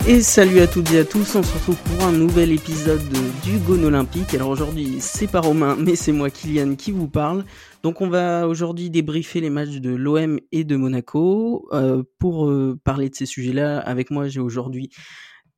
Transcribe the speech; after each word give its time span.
Et 0.07 0.21
salut 0.21 0.59
à 0.59 0.67
toutes 0.67 0.93
et 0.93 0.99
à 0.99 1.03
tous, 1.03 1.35
on 1.35 1.43
se 1.43 1.53
retrouve 1.53 1.75
pour 1.77 2.05
un 2.05 2.13
nouvel 2.13 2.53
épisode 2.53 3.01
du 3.43 3.57
Gone 3.57 3.83
Olympique. 3.83 4.33
Alors 4.33 4.49
aujourd'hui, 4.49 4.97
c'est 5.01 5.27
pas 5.27 5.41
Romain, 5.41 5.75
mais 5.77 5.97
c'est 5.97 6.13
moi, 6.13 6.29
Kylian, 6.29 6.75
qui 6.75 6.91
vous 6.91 7.09
parle. 7.09 7.43
Donc 7.83 7.99
on 7.99 8.07
va 8.07 8.47
aujourd'hui 8.47 8.89
débriefer 8.89 9.41
les 9.41 9.49
matchs 9.49 9.81
de 9.81 9.89
l'OM 9.89 10.39
et 10.53 10.63
de 10.63 10.75
Monaco. 10.77 11.67
Euh, 11.73 12.03
pour 12.17 12.47
euh, 12.49 12.79
parler 12.81 13.09
de 13.09 13.15
ces 13.15 13.25
sujets-là, 13.25 13.79
avec 13.79 14.09
moi, 14.09 14.29
j'ai 14.29 14.39
aujourd'hui 14.39 14.89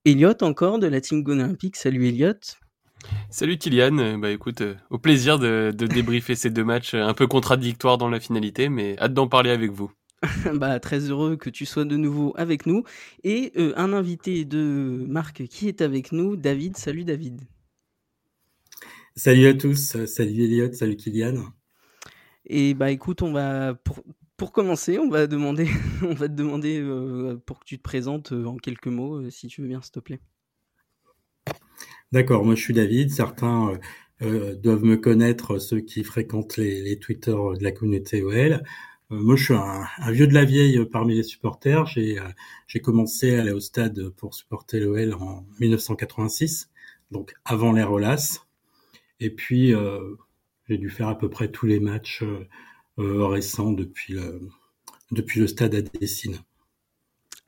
Elliot 0.06 0.42
encore 0.42 0.80
de 0.80 0.88
la 0.88 1.02
team 1.02 1.22
Gone 1.22 1.42
Olympique. 1.42 1.76
Salut 1.76 2.08
Elliot. 2.08 2.34
Salut 3.30 3.58
Kylian, 3.58 4.18
bah 4.18 4.32
écoute, 4.32 4.62
euh, 4.62 4.76
au 4.90 4.98
plaisir 4.98 5.40
de, 5.40 5.74
de 5.76 5.88
débriefer 5.88 6.36
ces 6.36 6.50
deux 6.50 6.64
matchs 6.64 6.94
un 6.94 7.14
peu 7.14 7.28
contradictoires 7.28 7.98
dans 7.98 8.10
la 8.10 8.20
finalité, 8.20 8.70
mais 8.70 8.98
hâte 9.00 9.14
d'en 9.14 9.28
parler 9.28 9.52
avec 9.52 9.72
vous. 9.72 9.92
bah, 10.56 10.80
très 10.80 11.00
heureux 11.00 11.36
que 11.36 11.50
tu 11.50 11.66
sois 11.66 11.86
de 11.86 11.96
nouveau 11.96 12.34
avec 12.38 12.66
nous. 12.66 12.84
Et 13.24 13.52
euh, 13.58 13.74
un 13.78 13.94
invité 13.94 14.46
de 14.46 15.06
Marc 15.08 15.46
qui 15.48 15.68
est 15.68 15.82
avec 15.82 16.12
nous, 16.12 16.36
David. 16.36 16.78
Salut 16.78 17.04
David. 17.04 17.42
Salut 19.16 19.48
à 19.48 19.54
tous, 19.54 20.06
salut 20.06 20.44
Elliot, 20.44 20.72
salut 20.74 20.96
Kylian. 20.96 21.44
Et 22.46 22.74
bah 22.74 22.92
écoute, 22.92 23.22
on 23.22 23.32
va 23.32 23.74
pour, 23.74 24.04
pour 24.38 24.52
commencer, 24.52 25.00
on 25.00 25.10
va 25.10 25.26
demander, 25.28 25.68
on 26.04 26.14
va 26.14 26.30
te 26.30 26.34
demander 26.34 26.80
euh, 26.80 27.42
pour 27.46 27.60
que 27.60 27.66
tu 27.66 27.78
te 27.78 27.84
présentes 27.84 28.32
euh, 28.32 28.46
en 28.46 28.58
quelques 28.58 28.88
mots, 28.88 29.22
euh, 29.22 29.30
si 29.32 29.48
tu 29.48 29.62
veux 29.62 29.68
bien, 29.68 29.82
s'il 29.82 29.92
te 29.92 30.00
plaît. 30.00 30.20
D'accord, 32.12 32.46
moi 32.46 32.56
je 32.56 32.62
suis 32.62 32.74
David. 32.74 33.12
Certains 33.12 33.80
euh, 34.22 34.56
doivent 34.56 34.84
me 34.84 34.98
connaître, 34.98 35.60
ceux 35.60 35.80
qui 35.82 36.04
fréquentent 36.04 36.58
les, 36.58 36.82
les 36.82 37.00
Twitter 37.00 37.32
de 37.32 37.64
la 37.64 37.72
communauté 37.72 38.24
OL. 38.24 38.64
Euh, 39.12 39.16
moi, 39.22 39.36
je 39.36 39.44
suis 39.46 39.54
un, 39.54 40.12
vieux 40.12 40.28
de 40.28 40.34
la 40.34 40.46
vieille 40.46 40.84
parmi 40.86 41.16
les 41.16 41.24
supporters. 41.24 41.86
J'ai 41.86 42.20
euh, 42.20 42.80
commencé 42.84 43.36
à 43.36 43.42
aller 43.42 43.52
au 43.52 43.60
stade 43.60 44.10
pour 44.10 44.34
supporter 44.36 44.80
l'OL 44.80 45.14
en 45.14 45.46
1986, 45.60 46.70
donc 47.12 47.34
avant 47.46 47.72
les 47.72 47.84
Rolas. 47.84 48.46
Et 49.20 49.30
puis, 49.30 49.74
euh, 49.74 50.16
j'ai 50.70 50.78
dû 50.78 50.90
faire 50.90 51.08
à 51.10 51.18
peu 51.18 51.30
près 51.30 51.50
tous 51.52 51.66
les 51.68 51.80
matchs 51.80 52.24
récents 52.98 53.72
depuis 53.72 54.14
le, 54.14 54.50
depuis 55.12 55.40
le 55.40 55.48
stade 55.48 55.76
à 55.76 55.82
Dessine. 55.82 56.40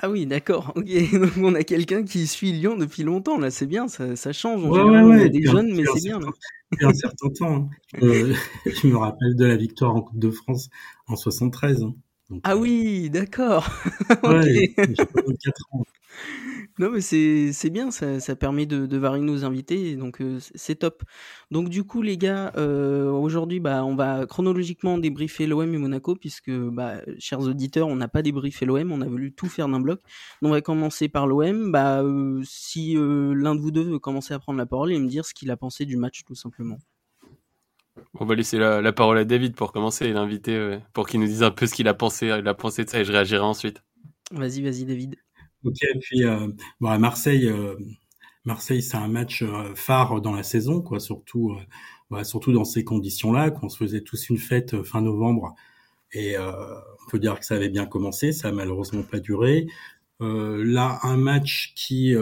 Ah 0.02 0.10
oui, 0.10 0.26
d'accord. 0.26 0.72
Ok, 0.78 0.86
donc 1.14 1.32
on 1.38 1.54
a 1.56 1.64
quelqu'un 1.64 2.04
qui 2.04 2.26
suit 2.26 2.54
Lyon 2.54 2.78
depuis 2.78 3.04
longtemps. 3.04 3.38
Là, 3.38 3.52
c'est 3.52 3.66
bien, 3.66 3.90
ça, 3.90 4.16
ça 4.16 4.32
change. 4.32 4.64
On 4.64 4.72
ouais, 4.72 4.82
ouais, 4.82 5.04
ouais, 5.04 5.30
des 5.30 5.44
jeunes, 5.44 5.76
mais 5.76 5.84
c'est 5.94 6.06
bien. 6.06 6.20
Là. 6.20 6.28
Depuis 6.72 6.86
un 6.86 6.94
certain 6.94 7.30
temps. 7.30 7.56
Hein. 7.56 7.70
Euh, 8.04 8.34
je 8.66 8.88
me 8.88 8.96
rappelle 8.96 9.36
de 9.36 9.46
la 9.46 9.58
victoire 9.58 9.96
en 9.96 10.02
Coupe 10.02 10.20
de 10.20 10.30
France 10.30 10.70
en 11.08 11.16
73. 11.16 11.84
Hein. 11.84 11.96
Donc, 12.30 12.42
ah 12.44 12.56
oui, 12.56 13.10
d'accord. 13.10 13.68
okay. 14.24 14.74
j'ai 14.78 15.06
pas 15.06 15.22
24 15.26 15.62
ans. 15.72 15.84
Non, 16.80 16.92
mais 16.92 17.02
c'est, 17.02 17.70
bien, 17.70 17.92
ça, 17.92 18.22
ça 18.22 18.38
permet 18.38 18.66
de, 18.66 18.86
de 18.86 18.98
varier 18.98 19.22
nos 19.22 19.44
invités, 19.44 19.98
donc 19.98 20.22
euh, 20.22 20.40
c'est 20.56 20.76
top. 20.76 21.04
Donc 21.52 21.68
du 21.68 21.84
coup, 21.84 22.02
les 22.02 22.18
gars, 22.18 22.54
euh, 22.56 23.12
aujourd'hui, 23.12 23.60
bah, 23.60 23.84
on 23.84 23.96
va 23.96 24.26
chronologiquement 24.26 24.98
débriefer 24.98 25.46
l'OM 25.46 25.74
et 25.74 25.78
Monaco, 25.78 26.16
puisque, 26.16 26.50
bah, 26.50 27.02
chers 27.20 27.42
auditeurs, 27.42 27.90
on 27.90 27.98
n'a 27.98 28.08
pas 28.08 28.22
débriefé 28.22 28.66
l'OM, 28.66 28.94
on 28.94 29.02
a 29.02 29.08
voulu 29.08 29.34
tout 29.34 29.48
faire 29.48 29.68
d'un 29.68 29.82
bloc. 29.82 30.00
Donc 30.42 30.52
on 30.52 30.54
va 30.54 30.62
commencer 30.62 31.10
par 31.10 31.28
l'OM. 31.28 31.70
Bah, 31.70 32.02
euh, 32.02 32.42
si 32.46 32.94
l'un 32.96 33.56
de 33.56 33.60
vous 33.60 33.72
deux 33.72 33.84
veut 33.84 34.00
commencer 34.00 34.34
à 34.34 34.40
prendre 34.40 34.58
la 34.58 34.66
parole 34.66 34.94
et 34.94 35.00
me 35.00 35.10
dire 35.10 35.26
ce 35.26 35.34
qu'il 35.34 35.52
a 35.52 35.58
pensé 35.58 35.84
du 35.84 35.98
match, 35.98 36.24
tout 36.26 36.36
simplement. 36.36 36.78
On 38.14 38.26
va 38.26 38.36
laisser 38.36 38.58
la, 38.58 38.82
la 38.82 38.94
parole 38.94 39.18
à 39.18 39.26
David 39.26 39.54
pour 39.54 39.74
commencer, 39.74 40.14
l'inviter, 40.14 40.80
pour 40.94 41.10
qu'il 41.10 41.20
nous 41.20 41.28
dise 41.28 41.44
un 41.44 41.52
peu 41.52 41.68
ce 41.68 41.74
qu'il 41.74 41.90
a 41.90 41.94
pensé, 41.94 42.28
il 42.28 42.48
a 42.48 42.54
pensé 42.54 42.86
de 42.86 42.90
ça, 42.90 43.02
et 43.02 43.04
je 43.04 43.12
réagirai 43.12 43.42
ensuite. 43.42 43.84
Vas-y, 44.32 44.62
vas-y, 44.62 44.86
David. 44.86 45.18
Ok, 45.66 45.78
puis 46.02 46.24
euh, 46.24 46.48
bon, 46.80 46.90
à 46.90 46.98
Marseille, 46.98 47.48
euh, 47.48 47.76
Marseille, 48.46 48.82
c'est 48.82 48.98
un 48.98 49.10
match 49.10 49.44
euh, 49.44 49.76
phare 49.76 50.22
dans 50.22 50.34
la 50.34 50.44
saison, 50.44 50.82
quoi. 50.82 51.00
Surtout, 51.02 51.52
euh, 51.52 51.62
bah, 52.10 52.24
surtout 52.24 52.54
dans 52.54 52.64
ces 52.66 52.84
conditions-là, 52.86 53.52
qu'on 53.52 53.68
se 53.70 53.78
faisait 53.78 54.02
tous 54.02 54.30
une 54.30 54.38
fête 54.38 54.84
fin 54.84 55.02
novembre, 55.02 55.56
et 56.14 56.36
on 56.40 57.10
peut 57.12 57.20
dire 57.20 57.40
que 57.40 57.46
ça 57.46 57.56
avait 57.56 57.70
bien 57.70 57.86
commencé. 57.86 58.32
Ça 58.32 58.50
a 58.50 58.52
malheureusement 58.52 59.04
pas 59.04 59.20
duré. 59.20 59.68
là, 60.20 61.00
un 61.04 61.18
match 61.18 61.74
qui 61.76 62.16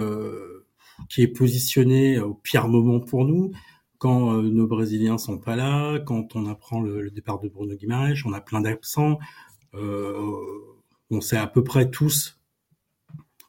qui 1.09 1.21
est 1.21 1.27
positionné 1.27 2.19
au 2.19 2.33
pire 2.33 2.67
moment 2.67 2.99
pour 2.99 3.25
nous, 3.25 3.51
quand 3.97 4.33
nos 4.41 4.67
Brésiliens 4.67 5.17
sont 5.17 5.37
pas 5.37 5.55
là, 5.55 5.99
quand 5.99 6.35
on 6.35 6.47
apprend 6.47 6.81
le, 6.81 7.01
le 7.01 7.11
départ 7.11 7.39
de 7.39 7.47
Bruno 7.49 7.75
Guimaraes, 7.75 8.23
on 8.25 8.33
a 8.33 8.41
plein 8.41 8.61
d'absents. 8.61 9.19
on 9.73 11.21
sait 11.21 11.37
à 11.37 11.47
peu 11.47 11.63
près 11.63 11.89
tous 11.89 12.36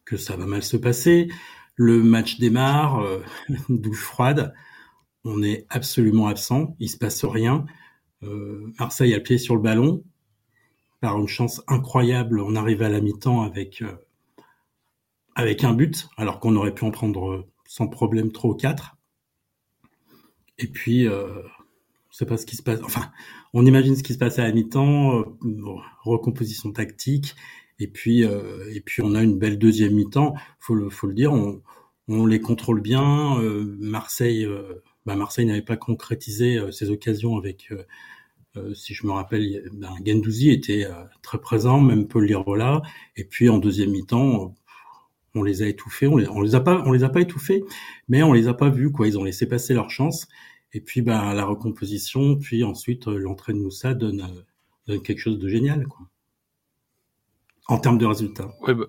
que 0.08 0.16
ça 0.16 0.36
va 0.36 0.46
mal 0.46 0.62
se 0.62 0.76
passer. 0.76 1.28
Le 1.76 2.02
match 2.02 2.38
démarre, 2.38 3.00
euh, 3.00 3.20
douche 3.68 4.00
froide. 4.00 4.54
On 5.24 5.42
est 5.42 5.66
absolument 5.68 6.28
absent. 6.28 6.74
Il 6.80 6.88
se 6.88 6.96
passe 6.96 7.24
rien. 7.24 7.66
Euh, 8.22 8.72
Marseille 8.78 9.12
a 9.12 9.18
le 9.18 9.22
pied 9.22 9.36
sur 9.36 9.54
le 9.54 9.60
ballon. 9.60 10.02
Par 11.00 11.18
une 11.18 11.28
chance 11.28 11.62
incroyable, 11.68 12.40
on 12.40 12.56
arrive 12.56 12.82
à 12.82 12.88
la 12.88 13.00
mi-temps 13.00 13.42
avec 13.42 13.82
euh, 13.82 13.92
avec 15.36 15.62
un 15.62 15.72
but, 15.72 16.08
alors 16.16 16.40
qu'on 16.40 16.56
aurait 16.56 16.74
pu 16.74 16.84
en 16.84 16.90
prendre 16.90 17.46
sans 17.64 17.86
problème 17.86 18.32
trois 18.32 18.50
ou 18.50 18.54
quatre. 18.54 18.96
Et 20.58 20.66
puis, 20.66 21.06
euh, 21.06 21.42
on 22.08 22.12
sait 22.12 22.26
pas 22.26 22.36
ce 22.36 22.46
qui 22.46 22.56
se 22.56 22.62
passe. 22.62 22.80
Enfin, 22.82 23.12
on 23.54 23.64
imagine 23.64 23.94
ce 23.94 24.02
qui 24.02 24.14
se 24.14 24.18
passe 24.18 24.40
à 24.40 24.42
la 24.42 24.52
mi-temps, 24.52 25.24
recomposition 26.02 26.72
tactique, 26.72 27.36
et 27.78 27.88
puis, 27.88 28.24
euh, 28.24 28.64
et 28.74 28.80
puis 28.80 29.02
on 29.02 29.14
a 29.14 29.22
une 29.22 29.38
belle 29.38 29.58
deuxième 29.58 29.94
mi-temps. 29.94 30.34
Faut 30.58 30.74
le, 30.74 30.90
faut 30.90 31.06
le 31.06 31.14
dire, 31.14 31.32
on, 31.32 31.62
on 32.08 32.26
les 32.26 32.40
contrôle 32.40 32.80
bien. 32.80 33.40
Euh, 33.40 33.76
Marseille, 33.78 34.44
euh, 34.44 34.82
bah 35.06 35.16
Marseille 35.16 35.46
n'avait 35.46 35.62
pas 35.62 35.76
concrétisé 35.76 36.60
ses 36.72 36.90
occasions 36.90 37.36
avec, 37.38 37.72
si 38.74 38.94
je 38.94 39.06
me 39.06 39.12
rappelle, 39.12 39.70
ben, 39.72 39.94
Gendouzi 40.04 40.50
était 40.50 40.86
très 41.22 41.40
présent, 41.40 41.80
même 41.80 42.08
Paul 42.08 42.26
Lirola. 42.26 42.82
Et 43.16 43.24
puis 43.24 43.48
en 43.48 43.58
deuxième 43.58 43.90
mi-temps, 43.90 44.54
on 45.34 45.42
les 45.42 45.62
a 45.62 45.68
étouffés. 45.68 46.08
On 46.08 46.16
les, 46.16 46.28
on 46.28 46.42
les 46.42 46.54
a 46.54 46.60
pas, 46.60 46.82
on 46.86 46.92
les 46.92 47.04
a 47.04 47.08
pas 47.08 47.20
étouffés, 47.20 47.64
mais 48.08 48.22
on 48.22 48.32
les 48.34 48.48
a 48.48 48.54
pas 48.54 48.70
vus 48.70 48.92
quoi. 48.92 49.06
Ils 49.08 49.18
ont 49.18 49.24
laissé 49.24 49.46
passer 49.48 49.74
leur 49.74 49.90
chance. 49.90 50.28
Et 50.74 50.80
puis 50.82 51.02
bah 51.02 51.32
la 51.34 51.44
recomposition, 51.44 52.36
puis 52.36 52.64
ensuite 52.64 53.06
l'entrée 53.06 53.54
de 53.54 53.58
Moussa 53.58 53.94
donne, 53.94 54.26
donne 54.86 55.02
quelque 55.02 55.20
chose 55.20 55.38
de 55.38 55.48
génial 55.48 55.86
quoi 55.86 56.06
en 57.68 57.78
termes 57.78 57.98
de 57.98 58.06
résultats. 58.06 58.48
Ouais, 58.66 58.74
bah, 58.74 58.86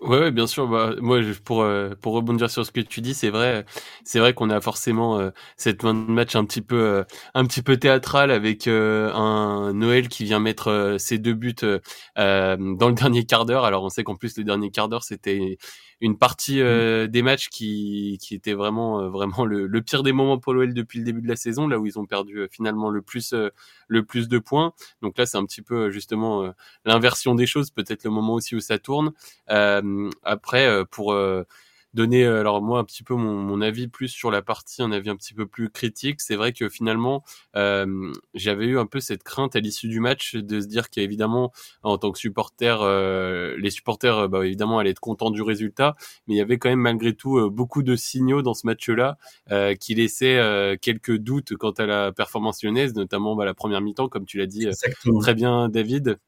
ouais, 0.00 0.30
bien 0.30 0.46
sûr. 0.46 0.68
Bah, 0.68 0.94
moi, 1.00 1.20
pour 1.44 1.62
euh, 1.62 1.94
pour 2.00 2.14
rebondir 2.14 2.50
sur 2.50 2.66
ce 2.66 2.72
que 2.72 2.80
tu 2.80 3.00
dis, 3.00 3.14
c'est 3.14 3.30
vrai, 3.30 3.64
c'est 4.04 4.18
vrai 4.18 4.34
qu'on 4.34 4.50
a 4.50 4.60
forcément 4.60 5.18
euh, 5.18 5.30
cette 5.56 5.82
fin 5.82 5.94
de 5.94 5.98
match 6.10 6.36
un 6.36 6.44
petit 6.44 6.62
peu 6.62 6.76
euh, 6.76 7.04
un 7.34 7.44
petit 7.46 7.62
peu 7.62 7.76
théâtral 7.78 8.30
avec 8.30 8.68
euh, 8.68 9.12
un 9.14 9.72
Noël 9.74 10.08
qui 10.08 10.24
vient 10.24 10.40
mettre 10.40 10.68
euh, 10.68 10.98
ses 10.98 11.18
deux 11.18 11.34
buts 11.34 11.54
dans 12.16 12.88
le 12.88 12.92
dernier 12.94 13.24
quart 13.24 13.46
d'heure. 13.46 13.64
Alors, 13.64 13.84
on 13.84 13.88
sait 13.88 14.04
qu'en 14.04 14.16
plus 14.16 14.36
le 14.38 14.44
dernier 14.44 14.70
quart 14.70 14.88
d'heure, 14.88 15.04
c'était 15.04 15.58
une 16.00 16.16
partie 16.16 16.60
euh, 16.60 17.06
des 17.06 17.22
matchs 17.22 17.48
qui, 17.48 18.18
qui 18.20 18.34
était 18.34 18.54
vraiment 18.54 19.00
euh, 19.00 19.08
vraiment 19.08 19.44
le, 19.44 19.66
le, 19.66 19.82
pire 19.82 20.02
des 20.02 20.12
moments 20.12 20.38
pour 20.38 20.54
l'OL 20.54 20.72
depuis 20.72 20.98
le 20.98 21.04
début 21.04 21.20
de 21.20 21.28
la 21.28 21.36
saison, 21.36 21.68
là 21.68 21.78
où 21.78 21.86
ils 21.86 21.98
ont 21.98 22.06
perdu 22.06 22.38
euh, 22.38 22.48
finalement 22.50 22.90
le 22.90 23.02
plus 23.02 23.34
le 23.88 24.04
plus 24.04 24.28
de 24.28 24.38
points. 24.38 24.72
Donc 25.02 25.18
là, 25.18 25.26
c'est 25.26 25.36
un 25.36 25.44
petit 25.44 25.62
peu 25.62 25.90
justement 25.90 26.52
l'inversion 26.84 27.34
des 27.34 27.46
choses, 27.46 27.70
peut-être 27.70 28.04
le 28.04 28.10
moment 28.10 28.34
aussi 28.34 28.54
où 28.54 28.60
ça 28.60 28.78
tourne. 28.78 29.12
après, 29.46 30.84
pour 30.90 31.14
donner 31.94 32.24
alors 32.24 32.62
moi 32.62 32.78
un 32.78 32.84
petit 32.84 33.02
peu 33.02 33.14
mon, 33.14 33.34
mon, 33.34 33.60
avis 33.60 33.88
plus 33.88 34.08
sur 34.08 34.30
la 34.30 34.42
partie, 34.42 34.82
un 34.82 34.92
avis 34.92 35.10
un 35.10 35.16
petit 35.16 35.34
peu 35.34 35.46
plus 35.46 35.70
critique. 35.70 36.20
C'est 36.20 36.36
vrai 36.36 36.52
que 36.52 36.68
finalement 36.68 37.24
euh, 37.56 38.12
j'avais 38.34 38.66
eu 38.66 38.78
un 38.78 38.86
peu 38.86 39.00
cette 39.00 39.22
crainte 39.22 39.56
à 39.56 39.60
l'issue 39.60 39.88
du 39.88 40.00
match 40.00 40.36
de 40.36 40.60
se 40.60 40.66
dire 40.66 40.90
qu'évidemment 40.90 41.52
en 41.82 41.98
tant 41.98 42.12
que 42.12 42.18
supporter, 42.18 42.80
euh, 42.82 43.56
les 43.58 43.70
supporters 43.70 44.28
bah, 44.28 44.46
évidemment 44.46 44.78
allaient 44.78 44.90
être 44.90 45.00
contents 45.00 45.30
du 45.30 45.42
résultat, 45.42 45.96
mais 46.26 46.34
il 46.34 46.38
y 46.38 46.40
avait 46.40 46.58
quand 46.58 46.68
même 46.68 46.80
malgré 46.80 47.14
tout 47.14 47.38
euh, 47.38 47.50
beaucoup 47.50 47.82
de 47.82 47.96
signaux 47.96 48.42
dans 48.42 48.54
ce 48.54 48.66
match-là 48.66 49.18
euh, 49.50 49.74
qui 49.74 49.94
laissaient 49.94 50.38
euh, 50.38 50.76
quelques 50.80 51.16
doutes 51.16 51.56
quant 51.56 51.72
à 51.72 51.86
la 51.86 52.12
performance 52.12 52.62
lyonnaise, 52.62 52.94
notamment 52.94 53.36
bah, 53.36 53.44
la 53.44 53.54
première 53.54 53.80
mi-temps 53.80 54.08
comme 54.08 54.26
tu 54.26 54.38
l'as 54.38 54.46
dit 54.46 54.68
très 55.20 55.34
bien 55.34 55.68
David 55.68 56.18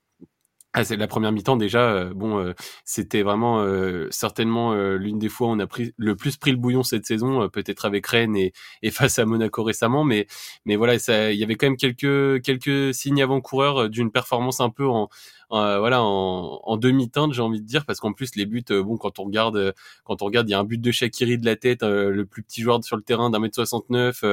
ah, 0.75 0.85
c'est 0.85 0.97
la 0.97 1.07
première 1.07 1.33
mi-temps 1.33 1.57
déjà. 1.57 1.81
Euh, 1.93 2.15
bon, 2.15 2.39
euh, 2.39 2.55
c'était 2.87 3.23
vraiment 3.23 3.61
euh, 3.61 4.09
certainement 4.11 4.73
l'une 4.75 5.19
des 5.19 5.29
fois 5.29 5.49
où 5.49 5.51
on 5.51 5.59
a 5.59 5.67
pris 5.67 5.93
le 5.99 6.17
plus 6.17 6.39
pris 6.39 6.51
le 6.51 6.57
bouillon 6.57 6.83
cette 6.83 7.05
saison, 7.05 7.49
peut-être 7.51 7.85
avec 7.85 8.07
Rennes 8.07 8.37
et, 8.37 8.53
face 8.91 9.19
à 9.19 9.27
Monaco 9.27 9.63
récemment, 9.65 10.03
mais 10.05 10.27
mais 10.65 10.77
voilà, 10.77 10.95
il 10.95 11.37
y 11.37 11.45
avait 11.45 11.57
quand 11.57 11.67
même 11.67 11.77
quelques 11.77 12.43
quelques 12.43 12.95
signes 12.95 13.23
avant-coureurs 13.23 13.91
d'une 13.91 14.11
performance 14.11 14.61
un 14.61 14.71
peu 14.71 14.87
en, 14.89 15.11
voilà 15.51 16.03
en, 16.03 16.61
en 16.65 16.77
demi-teinte, 16.79 17.35
j'ai 17.35 17.43
envie 17.43 17.61
de 17.61 17.67
dire, 17.67 17.85
parce 17.85 18.01
qu'en 18.01 18.15
plus 18.15 18.35
les 18.37 18.47
buts, 18.47 18.65
bon, 18.71 18.97
quand 18.97 19.19
on 19.19 19.25
regarde 19.25 19.75
quand 20.05 20.23
on 20.23 20.25
regarde, 20.25 20.49
il 20.49 20.53
y 20.53 20.55
a 20.55 20.59
un 20.59 20.65
but 20.65 20.81
de 20.81 20.91
Shakiri 20.91 21.37
de 21.37 21.45
la 21.45 21.57
tête, 21.57 21.83
le 21.83 22.25
plus 22.25 22.43
petit 22.43 22.63
joueur 22.63 22.83
sur 22.83 22.97
le 22.97 23.03
terrain 23.03 23.29
d'un 23.31 23.39
mètre 23.41 23.57
69, 23.57 24.25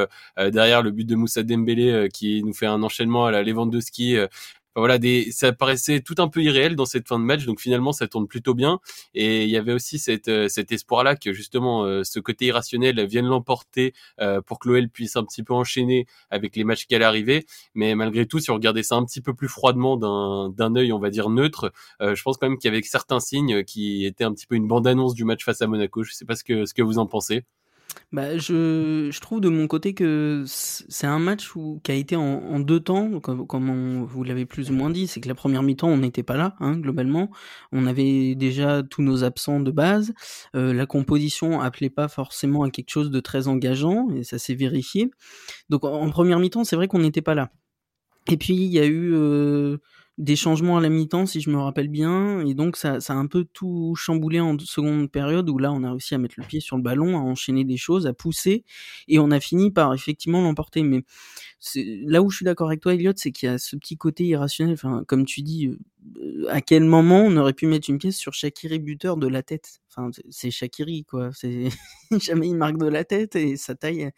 derrière 0.51 0.81
le 0.83 0.91
but 0.91 1.05
de 1.05 1.15
Moussa 1.15 1.43
Dembélé 1.43 2.07
qui 2.13 2.43
nous 2.43 2.53
fait 2.53 2.65
un 2.65 2.81
enchaînement 2.83 3.25
à 3.25 3.31
la 3.31 3.43
Lewandowski 3.43 4.17
voilà, 4.79 4.97
ça 5.31 5.53
paraissait 5.53 6.01
tout 6.01 6.15
un 6.17 6.27
peu 6.27 6.41
irréel 6.41 6.75
dans 6.75 6.85
cette 6.85 7.07
fin 7.07 7.19
de 7.19 7.23
match, 7.23 7.45
donc 7.45 7.59
finalement 7.59 7.91
ça 7.91 8.07
tourne 8.07 8.27
plutôt 8.27 8.53
bien. 8.53 8.79
Et 9.13 9.43
il 9.43 9.49
y 9.49 9.57
avait 9.57 9.73
aussi 9.73 10.01
euh, 10.27 10.47
cet 10.47 10.71
espoir-là 10.71 11.15
que 11.15 11.33
justement 11.33 11.83
euh, 11.83 12.03
ce 12.03 12.19
côté 12.19 12.45
irrationnel 12.45 13.05
vienne 13.05 13.25
l'emporter 13.25 13.93
euh, 14.19 14.41
pour 14.41 14.59
que 14.59 14.69
l'OL 14.69 14.89
puisse 14.89 15.15
un 15.15 15.23
petit 15.23 15.43
peu 15.43 15.53
enchaîner 15.53 16.05
avec 16.29 16.55
les 16.55 16.63
matchs 16.63 16.85
qui 16.87 16.95
allaient 16.95 17.05
arriver. 17.05 17.45
Mais 17.75 17.95
malgré 17.95 18.25
tout, 18.25 18.39
si 18.39 18.51
on 18.51 18.55
regardait 18.55 18.83
ça 18.83 18.95
un 18.95 19.05
petit 19.05 19.21
peu 19.21 19.33
plus 19.33 19.47
froidement 19.47 19.97
d'un, 19.97 20.75
œil, 20.75 20.91
on 20.91 20.99
va 20.99 21.09
dire 21.09 21.29
neutre, 21.29 21.71
je 21.99 22.21
pense 22.21 22.37
quand 22.37 22.49
même 22.49 22.57
qu'il 22.57 22.71
y 22.71 22.73
avait 22.73 22.83
certains 22.83 23.19
signes 23.19 23.63
qui 23.63 24.05
étaient 24.05 24.23
un 24.23 24.33
petit 24.33 24.47
peu 24.47 24.55
une 24.55 24.67
bande-annonce 24.67 25.13
du 25.13 25.25
match 25.25 25.43
face 25.43 25.61
à 25.61 25.67
Monaco. 25.67 26.03
Je 26.03 26.13
sais 26.13 26.25
pas 26.25 26.35
que, 26.35 26.65
ce 26.65 26.73
que 26.73 26.81
vous 26.81 26.97
en 26.97 27.05
pensez. 27.05 27.43
Bah, 28.11 28.37
je, 28.37 29.09
je 29.11 29.19
trouve 29.19 29.39
de 29.39 29.49
mon 29.49 29.67
côté 29.67 29.93
que 29.93 30.43
c'est 30.47 31.05
un 31.05 31.19
match 31.19 31.55
où, 31.55 31.79
qui 31.83 31.91
a 31.91 31.95
été 31.95 32.15
en, 32.15 32.23
en 32.23 32.59
deux 32.59 32.79
temps, 32.79 33.19
comme, 33.19 34.03
vous 34.05 34.23
l'avez 34.23 34.45
plus 34.45 34.71
ou 34.71 34.73
moins 34.73 34.89
dit, 34.89 35.05
c'est 35.05 35.21
que 35.21 35.27
la 35.27 35.35
première 35.35 35.61
mi-temps, 35.61 35.87
on 35.87 35.97
n'était 35.97 36.23
pas 36.23 36.35
là, 36.35 36.55
hein, 36.59 36.75
globalement. 36.77 37.29
On 37.71 37.85
avait 37.85 38.33
déjà 38.33 38.81
tous 38.81 39.03
nos 39.03 39.23
absents 39.23 39.59
de 39.59 39.71
base. 39.71 40.13
Euh, 40.55 40.73
la 40.73 40.87
composition 40.87 41.61
appelait 41.61 41.91
pas 41.91 42.07
forcément 42.07 42.63
à 42.63 42.71
quelque 42.71 42.89
chose 42.89 43.11
de 43.11 43.19
très 43.19 43.47
engageant, 43.47 44.09
et 44.15 44.23
ça 44.23 44.39
s'est 44.39 44.55
vérifié. 44.55 45.11
Donc 45.69 45.83
en, 45.83 46.09
première 46.09 46.39
mi-temps, 46.39 46.63
c'est 46.63 46.75
vrai 46.75 46.87
qu'on 46.87 46.99
n'était 46.99 47.21
pas 47.21 47.35
là. 47.35 47.51
Et 48.31 48.37
puis 48.37 48.55
il 48.55 48.71
y 48.71 48.79
a 48.79 48.85
eu 48.85 49.13
euh, 49.13 49.77
des 50.19 50.35
changements 50.35 50.77
à 50.77 50.81
la 50.81 50.89
mi-temps, 50.89 51.25
si 51.25 51.39
je 51.39 51.49
me 51.49 51.57
rappelle 51.57 51.87
bien, 51.87 52.41
et 52.45 52.53
donc 52.53 52.75
ça, 52.75 52.99
ça 52.99 53.13
a 53.13 53.15
un 53.15 53.25
peu 53.25 53.45
tout 53.53 53.95
chamboulé 53.95 54.41
en 54.41 54.59
seconde 54.59 55.09
période, 55.09 55.49
où 55.49 55.57
là 55.57 55.71
on 55.71 55.81
a 55.83 55.91
réussi 55.91 56.13
à 56.13 56.17
mettre 56.17 56.35
le 56.37 56.43
pied 56.43 56.59
sur 56.59 56.75
le 56.75 56.83
ballon, 56.83 57.17
à 57.17 57.21
enchaîner 57.21 57.63
des 57.63 57.77
choses, 57.77 58.05
à 58.05 58.13
pousser, 58.13 58.65
et 59.07 59.17
on 59.17 59.31
a 59.31 59.39
fini 59.39 59.71
par 59.71 59.93
effectivement 59.93 60.41
l'emporter. 60.41 60.83
Mais 60.83 61.03
là 61.75 62.21
où 62.21 62.29
je 62.29 62.37
suis 62.37 62.45
d'accord 62.45 62.67
avec 62.67 62.81
toi, 62.81 62.93
Elliot, 62.93 63.13
c'est 63.15 63.31
qu'il 63.31 63.49
y 63.49 63.51
a 63.51 63.57
ce 63.57 63.75
petit 63.75 63.97
côté 63.97 64.23
irrationnel, 64.23 64.73
enfin, 64.73 65.03
comme 65.07 65.25
tu 65.25 65.41
dis, 65.41 65.67
euh, 65.67 65.77
euh, 66.21 66.45
à 66.49 66.61
quel 66.61 66.83
moment 66.83 67.23
on 67.25 67.35
aurait 67.35 67.53
pu 67.53 67.67
mettre 67.67 67.89
une 67.89 67.97
pièce 67.97 68.15
sur 68.15 68.33
Shakiri 68.33 68.79
buteur 68.79 69.17
de 69.17 69.27
la 69.27 69.43
tête? 69.43 69.81
Enfin, 69.89 70.09
c'est 70.29 70.51
Shakiri, 70.51 71.03
quoi. 71.03 71.31
C'est 71.33 71.69
jamais 72.21 72.47
il 72.47 72.55
marque 72.55 72.77
de 72.77 72.87
la 72.87 73.03
tête 73.03 73.35
et 73.35 73.57
sa 73.57 73.75
taille 73.75 74.11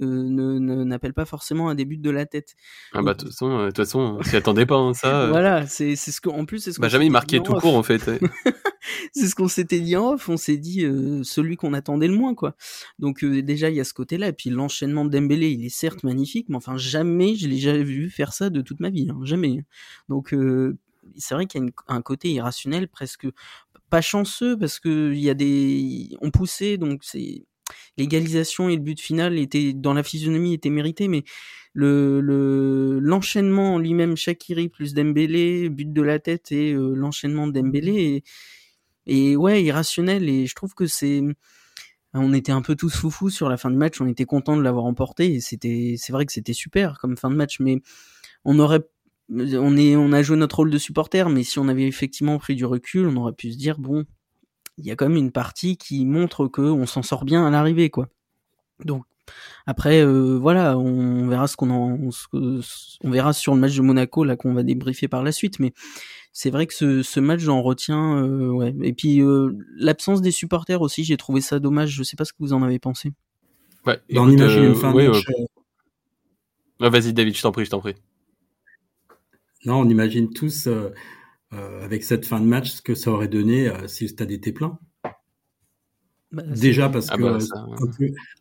euh, 0.00 0.06
ne 0.06 0.58
n'appelle 0.84 1.14
pas 1.14 1.24
forcément 1.24 1.68
un 1.68 1.76
début 1.76 1.98
de 1.98 2.10
la 2.10 2.26
tête. 2.26 2.56
Ah 2.92 3.02
bah 3.02 3.14
de 3.14 3.18
toute 3.18 3.28
façon, 3.28 3.70
façon, 3.74 4.18
on 4.18 4.22
s'y 4.22 4.36
attendait 4.36 4.66
pas 4.66 4.76
hein, 4.76 4.94
ça. 4.94 5.28
voilà, 5.28 5.66
c'est 5.66 5.94
c'est 5.94 6.10
ce 6.10 6.20
que 6.20 6.28
en 6.28 6.44
plus 6.44 6.58
c'est 6.58 6.72
ce. 6.72 6.80
Bah 6.80 6.88
jamais 6.88 7.06
il 7.06 7.12
marquait 7.12 7.40
tout 7.40 7.54
court 7.54 7.76
en 7.76 7.82
fait. 7.82 8.10
c'est 9.12 9.26
ce 9.26 9.34
qu'on 9.34 9.48
s'était 9.48 9.80
dit 9.80 9.96
en 9.96 10.12
off. 10.14 10.28
On 10.28 10.36
s'est 10.36 10.56
dit 10.56 10.80
celui 11.22 11.56
qu'on 11.56 11.74
attendait 11.74 12.08
le 12.08 12.16
moins, 12.16 12.34
quoi. 12.34 12.56
Donc 12.98 13.24
déjà 13.24 13.70
il 13.70 13.76
y 13.76 13.80
a 13.80 13.84
ce 13.84 13.94
côté-là 13.94 14.28
et 14.28 14.32
puis 14.32 14.50
l'enchaînement 14.50 15.04
de 15.04 15.10
Dembélé, 15.10 15.50
il 15.50 15.64
est 15.64 15.68
certes 15.68 16.02
magnifique, 16.04 16.48
mais 16.48 16.56
enfin 16.56 16.76
jamais 16.76 17.34
je 17.36 17.48
l'ai 17.48 17.58
jamais 17.58 17.84
vu 17.84 18.10
faire 18.10 18.32
ça 18.32 18.50
de 18.50 18.60
toute 18.60 18.80
ma 18.80 18.90
vie, 18.90 19.08
hein, 19.10 19.18
jamais. 19.24 19.64
Donc 20.08 20.34
c'est 21.16 21.34
vrai 21.34 21.46
qu'il 21.46 21.62
y 21.62 21.66
a 21.66 21.94
un 21.94 22.02
côté 22.02 22.30
irrationnel, 22.30 22.88
presque 22.88 23.26
pas 23.90 24.00
chanceux, 24.00 24.58
parce 24.58 24.78
que 24.80 25.12
il 25.12 25.20
y 25.20 25.30
a 25.30 25.34
des, 25.34 26.16
on 26.20 26.30
poussait, 26.30 26.76
donc 26.76 27.00
c'est 27.04 27.44
l'égalisation 27.96 28.68
et 28.68 28.76
le 28.76 28.82
but 28.82 29.00
final 29.00 29.38
était 29.38 29.72
dans 29.74 29.94
la 29.94 30.02
physionomie 30.02 30.54
était 30.54 30.70
mérité, 30.70 31.08
mais 31.08 31.24
le 31.74 32.98
l'enchaînement 33.00 33.78
lui-même 33.78 34.16
Shakiri 34.16 34.68
plus 34.68 34.94
Dembélé, 34.94 35.68
but 35.68 35.92
de 35.92 36.02
la 36.02 36.18
tête 36.18 36.50
et 36.52 36.72
euh, 36.72 36.94
l'enchaînement 36.94 37.46
de 37.46 37.52
Dembélé 37.52 38.24
et, 39.08 39.36
ouais 39.36 39.62
irrationnel. 39.64 40.28
Et 40.28 40.46
je 40.46 40.54
trouve 40.54 40.74
que 40.74 40.86
c'est 40.86 41.22
on 42.14 42.32
était 42.32 42.52
un 42.52 42.62
peu 42.62 42.74
tous 42.74 42.94
foufous 42.96 43.30
sur 43.30 43.48
la 43.48 43.56
fin 43.56 43.70
de 43.70 43.76
match, 43.76 44.00
on 44.00 44.08
était 44.08 44.24
content 44.24 44.56
de 44.56 44.62
l'avoir 44.62 44.86
emporté 44.86 45.34
et 45.34 45.40
c'était 45.40 45.96
c'est 45.98 46.12
vrai 46.12 46.26
que 46.26 46.32
c'était 46.32 46.54
super 46.54 46.98
comme 46.98 47.16
fin 47.16 47.30
de 47.30 47.36
match, 47.36 47.60
mais 47.60 47.80
on 48.44 48.58
aurait 48.58 48.80
on 49.30 50.12
a 50.12 50.22
joué 50.22 50.36
notre 50.36 50.56
rôle 50.56 50.70
de 50.70 50.78
supporter, 50.78 51.28
mais 51.28 51.42
si 51.42 51.58
on 51.58 51.68
avait 51.68 51.86
effectivement 51.86 52.38
pris 52.38 52.56
du 52.56 52.64
recul, 52.64 53.06
on 53.06 53.16
aurait 53.16 53.34
pu 53.34 53.52
se 53.52 53.58
dire 53.58 53.78
bon, 53.78 54.06
il 54.78 54.86
y 54.86 54.90
a 54.90 54.96
quand 54.96 55.08
même 55.08 55.18
une 55.18 55.32
partie 55.32 55.76
qui 55.76 56.06
montre 56.06 56.48
que 56.48 56.62
on 56.62 56.86
s'en 56.86 57.02
sort 57.02 57.24
bien 57.24 57.46
à 57.46 57.50
l'arrivée, 57.50 57.90
quoi. 57.90 58.08
Donc 58.84 59.04
après, 59.66 60.04
euh, 60.04 60.38
voilà, 60.38 60.78
on 60.78 61.28
verra 61.28 61.46
ce 61.46 61.56
qu'on 61.56 61.70
en, 61.70 61.98
on 62.32 63.10
verra 63.10 63.32
sur 63.32 63.54
le 63.54 63.60
match 63.60 63.76
de 63.76 63.82
Monaco 63.82 64.24
là 64.24 64.36
qu'on 64.36 64.54
va 64.54 64.62
débriefer 64.62 65.08
par 65.08 65.22
la 65.22 65.32
suite, 65.32 65.58
mais 65.58 65.72
c'est 66.32 66.50
vrai 66.50 66.66
que 66.66 66.74
ce, 66.74 67.02
ce 67.02 67.20
match 67.20 67.40
j'en 67.40 67.62
retiens, 67.62 68.22
euh, 68.22 68.50
ouais. 68.50 68.74
Et 68.82 68.92
puis 68.92 69.20
euh, 69.20 69.56
l'absence 69.76 70.22
des 70.22 70.30
supporters 70.30 70.80
aussi, 70.80 71.04
j'ai 71.04 71.16
trouvé 71.16 71.40
ça 71.40 71.58
dommage. 71.58 71.90
Je 71.90 72.02
sais 72.02 72.16
pas 72.16 72.24
ce 72.24 72.32
que 72.32 72.38
vous 72.40 72.52
en 72.52 72.62
avez 72.62 72.78
pensé. 72.78 73.12
Ouais, 73.86 74.00
on 74.14 74.30
imagine 74.30 74.64
une 74.64 74.74
fin 74.74 74.92
de 74.92 75.08
match. 75.08 75.24
Vas-y 76.80 77.12
David, 77.12 77.36
je 77.36 77.42
t'en 77.42 77.52
prie, 77.52 77.64
je 77.64 77.70
t'en 77.70 77.80
prie. 77.80 77.94
Non, 79.64 79.80
on 79.80 79.88
imagine 79.88 80.32
tous 80.32 80.66
euh, 80.66 80.90
euh, 81.52 81.84
avec 81.84 82.04
cette 82.04 82.24
fin 82.24 82.40
de 82.40 82.46
match 82.46 82.70
ce 82.70 82.82
que 82.82 82.94
ça 82.94 83.10
aurait 83.10 83.28
donné 83.28 83.68
euh, 83.68 83.88
si 83.88 84.04
le 84.04 84.08
stade 84.08 84.30
était 84.30 84.52
plein. 84.52 84.78
Bah, 86.30 86.42
déjà 86.42 86.88
parce 86.88 87.06
ah 87.10 87.16
que 87.16 87.22
bah, 87.22 87.38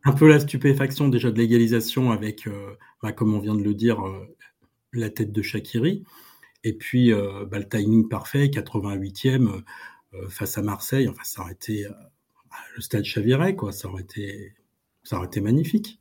un, 0.03 0.11
peu, 0.13 0.27
la 0.27 0.39
stupéfaction 0.39 1.07
déjà 1.07 1.31
de 1.31 1.37
l'égalisation 1.37 2.11
avec, 2.11 2.49
bah, 3.01 3.11
comme 3.11 3.33
on 3.33 3.39
vient 3.39 3.55
de 3.55 3.63
le 3.63 3.73
dire, 3.73 4.03
la 4.93 5.09
tête 5.09 5.31
de 5.31 5.41
Shakiri. 5.41 6.03
Et 6.63 6.73
puis 6.73 7.11
bah, 7.11 7.59
le 7.59 7.67
timing 7.67 8.09
parfait, 8.09 8.47
88e 8.47 9.63
face 10.29 10.57
à 10.57 10.61
Marseille. 10.61 11.07
Enfin, 11.07 11.23
ça 11.23 11.41
aurait 11.41 11.53
été 11.53 11.85
le 12.75 12.81
stade 12.81 13.05
chavirait, 13.05 13.55
quoi. 13.55 13.71
Ça 13.71 13.87
aurait 13.87 14.03
été, 14.03 14.53
ça 15.03 15.17
aurait 15.17 15.27
été 15.27 15.39
magnifique. 15.41 15.99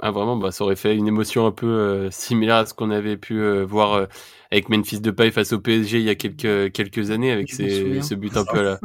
Ah 0.00 0.10
vraiment, 0.10 0.36
bah, 0.36 0.50
ça 0.50 0.64
aurait 0.64 0.76
fait 0.76 0.96
une 0.96 1.06
émotion 1.06 1.46
un 1.46 1.52
peu 1.52 1.66
euh, 1.66 2.10
similaire 2.10 2.56
à 2.56 2.66
ce 2.66 2.74
qu'on 2.74 2.90
avait 2.90 3.16
pu 3.16 3.40
euh, 3.40 3.64
voir 3.64 3.94
euh, 3.94 4.06
avec 4.50 4.68
Memphis 4.68 5.00
Depay 5.00 5.30
face 5.30 5.52
au 5.52 5.60
PSG 5.60 5.98
il 5.98 6.04
y 6.04 6.10
a 6.10 6.14
quelques 6.14 6.72
quelques 6.72 7.10
années 7.10 7.30
avec 7.30 7.50
ce 7.50 8.14
but 8.14 8.36
un 8.36 8.44
peu 8.44 8.58
à 8.58 8.62
la, 8.62 8.80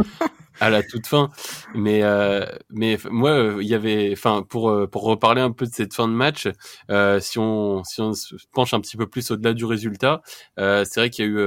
à 0.60 0.70
la 0.70 0.84
toute 0.84 1.08
fin. 1.08 1.30
Mais 1.74 2.02
mais 2.70 2.98
moi, 3.10 3.56
il 3.62 3.68
y 3.68 3.74
avait, 3.76 4.10
enfin 4.14 4.44
pour 4.48 4.74
pour 4.92 5.04
reparler 5.04 5.42
un 5.42 5.52
peu 5.52 5.66
de 5.66 5.74
cette 5.74 5.94
fin 5.94 6.08
de 6.08 6.14
match, 6.14 6.48
si 7.22 7.40
on 7.40 7.84
si 7.84 8.02
on 8.02 8.14
se 8.14 8.36
penche 8.54 8.74
un 8.74 8.82
petit 8.82 8.98
peu 8.98 9.08
plus 9.08 9.32
au-delà 9.32 9.54
du 9.54 9.66
résultat, 9.66 10.22
c'est 10.58 10.96
vrai 10.98 11.10
qu'il 11.10 11.26
y 11.26 11.28
a 11.28 11.32
eu 11.32 11.40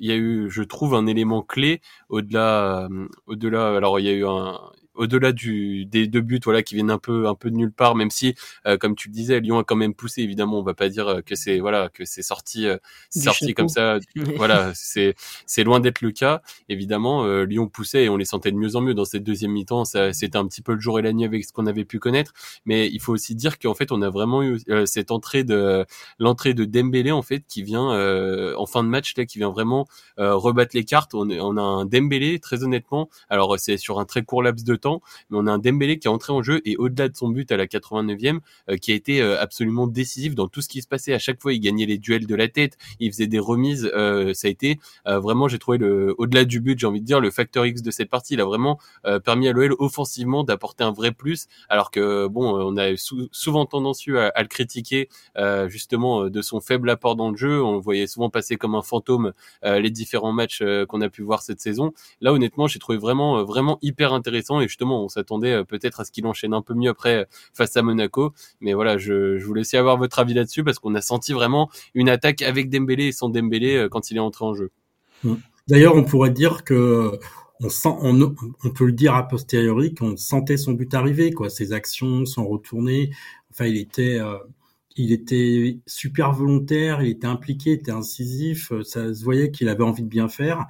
il 0.00 0.08
y 0.08 0.12
a 0.12 0.16
eu, 0.16 0.50
je 0.50 0.62
trouve, 0.62 0.94
un 0.94 1.06
élément 1.06 1.42
clé 1.42 1.80
au-delà 2.08 2.88
au-delà. 3.26 3.76
Alors 3.76 4.00
il 4.00 4.06
y 4.06 4.08
a 4.10 4.12
eu 4.12 4.26
un 4.26 4.58
au-delà 4.94 5.32
du 5.32 5.86
des 5.86 6.06
deux 6.06 6.20
buts 6.20 6.40
voilà 6.44 6.62
qui 6.62 6.74
viennent 6.74 6.90
un 6.90 6.98
peu 6.98 7.26
un 7.26 7.34
peu 7.34 7.50
de 7.50 7.56
nulle 7.56 7.72
part 7.72 7.94
même 7.94 8.10
si 8.10 8.34
euh, 8.66 8.76
comme 8.76 8.94
tu 8.94 9.08
le 9.08 9.14
disais 9.14 9.40
Lyon 9.40 9.58
a 9.58 9.64
quand 9.64 9.76
même 9.76 9.94
poussé 9.94 10.22
évidemment. 10.22 10.58
On 10.58 10.62
va 10.62 10.74
pas 10.74 10.88
dire 10.88 11.08
euh, 11.08 11.20
que 11.20 11.34
c'est 11.34 11.58
voilà 11.58 11.88
que 11.92 12.04
c'est 12.04 12.22
sorti 12.22 12.66
euh, 12.66 12.78
sorti 13.10 13.54
comme 13.54 13.68
ça. 13.68 13.98
Voilà 14.36 14.72
c'est 14.74 15.14
c'est 15.46 15.64
loin 15.64 15.80
d'être 15.80 16.00
le 16.00 16.10
cas. 16.10 16.42
Évidemment 16.68 17.26
Lyon 17.44 17.68
poussait 17.68 18.04
et 18.04 18.08
on 18.08 18.16
les 18.16 18.24
sentait 18.24 18.52
de 18.52 18.56
mieux 18.56 18.76
en 18.76 18.80
mieux 18.80 18.94
dans 18.94 19.04
cette 19.04 19.24
deuxième 19.24 19.52
mi-temps. 19.52 19.84
C'était 19.84 20.36
un 20.36 20.46
petit 20.46 20.62
peu 20.62 20.74
le 20.74 20.80
jour 20.80 20.98
et 20.98 21.02
la 21.02 21.12
nuit 21.12 21.24
avec 21.24 21.44
ce 21.44 21.52
qu'on 21.52 21.66
avait 21.66 21.84
pu 21.84 21.98
connaître. 21.98 22.32
Mais 22.64 22.88
il 22.88 23.00
faut 23.00 23.12
aussi 23.12 23.34
dire 23.34 23.58
qu'en 23.58 23.74
fait 23.74 23.92
on 23.92 24.02
a 24.02 24.10
vraiment 24.10 24.42
eu 24.42 24.60
cette 24.86 25.10
entrée 25.10 25.44
de 25.44 25.84
l'entrée 26.18 26.54
de 26.54 26.64
Dembélé 26.64 27.12
en 27.12 27.22
fait 27.22 27.44
qui 27.46 27.62
vient 27.62 27.88
en 28.56 28.66
fin 28.66 28.82
de 28.82 28.88
match 28.88 29.14
là 29.16 29.24
qui 29.26 29.38
vient 29.38 29.50
vraiment 29.50 29.86
rebattre 30.16 30.72
les 30.74 30.84
cartes. 30.84 31.14
On, 31.14 31.28
on 31.30 31.56
a 31.56 31.62
un 31.62 31.84
Dembélé 31.84 32.38
très 32.38 32.64
honnêtement. 32.64 33.08
Alors 33.28 33.58
c'est 33.58 33.76
sur 33.76 33.98
un 33.98 34.04
très 34.04 34.22
court 34.22 34.42
laps 34.42 34.64
de 34.64 34.76
mais 35.30 35.38
on 35.38 35.46
a 35.46 35.52
un 35.52 35.58
Dembélé 35.58 35.98
qui 35.98 36.08
est 36.08 36.10
entré 36.10 36.32
en 36.32 36.42
jeu 36.42 36.60
et 36.64 36.76
au-delà 36.76 37.08
de 37.08 37.16
son 37.16 37.28
but 37.28 37.50
à 37.52 37.56
la 37.56 37.66
89e, 37.66 38.40
euh, 38.70 38.76
qui 38.76 38.92
a 38.92 38.94
été 38.94 39.20
euh, 39.20 39.40
absolument 39.40 39.86
décisif 39.86 40.34
dans 40.34 40.48
tout 40.48 40.62
ce 40.62 40.68
qui 40.68 40.82
se 40.82 40.88
passait. 40.88 41.14
À 41.14 41.18
chaque 41.18 41.40
fois, 41.40 41.52
il 41.52 41.60
gagnait 41.60 41.86
les 41.86 41.98
duels 41.98 42.26
de 42.26 42.34
la 42.34 42.48
tête, 42.48 42.76
il 43.00 43.10
faisait 43.10 43.26
des 43.26 43.38
remises. 43.38 43.90
Euh, 43.94 44.34
ça 44.34 44.48
a 44.48 44.50
été 44.50 44.78
vraiment, 45.06 45.48
j'ai 45.48 45.58
trouvé 45.58 45.78
le, 45.78 46.14
au-delà 46.18 46.44
du 46.44 46.60
but, 46.60 46.78
j'ai 46.78 46.86
envie 46.86 47.00
de 47.00 47.06
dire, 47.06 47.20
le 47.20 47.30
facteur 47.30 47.66
X 47.66 47.82
de 47.82 47.90
cette 47.90 48.10
partie. 48.10 48.34
Il 48.34 48.40
a 48.40 48.44
vraiment 48.44 48.78
permis 49.24 49.48
à 49.48 49.52
l'OL 49.52 49.74
offensivement 49.78 50.44
d'apporter 50.44 50.84
un 50.84 50.92
vrai 50.92 51.12
plus, 51.12 51.46
alors 51.68 51.90
que 51.90 52.26
bon, 52.26 52.58
on 52.58 52.76
a 52.76 52.96
souvent 53.32 53.66
tendance 53.66 54.02
à, 54.08 54.28
à, 54.28 54.42
le 54.42 54.48
critiquer 54.48 55.08
justement 55.66 56.28
de 56.28 56.42
son 56.42 56.60
faible 56.60 56.90
apport 56.90 57.16
dans 57.16 57.30
le 57.30 57.36
jeu. 57.36 57.62
On 57.62 57.74
le 57.74 57.80
voyait 57.80 58.06
souvent 58.06 58.30
passer 58.30 58.56
comme 58.56 58.74
un 58.74 58.82
fantôme 58.82 59.32
les 59.62 59.90
différents 59.90 60.32
matchs 60.32 60.62
qu'on 60.88 61.00
a 61.00 61.08
pu 61.08 61.22
voir 61.22 61.42
cette 61.42 61.60
saison. 61.60 61.92
Là, 62.20 62.32
honnêtement, 62.32 62.66
j'ai 62.66 62.78
trouvé 62.78 62.98
vraiment, 62.98 63.44
vraiment 63.44 63.78
hyper 63.82 64.12
intéressant 64.12 64.60
et 64.60 64.68
justement, 64.74 65.04
on 65.04 65.08
s'attendait 65.08 65.64
peut-être 65.64 66.00
à 66.00 66.04
ce 66.04 66.10
qu'il 66.10 66.26
enchaîne 66.26 66.52
un 66.52 66.62
peu 66.62 66.74
mieux 66.74 66.90
après 66.90 67.26
face 67.52 67.76
à 67.76 67.82
Monaco. 67.82 68.32
Mais 68.60 68.74
voilà, 68.74 68.98
je, 68.98 69.40
voulais 69.44 69.60
aussi 69.60 69.76
avoir 69.76 69.96
votre 69.96 70.18
avis 70.18 70.34
là-dessus 70.34 70.64
parce 70.64 70.80
qu'on 70.80 70.94
a 70.96 71.00
senti 71.00 71.32
vraiment 71.32 71.70
une 71.94 72.08
attaque 72.08 72.42
avec 72.42 72.70
Dembélé 72.70 73.06
et 73.06 73.12
sans 73.12 73.28
Dembélé 73.28 73.86
quand 73.90 74.10
il 74.10 74.16
est 74.16 74.20
entré 74.20 74.44
en 74.44 74.54
jeu. 74.54 74.70
Mmh. 75.22 75.34
D'ailleurs, 75.68 75.94
on 75.94 76.02
pourrait 76.02 76.30
dire 76.30 76.64
que 76.64 77.18
on, 77.60 78.70
peut 78.74 78.86
le 78.86 78.92
dire 78.92 79.14
a 79.14 79.26
posteriori 79.26 79.94
qu'on 79.94 80.16
sentait 80.16 80.56
son 80.56 80.72
but 80.72 80.92
arriver, 80.94 81.32
quoi. 81.32 81.50
Ses 81.50 81.72
actions 81.72 82.26
sont 82.26 82.46
retournées. 82.46 83.10
Enfin, 83.50 83.66
il 83.66 83.76
était, 83.78 84.18
euh, 84.18 84.38
il 84.96 85.12
était 85.12 85.78
super 85.86 86.32
volontaire, 86.32 87.02
il 87.02 87.10
était 87.10 87.26
impliqué, 87.26 87.70
il 87.70 87.74
était 87.74 87.92
incisif. 87.92 88.72
Ça 88.82 89.14
se 89.14 89.24
voyait 89.24 89.50
qu'il 89.50 89.68
avait 89.68 89.84
envie 89.84 90.02
de 90.02 90.08
bien 90.08 90.28
faire. 90.28 90.66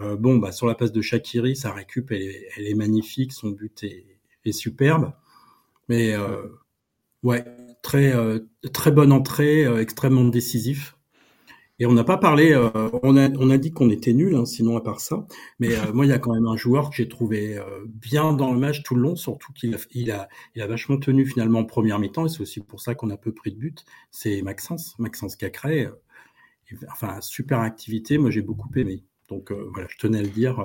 Euh, 0.00 0.16
bon, 0.16 0.38
bah 0.38 0.52
sur 0.52 0.66
la 0.66 0.74
passe 0.74 0.92
de 0.92 1.00
Shakiri, 1.00 1.56
sa 1.56 1.72
récup, 1.72 2.10
elle 2.10 2.66
est, 2.66 2.74
magnifique, 2.74 3.32
son 3.32 3.50
but 3.50 3.84
est, 3.84 4.52
superbe. 4.52 5.12
Mais 5.88 6.14
euh, 6.14 6.42
ouais, 7.22 7.44
très 7.82 8.14
euh, 8.14 8.40
très 8.72 8.90
bonne 8.90 9.12
entrée, 9.12 9.64
extrêmement 9.80 10.24
décisif. 10.24 10.96
Et 11.80 11.86
on 11.86 11.92
n'a 11.92 12.04
pas 12.04 12.18
parlé, 12.18 12.54
on, 13.02 13.16
a, 13.16 13.28
on 13.30 13.50
a 13.50 13.58
dit 13.58 13.72
qu'on 13.72 13.90
était 13.90 14.12
nul, 14.12 14.36
hein, 14.36 14.44
sinon 14.46 14.76
à 14.76 14.80
part 14.80 15.00
ça. 15.00 15.26
Mais 15.58 15.70
moi, 15.92 16.06
il 16.06 16.10
y 16.10 16.12
a 16.12 16.20
quand 16.20 16.32
même 16.32 16.46
un 16.46 16.56
joueur 16.56 16.90
que 16.90 16.96
j'ai 16.96 17.08
trouvé 17.08 17.60
bien 17.88 18.32
dans 18.32 18.52
le 18.52 18.60
match 18.60 18.84
tout 18.84 18.94
le 18.94 19.02
long, 19.02 19.16
surtout 19.16 19.52
qu'il 19.52 19.74
a, 19.74 19.78
il 19.92 20.12
a, 20.12 20.28
il 20.54 20.62
a 20.62 20.68
vachement 20.68 20.98
tenu 20.98 21.26
finalement 21.26 21.60
en 21.60 21.64
première 21.64 21.98
mi-temps, 21.98 22.26
et 22.26 22.28
c'est 22.28 22.40
aussi 22.42 22.60
pour 22.60 22.80
ça 22.80 22.94
qu'on 22.94 23.10
a 23.10 23.16
peu 23.16 23.32
pris 23.32 23.52
de 23.52 23.58
but. 23.58 23.84
C'est 24.12 24.40
Maxence, 24.42 24.96
Maxence 25.00 25.34
Cacré. 25.36 25.88
enfin, 26.92 27.20
super 27.20 27.60
activité, 27.60 28.18
moi 28.18 28.30
j'ai 28.30 28.42
beaucoup 28.42 28.70
aimé. 28.76 29.04
Donc 29.28 29.52
voilà, 29.52 29.88
je 29.90 29.96
tenais 29.98 30.18
à 30.18 30.22
le 30.22 30.28
dire. 30.28 30.62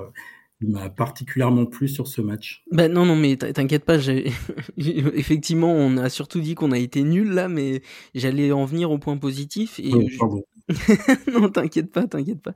il 0.60 0.68
m'a 0.68 0.90
particulièrement 0.90 1.66
plu 1.66 1.88
sur 1.88 2.06
ce 2.06 2.20
match. 2.20 2.62
Ben 2.70 2.92
non, 2.92 3.06
non, 3.06 3.16
mais 3.16 3.36
t'inquiète 3.36 3.84
pas. 3.84 3.96
Effectivement, 4.76 5.72
on 5.72 5.96
a 5.96 6.08
surtout 6.08 6.40
dit 6.40 6.54
qu'on 6.54 6.72
a 6.72 6.78
été 6.78 7.02
nul 7.02 7.30
là, 7.30 7.48
mais 7.48 7.82
j'allais 8.14 8.52
en 8.52 8.64
venir 8.64 8.90
au 8.90 8.98
point 8.98 9.16
positif. 9.16 9.80
Et 9.80 9.94
oui, 9.94 10.16
pardon. 10.18 10.42
non, 11.32 11.48
t'inquiète 11.48 11.90
pas, 11.90 12.06
t'inquiète 12.06 12.42
pas. 12.42 12.52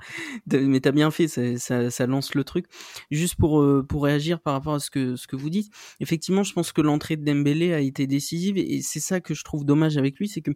Mais 0.52 0.80
t'as 0.80 0.92
bien 0.92 1.10
fait, 1.10 1.28
ça, 1.28 1.56
ça, 1.58 1.90
ça, 1.90 2.06
lance 2.06 2.34
le 2.34 2.44
truc. 2.44 2.66
Juste 3.10 3.36
pour 3.36 3.60
euh, 3.60 3.82
pour 3.82 4.04
réagir 4.04 4.40
par 4.40 4.54
rapport 4.54 4.74
à 4.74 4.80
ce 4.80 4.90
que 4.90 5.16
ce 5.16 5.26
que 5.26 5.36
vous 5.36 5.50
dites, 5.50 5.72
effectivement, 6.00 6.42
je 6.42 6.52
pense 6.52 6.72
que 6.72 6.80
l'entrée 6.80 7.16
de 7.16 7.24
Dembélé 7.24 7.72
a 7.72 7.80
été 7.80 8.06
décisive 8.06 8.58
et 8.58 8.80
c'est 8.82 9.00
ça 9.00 9.20
que 9.20 9.34
je 9.34 9.44
trouve 9.44 9.64
dommage 9.64 9.96
avec 9.96 10.18
lui, 10.18 10.28
c'est 10.28 10.42
que 10.42 10.52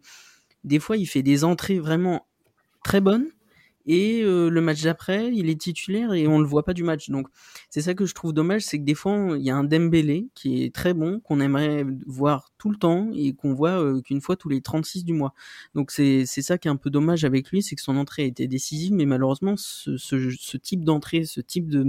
des 0.65 0.79
fois 0.79 0.97
il 0.97 1.07
fait 1.07 1.23
des 1.23 1.45
entrées 1.45 1.79
vraiment 1.79 2.27
très 2.85 3.01
bonnes 3.01 3.29
et 3.89 4.23
euh, 4.23 4.51
le 4.51 4.61
match 4.61 4.83
d'après, 4.83 5.33
il 5.33 5.49
est 5.49 5.59
titulaire 5.59 6.13
et 6.13 6.29
on 6.29 6.39
le 6.39 6.47
voit 6.47 6.63
pas 6.63 6.75
du 6.75 6.85
match. 6.85 7.09
Donc 7.09 7.27
c'est 7.71 7.81
ça 7.81 7.95
que 7.95 8.05
je 8.05 8.15
trouve 8.15 8.35
dommage, 8.35 8.63
c'est 8.63 8.79
que 8.79 8.85
des 8.85 8.95
fois 8.95 9.35
il 9.37 9.43
y 9.43 9.51
a 9.51 9.57
un 9.57 9.65
Dembélé 9.65 10.29
qui 10.35 10.63
est 10.63 10.75
très 10.75 10.93
bon, 10.93 11.21
qu'on 11.21 11.41
aimerait 11.41 11.87
voir 12.07 12.53
tout 12.59 12.71
le 12.71 12.77
temps 12.77 13.11
et 13.15 13.33
qu'on 13.33 13.55
voit 13.55 13.83
euh, 13.83 14.03
qu'une 14.03 14.21
fois 14.21 14.37
tous 14.37 14.51
les 14.51 14.61
36 14.61 15.05
du 15.05 15.15
mois. 15.15 15.33
Donc 15.75 15.91
c'est 15.91 16.27
c'est 16.27 16.43
ça 16.43 16.59
qui 16.59 16.69
est 16.69 16.71
un 16.71 16.77
peu 16.77 16.91
dommage 16.91 17.25
avec 17.25 17.51
lui, 17.51 17.63
c'est 17.63 17.77
que 17.77 17.83
son 17.83 17.97
entrée 17.97 18.25
a 18.25 18.27
été 18.27 18.47
décisive, 18.47 18.93
mais 18.93 19.07
malheureusement 19.07 19.55
ce, 19.57 19.97
ce, 19.97 20.31
ce 20.39 20.57
type 20.59 20.85
d'entrée, 20.85 21.25
ce 21.25 21.41
type 21.41 21.71
de 21.71 21.87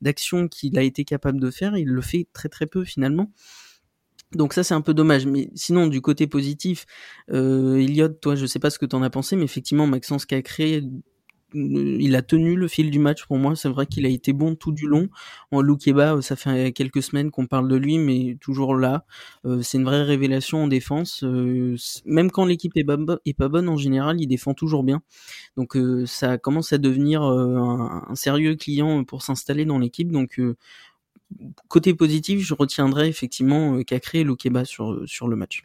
d'action 0.00 0.48
qu'il 0.48 0.76
a 0.78 0.82
été 0.82 1.04
capable 1.04 1.40
de 1.40 1.50
faire, 1.52 1.76
il 1.76 1.88
le 1.88 2.02
fait 2.02 2.26
très 2.32 2.48
très 2.48 2.66
peu 2.66 2.84
finalement. 2.84 3.30
Donc 4.32 4.52
ça 4.52 4.64
c'est 4.64 4.74
un 4.74 4.80
peu 4.80 4.94
dommage, 4.94 5.26
mais 5.26 5.50
sinon 5.54 5.86
du 5.86 6.00
côté 6.00 6.26
positif, 6.26 6.86
euh, 7.30 7.76
Eliot, 7.76 8.08
toi 8.08 8.34
je 8.34 8.46
sais 8.46 8.58
pas 8.58 8.70
ce 8.70 8.78
que 8.80 8.86
t'en 8.86 9.02
as 9.02 9.10
pensé, 9.10 9.36
mais 9.36 9.44
effectivement 9.44 9.86
Maxence 9.86 10.26
Cacré 10.26 10.82
il 11.56 12.14
a 12.16 12.22
tenu 12.22 12.56
le 12.56 12.68
fil 12.68 12.90
du 12.90 12.98
match 12.98 13.24
pour 13.26 13.38
moi. 13.38 13.56
C'est 13.56 13.68
vrai 13.68 13.86
qu'il 13.86 14.06
a 14.06 14.08
été 14.08 14.32
bon 14.32 14.54
tout 14.54 14.72
du 14.72 14.86
long. 14.86 15.08
En 15.50 15.62
Loukeba, 15.62 16.20
ça 16.22 16.36
fait 16.36 16.72
quelques 16.72 17.02
semaines 17.02 17.30
qu'on 17.30 17.46
parle 17.46 17.68
de 17.68 17.76
lui, 17.76 17.98
mais 17.98 18.36
toujours 18.40 18.76
là. 18.76 19.04
Euh, 19.44 19.62
c'est 19.62 19.78
une 19.78 19.84
vraie 19.84 20.02
révélation 20.02 20.64
en 20.64 20.68
défense. 20.68 21.22
Euh, 21.24 21.76
même 22.04 22.30
quand 22.30 22.44
l'équipe 22.44 22.72
est, 22.76 22.84
pas 22.84 23.48
bonne, 23.48 23.68
en 23.68 23.76
général, 23.76 24.20
il 24.20 24.26
défend 24.26 24.54
toujours 24.54 24.84
bien. 24.84 25.02
Donc 25.56 25.76
euh, 25.76 26.06
ça 26.06 26.38
commence 26.38 26.72
à 26.72 26.78
devenir 26.78 27.22
euh, 27.22 27.56
un, 27.56 28.14
sérieux 28.14 28.56
client 28.56 29.04
pour 29.04 29.22
s'installer 29.22 29.64
dans 29.64 29.78
l'équipe. 29.78 30.10
Donc 30.12 30.38
euh, 30.38 30.56
côté 31.68 31.94
positif, 31.94 32.40
je 32.40 32.54
retiendrai 32.54 33.08
effectivement 33.08 33.82
Cacré 33.82 34.20
et 34.20 34.24
Loukeba 34.24 34.64
sur 34.64 34.92
le 34.92 35.36
match. 35.36 35.62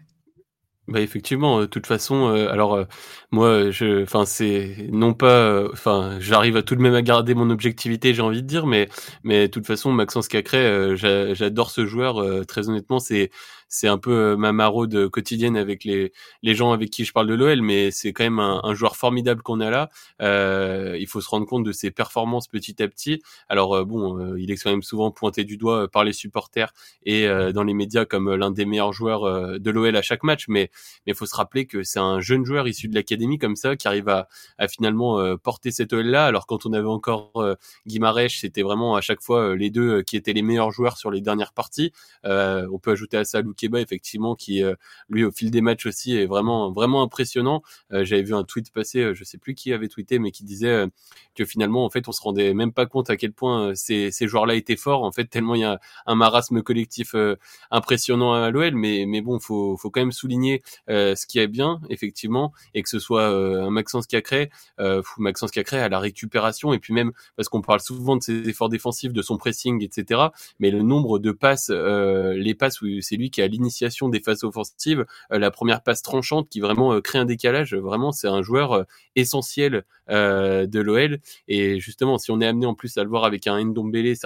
Bah 0.91 1.00
effectivement, 1.00 1.62
de 1.62 1.65
toute 1.67 1.88
façon, 1.88 2.27
euh, 2.36 2.51
alors 2.51 2.74
euh, 2.75 2.83
moi, 3.31 3.71
je, 3.71 4.03
enfin 4.03 4.25
c'est 4.25 4.75
non 4.91 5.13
pas, 5.13 5.63
enfin 5.71 6.17
j'arrive 6.19 6.63
tout 6.63 6.75
de 6.75 6.81
même 6.81 6.95
à 6.95 7.01
garder 7.01 7.33
mon 7.33 7.50
objectivité, 7.50 8.13
j'ai 8.13 8.21
envie 8.21 8.41
de 8.41 8.48
dire, 8.48 8.67
mais 8.67 8.89
mais 9.24 9.48
de 9.48 9.51
toute 9.53 9.65
façon, 9.65 9.93
Maxence 9.93 10.27
Cacré, 10.27 10.95
j'adore 10.98 11.71
ce 11.71 11.86
joueur. 11.86 12.45
très 12.45 12.67
honnêtement, 12.67 13.00
c'est 13.00 13.31
c'est 13.71 13.87
un 13.87 13.97
peu 13.97 14.11
euh, 14.11 14.37
ma 14.37 14.51
maraude 14.51 15.07
quotidienne 15.07 15.55
avec 15.55 15.85
les, 15.85 16.11
les 16.43 16.53
gens 16.55 16.73
avec 16.73 16.89
qui 16.89 17.05
je 17.05 17.13
parle 17.13 17.27
de 17.27 17.33
l'OL, 17.33 17.61
mais 17.61 17.89
c'est 17.89 18.11
quand 18.11 18.25
même 18.25 18.39
un, 18.39 18.59
un, 18.63 18.73
joueur 18.73 18.97
formidable 18.97 19.41
qu'on 19.41 19.61
a 19.61 19.69
là. 19.69 19.89
Euh, 20.21 20.97
il 20.99 21.07
faut 21.07 21.21
se 21.21 21.29
rendre 21.29 21.47
compte 21.47 21.63
de 21.63 21.71
ses 21.71 21.89
performances 21.89 22.49
petit 22.49 22.83
à 22.83 22.87
petit. 22.89 23.23
Alors 23.47 23.73
euh, 23.73 23.85
bon, 23.85 24.19
euh, 24.19 24.39
il 24.39 24.51
est 24.51 24.57
quand 24.57 24.69
même 24.69 24.83
souvent 24.83 25.09
pointé 25.09 25.45
du 25.45 25.55
doigt 25.55 25.87
par 25.87 26.03
les 26.03 26.11
supporters 26.11 26.73
et 27.03 27.27
dans 27.53 27.63
les 27.63 27.73
médias 27.73 28.03
comme 28.05 28.33
l'un 28.35 28.51
des 28.51 28.65
meilleurs 28.65 28.91
joueurs 28.91 29.59
de 29.59 29.71
l'OL 29.71 29.95
à 29.95 30.01
chaque 30.01 30.23
match, 30.23 30.45
mais 30.49 30.69
mais 31.07 31.13
faut 31.13 31.25
se 31.25 31.35
rappeler 31.35 31.65
que 31.65 31.83
c'est 31.83 31.99
un 31.99 32.19
jeune 32.19 32.45
joueur 32.45 32.67
issu 32.67 32.89
de 32.89 32.95
l'académie 32.95 33.37
comme 33.37 33.55
ça 33.55 33.77
qui 33.77 33.87
arrive 33.87 34.09
à, 34.09 34.27
à 34.57 34.67
finalement 34.67 35.37
porter 35.37 35.71
cette 35.71 35.93
OL 35.93 36.05
là. 36.05 36.25
Alors 36.25 36.45
quand 36.45 36.65
on 36.65 36.73
avait 36.73 36.87
encore 36.87 37.55
Guimarèche, 37.87 38.41
c'était 38.41 38.63
vraiment 38.63 38.95
à 38.95 39.01
chaque 39.01 39.21
fois 39.21 39.55
les 39.55 39.69
deux 39.69 40.01
qui 40.01 40.17
étaient 40.17 40.33
les 40.33 40.41
meilleurs 40.41 40.71
joueurs 40.71 40.97
sur 40.97 41.09
les 41.09 41.21
dernières 41.21 41.53
parties. 41.53 41.93
on 42.25 42.79
peut 42.81 42.91
ajouter 42.91 43.17
à 43.17 43.23
ça 43.23 43.41
Luke 43.41 43.60
effectivement 43.79 44.35
qui 44.35 44.63
euh, 44.63 44.75
lui 45.09 45.23
au 45.23 45.31
fil 45.31 45.51
des 45.51 45.61
matchs 45.61 45.85
aussi 45.85 46.15
est 46.15 46.25
vraiment 46.25 46.71
vraiment 46.71 47.01
impressionnant. 47.01 47.61
Euh, 47.91 48.03
j'avais 48.03 48.23
vu 48.23 48.33
un 48.33 48.43
tweet 48.43 48.71
passer, 48.71 48.99
euh, 48.99 49.13
je 49.13 49.23
sais 49.23 49.37
plus 49.37 49.55
qui 49.55 49.73
avait 49.73 49.87
tweeté, 49.87 50.19
mais 50.19 50.31
qui 50.31 50.43
disait 50.43 50.85
que 51.35 51.45
finalement 51.45 51.85
en 51.85 51.89
fait 51.89 52.07
on 52.07 52.11
se 52.11 52.21
rendait 52.21 52.53
même 52.53 52.73
pas 52.73 52.85
compte 52.85 53.09
à 53.09 53.17
quel 53.17 53.33
point 53.33 53.73
ces, 53.75 54.11
ces 54.11 54.27
joueurs-là 54.27 54.55
étaient 54.55 54.75
forts 54.75 55.03
en 55.03 55.11
fait 55.11 55.25
tellement 55.25 55.55
il 55.55 55.61
y 55.61 55.63
a 55.63 55.79
un 56.05 56.15
marasme 56.15 56.61
collectif 56.61 57.15
impressionnant 57.71 58.33
à 58.33 58.49
l'OL. 58.51 58.75
Mais 58.75 59.05
mais 59.07 59.21
bon 59.21 59.39
faut 59.39 59.77
faut 59.77 59.89
quand 59.89 60.01
même 60.01 60.11
souligner 60.11 60.61
ce 60.87 61.25
qui 61.25 61.39
est 61.39 61.47
bien 61.47 61.81
effectivement 61.89 62.53
et 62.73 62.83
que 62.83 62.89
ce 62.89 62.99
soit 62.99 63.27
un 63.27 63.69
Maxence 63.69 64.07
Cacré, 64.07 64.49
euh, 64.79 65.01
Maxence 65.17 65.51
Cacré 65.51 65.79
à 65.79 65.89
la 65.89 65.99
récupération 65.99 66.73
et 66.73 66.79
puis 66.79 66.93
même 66.93 67.11
parce 67.35 67.49
qu'on 67.49 67.61
parle 67.61 67.81
souvent 67.81 68.15
de 68.15 68.23
ses 68.23 68.49
efforts 68.49 68.69
défensifs, 68.69 69.13
de 69.13 69.21
son 69.21 69.37
pressing, 69.37 69.83
etc. 69.83 70.21
Mais 70.59 70.71
le 70.71 70.81
nombre 70.81 71.19
de 71.19 71.31
passes, 71.31 71.69
les 71.69 72.55
passes 72.55 72.81
où 72.81 72.87
c'est 73.01 73.15
lui 73.15 73.29
qui 73.29 73.41
a 73.41 73.47
l'initiation 73.51 74.10
des 74.10 74.20
phases 74.20 74.43
offensives, 74.43 75.05
euh, 75.31 75.39
la 75.39 75.51
première 75.51 75.84
passe 75.84 76.01
tranchante 76.01 76.50
qui 76.50 76.60
vraiment 76.60 76.93
euh, 76.93 77.01
crée 77.01 77.20
un 77.20 77.25
décalage. 77.25 77.75
Vraiment, 77.75 78.12
c'est 78.12 78.27
un 78.27 78.41
joueur 78.41 78.74
euh, 78.74 78.84
essentiel 79.15 79.84
de 80.10 80.79
l'OL. 80.79 81.20
Et 81.48 81.79
justement, 81.79 82.17
si 82.17 82.31
on 82.31 82.41
est 82.41 82.46
amené 82.46 82.65
en 82.65 82.74
plus 82.74 82.98
à 82.98 83.03
le 83.03 83.10
voir 83.10 83.24
avec 83.24 83.48
un 83.48 83.63
Ndombele, 83.63 84.17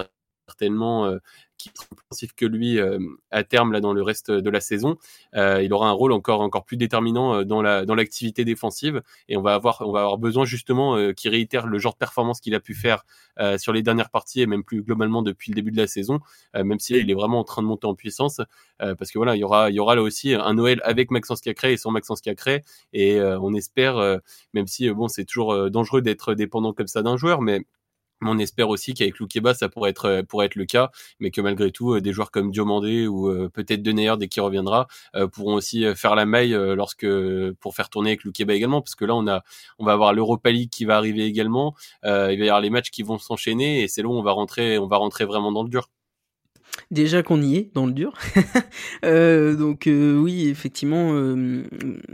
certainement 0.47 1.17
qui 1.57 1.69
est 1.69 1.71
plus 1.73 1.87
offensif 2.05 2.33
que 2.35 2.45
lui 2.45 2.79
euh, 2.79 2.99
à 3.31 3.43
terme 3.43 3.79
dans 3.79 3.93
le 3.93 4.01
reste 4.01 4.31
de 4.31 4.49
la 4.49 4.59
saison, 4.59 4.97
euh, 5.35 5.61
il 5.63 5.73
aura 5.73 5.89
un 5.89 5.91
rôle 5.91 6.11
encore 6.11 6.65
plus 6.65 6.77
déterminant 6.77 7.35
euh, 7.35 7.43
dans 7.43 7.61
la 7.61 7.85
dans 7.85 7.95
l'activité 7.95 8.45
défensive. 8.45 9.01
Et 9.29 9.37
on 9.37 9.41
va 9.41 9.55
avoir 9.55 10.17
besoin 10.17 10.45
justement 10.45 10.97
euh, 10.97 11.13
qui 11.13 11.29
réitère 11.29 11.67
le 11.67 11.79
genre 11.79 11.93
de 11.93 11.97
performance 11.97 12.39
qu'il 12.41 12.55
a 12.55 12.59
pu 12.59 12.73
faire 12.73 13.05
euh, 13.39 13.57
sur 13.57 13.73
les 13.73 13.81
dernières 13.83 14.09
parties 14.09 14.41
et 14.41 14.47
même 14.47 14.63
plus 14.63 14.81
globalement 14.81 15.21
depuis 15.21 15.51
le 15.51 15.55
début 15.55 15.71
de 15.71 15.77
la 15.77 15.87
saison, 15.87 16.19
même 16.53 16.79
si 16.79 16.93
il 16.95 17.09
est 17.09 17.13
vraiment 17.13 17.39
en 17.39 17.43
train 17.43 17.61
de 17.61 17.67
monter 17.67 17.87
en 17.87 17.95
puissance. 17.95 18.41
Parce 18.77 19.11
que 19.11 19.17
voilà 19.17 19.35
il 19.35 19.39
y 19.39 19.43
aura 19.43 19.69
il 19.69 19.75
y 19.75 19.79
aura 19.79 19.95
là 19.95 20.01
aussi 20.01 20.33
un 20.33 20.53
Noël 20.53 20.81
avec 20.83 21.11
Maxence 21.11 21.41
Cacré 21.41 21.73
et 21.73 21.77
sans 21.77 21.91
Maxence 21.91 22.21
Cacré. 22.21 22.63
Et 22.93 23.21
on 23.21 23.53
espère 23.53 24.19
même 24.53 24.67
si 24.67 24.89
bon 24.91 25.07
c'est 25.07 25.25
toujours 25.25 25.69
dangereux 25.69 26.01
d'être 26.01 26.33
dépendant 26.33 26.73
comme 26.73 26.87
ça 26.87 27.01
d'un 27.03 27.17
joueur 27.17 27.41
mais 27.41 27.61
on 28.21 28.39
espère 28.39 28.69
aussi 28.69 28.93
qu'avec 28.93 29.19
Loukeba, 29.19 29.53
ça 29.53 29.69
pourrait 29.69 29.89
être, 29.91 30.05
euh, 30.05 30.23
pourrait 30.23 30.47
être 30.47 30.55
le 30.55 30.65
cas, 30.65 30.91
mais 31.19 31.31
que 31.31 31.41
malgré 31.41 31.71
tout, 31.71 31.93
euh, 31.93 32.01
des 32.01 32.13
joueurs 32.13 32.31
comme 32.31 32.51
Diomandé 32.51 33.07
ou 33.07 33.29
euh, 33.29 33.49
peut-être 33.49 33.81
Denayer 33.83 34.15
dès 34.17 34.27
qu'il 34.27 34.41
reviendra 34.41 34.87
pourront 35.31 35.55
aussi 35.55 35.85
faire 35.95 36.15
la 36.15 36.25
maille 36.25 36.53
lorsque 36.75 37.07
pour 37.59 37.75
faire 37.75 37.89
tourner 37.89 38.11
avec 38.11 38.23
Loukeba 38.23 38.53
également, 38.53 38.81
parce 38.81 38.95
que 38.95 39.05
là 39.05 39.15
on 39.15 39.27
a, 39.27 39.43
on 39.79 39.85
va 39.85 39.93
avoir 39.93 40.13
l'Europa 40.13 40.51
League 40.51 40.69
qui 40.69 40.85
va 40.85 40.97
arriver 40.97 41.25
également, 41.25 41.75
il 42.03 42.09
va 42.09 42.33
y 42.33 42.41
avoir 42.43 42.61
les 42.61 42.69
matchs 42.69 42.91
qui 42.91 43.03
vont 43.03 43.17
s'enchaîner 43.17 43.83
et 43.83 43.87
c'est 43.87 44.01
là 44.01 44.09
où 44.09 44.13
on 44.13 44.23
va 44.23 44.31
rentrer, 44.31 44.77
on 44.77 44.87
va 44.87 44.97
rentrer 44.97 45.25
vraiment 45.25 45.51
dans 45.51 45.63
le 45.63 45.69
dur. 45.69 45.89
Déjà 46.91 47.23
qu'on 47.23 47.41
y 47.41 47.55
est 47.55 47.71
dans 47.73 47.85
le 47.85 47.93
dur. 47.93 48.13
euh, 49.05 49.55
donc 49.55 49.87
euh, 49.87 50.17
oui, 50.17 50.47
effectivement, 50.47 51.13
euh, 51.13 51.63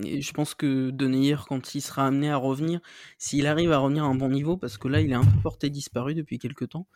je 0.04 0.32
pense 0.32 0.54
que 0.54 0.92
Deneyer, 0.92 1.36
quand 1.48 1.76
il 1.76 1.82
sera 1.82 2.08
amené 2.08 2.30
à 2.30 2.38
revenir, 2.38 2.80
s'il 3.18 3.48
arrive 3.48 3.72
à 3.72 3.80
revenir 3.80 4.04
à 4.04 4.08
un 4.08 4.16
bon 4.16 4.30
niveau, 4.30 4.58
parce 4.58 4.78
que 4.78 4.88
là, 4.88 5.02
il 5.02 5.12
est 5.12 5.16
un 5.16 5.24
peu 5.24 5.40
porté 5.44 5.70
disparu 5.70 6.16
depuis 6.16 6.40
quelques 6.40 6.70
temps, 6.70 6.88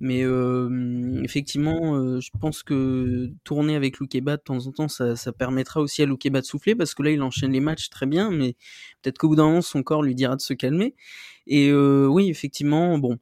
mais 0.00 0.24
effectivement, 1.22 2.20
je 2.20 2.30
pense 2.40 2.62
que 2.62 3.30
tourner 3.42 3.74
avec 3.74 3.98
Loukeba 3.98 4.36
de 4.36 4.42
temps 4.42 4.66
en 4.66 4.72
temps, 4.72 4.88
ça, 4.88 5.16
ça 5.16 5.32
permettra 5.32 5.80
aussi 5.80 6.02
à 6.02 6.06
Loukeba 6.06 6.40
de 6.40 6.46
souffler, 6.46 6.74
parce 6.74 6.94
que 6.94 7.02
là, 7.02 7.10
il 7.10 7.22
enchaîne 7.22 7.52
les 7.52 7.60
matchs 7.60 7.88
très 7.90 8.06
bien, 8.06 8.30
mais 8.30 8.54
peut-être 9.02 9.18
qu'au 9.18 9.28
bout 9.28 9.36
d'un 9.36 9.46
moment, 9.46 9.62
son 9.62 9.82
corps 9.82 10.02
lui 10.02 10.14
dira 10.14 10.36
de 10.36 10.40
se 10.40 10.54
calmer. 10.54 10.94
Et 11.46 11.72
oui, 11.72 12.28
effectivement, 12.28 12.98
bon, 12.98 13.18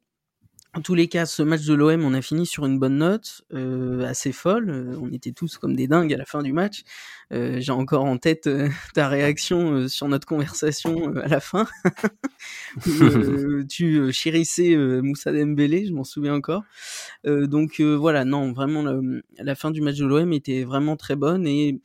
en 0.75 0.81
tous 0.81 0.95
les 0.95 1.07
cas, 1.07 1.27
ce 1.27 1.43
match 1.43 1.67
de 1.67 1.75
l'OM, 1.75 2.03
on 2.03 2.15
a 2.15 2.23
fini 2.23 2.47
sur 2.47 2.65
une 2.65 2.79
bonne 2.79 2.97
note, 2.97 3.43
euh, 3.53 4.07
assez 4.07 4.33
folle. 4.33 4.71
Euh, 4.71 4.97
on 5.03 5.13
était 5.13 5.33
tous 5.33 5.59
comme 5.59 5.77
des 5.77 5.87
dingues 5.87 6.15
à 6.15 6.17
la 6.17 6.25
fin 6.25 6.43
du 6.43 6.55
match. 6.55 6.83
Euh, 7.31 7.61
J'ai 7.61 7.73
encore 7.73 8.05
en 8.05 8.17
tête 8.17 8.47
euh, 8.47 8.71
ta 8.95 9.09
réaction 9.09 9.73
euh, 9.73 9.89
sur 9.89 10.09
notre 10.09 10.27
conversation 10.27 11.15
à 11.17 11.29
la 11.29 11.41
fin. 11.41 11.67
tu 13.69 14.13
chérissais 14.13 14.75
Moussa 15.03 15.31
Dembélé, 15.31 15.85
je 15.87 15.93
m'en 15.93 16.05
souviens 16.05 16.35
encore. 16.35 16.65
donc 17.25 17.81
voilà, 17.81 18.25
non, 18.25 18.53
vraiment, 18.53 18.83
la 19.39 19.55
fin 19.55 19.71
du 19.71 19.83
match 19.83 19.99
de 19.99 20.07
l'OM 20.07 20.33
était 20.33 20.65
vraiment 20.65 20.97
très 20.97 21.17
bonne 21.17 21.47
et 21.47 21.81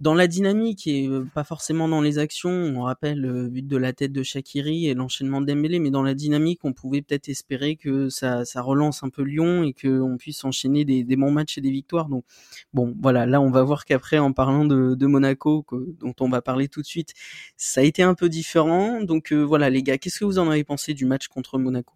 dans 0.00 0.14
la 0.14 0.26
dynamique 0.26 0.86
et 0.86 1.06
euh, 1.06 1.26
pas 1.34 1.44
forcément 1.44 1.86
dans 1.86 2.00
les 2.00 2.18
actions, 2.18 2.50
on 2.50 2.82
rappelle 2.82 3.20
le 3.20 3.48
but 3.48 3.66
de 3.66 3.76
la 3.76 3.92
tête 3.92 4.12
de 4.12 4.22
Shakiri 4.22 4.86
et 4.86 4.94
l'enchaînement 4.94 5.42
de 5.42 5.46
Dembélé, 5.46 5.78
mais 5.78 5.90
dans 5.90 6.02
la 6.02 6.14
dynamique, 6.14 6.60
on 6.64 6.72
pouvait 6.72 7.02
peut-être 7.02 7.28
espérer 7.28 7.76
que 7.76 8.08
ça, 8.08 8.44
relance 8.56 9.02
un 9.02 9.10
peu 9.10 9.22
Lyon 9.22 9.62
et 9.62 9.74
qu'on 9.74 10.16
puisse 10.18 10.42
enchaîner 10.44 10.84
des, 10.84 11.16
bons 11.16 11.30
matchs 11.30 11.58
et 11.58 11.60
des 11.60 11.70
victoires. 11.70 12.08
Donc 12.08 12.24
bon, 12.72 12.94
voilà, 13.00 13.26
là 13.26 13.40
on 13.40 13.50
va 13.50 13.62
voir 13.62 13.84
qu'après, 13.84 14.18
en 14.18 14.32
parlant 14.32 14.64
de, 14.64 15.06
Monaco, 15.06 15.66
dont 16.00 16.14
on 16.20 16.28
va 16.28 16.40
parler 16.40 16.68
tout 16.68 16.80
de 16.80 16.86
suite, 16.86 17.12
ça 17.56 17.82
a 17.82 17.84
été 17.84 18.02
un 18.02 18.14
peu 18.14 18.28
différent. 18.28 19.02
Donc 19.02 19.32
euh, 19.32 19.42
voilà 19.42 19.68
les 19.68 19.82
gars, 19.82 19.98
qu'est-ce 19.98 20.20
que 20.20 20.24
vous 20.24 20.38
en 20.38 20.48
avez 20.48 20.64
pensé 20.64 20.94
du 20.94 21.04
match 21.04 21.28
contre 21.28 21.58
Monaco? 21.58 21.92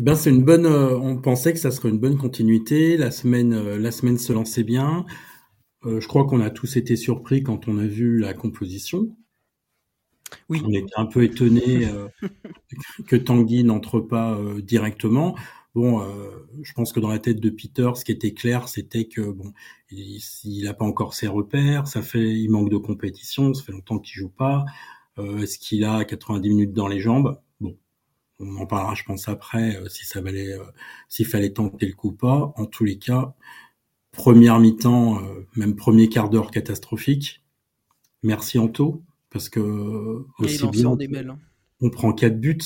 Eh 0.00 0.02
ben, 0.02 0.14
c'est 0.14 0.30
une 0.30 0.44
bonne. 0.44 0.66
Euh, 0.66 0.96
on 0.96 1.16
pensait 1.16 1.52
que 1.52 1.58
ça 1.58 1.70
serait 1.70 1.88
une 1.88 1.98
bonne 1.98 2.18
continuité. 2.18 2.96
La 2.96 3.10
semaine, 3.10 3.76
la 3.76 3.90
semaine 3.90 4.18
se 4.18 4.32
lançait 4.32 4.64
bien. 4.64 5.06
Euh, 5.84 6.00
je 6.00 6.08
crois 6.08 6.24
qu'on 6.24 6.40
a 6.40 6.50
tous 6.50 6.76
été 6.76 6.96
surpris 6.96 7.42
quand 7.42 7.68
on 7.68 7.78
a 7.78 7.86
vu 7.86 8.18
la 8.18 8.34
composition. 8.34 9.16
Oui. 10.48 10.60
On 10.64 10.72
était 10.72 10.92
un 10.96 11.06
peu 11.06 11.22
étonné 11.22 11.86
euh, 11.86 12.08
que 13.06 13.16
Tanguy 13.16 13.64
n'entre 13.64 14.00
pas 14.00 14.34
euh, 14.34 14.60
directement. 14.60 15.36
Bon, 15.74 16.02
je 16.62 16.72
pense 16.72 16.92
que 16.92 16.98
dans 16.98 17.10
la 17.10 17.20
tête 17.20 17.38
de 17.38 17.50
Peter, 17.50 17.88
ce 17.94 18.04
qui 18.04 18.10
était 18.10 18.32
clair, 18.32 18.68
c'était 18.68 19.04
que 19.04 19.20
bon, 19.20 19.52
il 19.92 20.64
n'a 20.64 20.74
pas 20.74 20.84
encore 20.84 21.14
ses 21.14 21.28
repères, 21.28 21.86
ça 21.86 22.02
fait, 22.02 22.34
il 22.34 22.48
manque 22.48 22.68
de 22.68 22.78
compétition, 22.78 23.54
ça 23.54 23.62
fait 23.62 23.70
longtemps 23.70 24.00
qu'il 24.00 24.18
joue 24.18 24.30
pas. 24.30 24.64
Est-ce 25.18 25.56
qu'il 25.58 25.84
a 25.84 26.04
90 26.04 26.48
minutes 26.48 26.72
dans 26.72 26.88
les 26.88 26.98
jambes? 26.98 27.40
Bon, 27.60 27.76
on 28.40 28.56
en 28.56 28.66
parlera, 28.66 28.96
je 28.96 29.04
pense 29.04 29.28
après, 29.28 29.78
si 29.88 30.04
ça 30.04 30.20
valait, 30.20 30.58
s'il 31.08 31.26
fallait 31.26 31.52
tenter 31.52 31.86
le 31.86 31.94
coup 31.94 32.08
ou 32.08 32.12
pas. 32.12 32.52
En 32.56 32.66
tous 32.66 32.84
les 32.84 32.98
cas, 32.98 33.36
première 34.18 34.58
mi-temps, 34.58 35.22
euh, 35.22 35.46
même 35.54 35.76
premier 35.76 36.08
quart 36.08 36.28
d'heure 36.28 36.50
catastrophique. 36.50 37.40
Merci 38.24 38.58
Anto, 38.58 39.02
parce 39.30 39.48
que 39.48 40.26
aussi 40.40 40.66
bien, 40.68 40.90
hein. 40.90 41.38
on 41.80 41.88
prend 41.88 42.12
quatre 42.12 42.38
buts, 42.38 42.58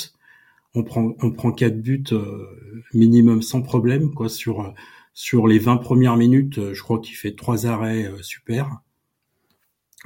on 0.74 0.82
prend 0.82 1.14
on 1.20 1.30
prend 1.30 1.52
quatre 1.52 1.80
buts 1.80 2.04
euh, 2.12 2.48
minimum 2.94 3.42
sans 3.42 3.60
problème 3.60 4.14
quoi 4.14 4.30
sur 4.30 4.72
sur 5.12 5.46
les 5.46 5.58
20 5.58 5.76
premières 5.76 6.16
minutes, 6.16 6.58
euh, 6.58 6.72
je 6.72 6.82
crois 6.82 6.98
qu'il 6.98 7.16
fait 7.16 7.36
trois 7.36 7.66
arrêts 7.66 8.10
super. 8.22 8.80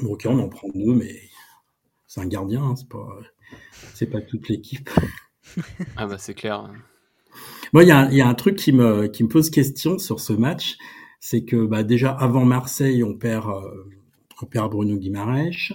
ok, 0.02 0.26
on 0.28 0.40
en 0.40 0.48
prend 0.48 0.68
deux, 0.74 0.94
mais 0.94 1.14
c'est 2.08 2.20
un 2.20 2.26
gardien, 2.26 2.64
hein, 2.64 2.74
c'est 2.76 2.88
pas 2.88 3.06
c'est 3.94 4.10
pas 4.10 4.20
toute 4.20 4.48
l'équipe. 4.48 4.90
ah 5.96 6.06
bah 6.06 6.18
c'est 6.18 6.34
clair. 6.34 6.72
Moi, 7.72 7.84
il 7.84 7.88
y 7.88 7.92
a, 7.92 8.10
y 8.12 8.20
a, 8.20 8.26
un 8.26 8.34
truc 8.34 8.56
qui 8.56 8.72
me 8.72 9.06
qui 9.06 9.22
me 9.22 9.28
pose 9.28 9.50
question 9.50 9.98
sur 9.98 10.18
ce 10.18 10.32
match, 10.32 10.76
c'est 11.28 11.42
que 11.44 11.66
bah, 11.66 11.82
déjà 11.82 12.12
avant 12.12 12.44
Marseille, 12.44 13.02
on 13.02 13.14
perd, 13.14 13.48
euh, 13.48 13.84
on 14.40 14.46
perd 14.46 14.70
Bruno 14.70 14.96
Guimaraes. 14.96 15.72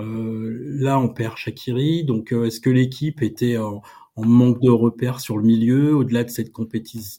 Euh, 0.00 0.58
là, 0.80 0.98
on 0.98 1.08
perd 1.08 1.36
Shakiri. 1.36 2.02
Donc, 2.02 2.32
euh, 2.32 2.46
est-ce 2.46 2.58
que 2.60 2.68
l'équipe 2.68 3.22
était 3.22 3.58
en, 3.58 3.80
manque 4.16 4.60
de 4.60 4.70
repères 4.70 5.20
sur 5.20 5.38
le 5.38 5.44
milieu, 5.44 5.94
au-delà 5.94 6.24
de 6.24 6.30
cette, 6.30 6.50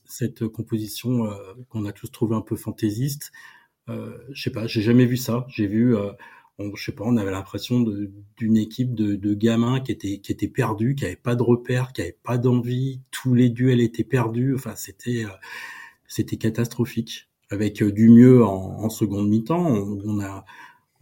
cette 0.05 0.47
composition 0.49 1.29
qu'on 1.69 1.85
a 1.85 1.93
tous 1.93 2.11
trouvé 2.11 2.35
un 2.35 2.41
peu 2.41 2.57
fantaisiste? 2.57 3.31
Je 3.87 3.93
sais 4.35 4.51
pas, 4.51 4.67
j'ai 4.67 4.81
jamais 4.81 5.05
vu 5.05 5.15
ça. 5.15 5.45
J'ai 5.47 5.67
vu, 5.67 5.95
on, 6.59 6.75
je 6.75 6.83
sais 6.83 6.91
pas, 6.91 7.05
on 7.05 7.15
avait 7.15 7.31
l'impression 7.31 7.85
d'une 8.37 8.57
équipe 8.57 8.93
de, 8.93 9.15
de, 9.15 9.33
gamins 9.33 9.79
qui 9.79 9.91
était 9.93 10.19
qui 10.19 10.31
était 10.33 10.47
perdus, 10.49 10.95
qui 10.95 11.05
avait 11.05 11.15
pas 11.15 11.35
de 11.35 11.43
repères, 11.43 11.93
qui 11.93 12.01
avait 12.01 12.17
pas 12.23 12.37
d'envie. 12.37 13.01
Tous 13.11 13.33
les 13.33 13.49
duels 13.49 13.81
étaient 13.81 14.03
perdus. 14.03 14.53
Enfin, 14.53 14.75
c'était 14.75 15.25
c'était 16.07 16.37
catastrophique 16.37 17.27
avec 17.53 17.81
euh, 17.81 17.91
du 17.91 18.09
mieux 18.09 18.43
en, 18.43 18.89
seconde 18.89 19.29
mi-temps. 19.29 19.65
On, 19.65 20.19
a 20.19 20.43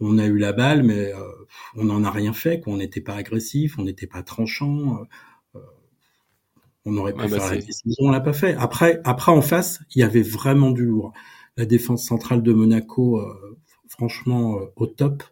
on 0.00 0.18
a 0.18 0.26
eu 0.26 0.38
la 0.38 0.52
balle, 0.52 0.82
mais 0.82 1.12
euh, 1.12 1.20
on 1.76 1.84
n'en 1.84 2.04
a 2.04 2.10
rien 2.10 2.32
fait. 2.32 2.60
Quoi. 2.60 2.74
On 2.74 2.76
n'était 2.76 3.00
pas 3.00 3.14
agressif, 3.14 3.78
on 3.78 3.84
n'était 3.84 4.06
pas 4.06 4.22
tranchant. 4.22 5.00
Euh, 5.54 5.60
on 6.84 6.96
aurait 6.96 7.12
pu 7.12 7.20
ah 7.22 7.28
bah 7.28 7.38
faire 7.40 7.50
la 7.50 7.56
décision, 7.56 8.06
on 8.06 8.10
l'a 8.10 8.20
pas 8.20 8.32
fait. 8.32 8.54
Après, 8.54 9.00
après 9.04 9.32
en 9.32 9.42
face, 9.42 9.80
il 9.94 10.00
y 10.00 10.02
avait 10.02 10.22
vraiment 10.22 10.70
du 10.70 10.84
lourd. 10.84 11.12
La 11.56 11.64
défense 11.64 12.04
centrale 12.04 12.42
de 12.42 12.52
Monaco, 12.52 13.20
franchement, 13.88 14.58
au 14.76 14.86
top. 14.86 15.22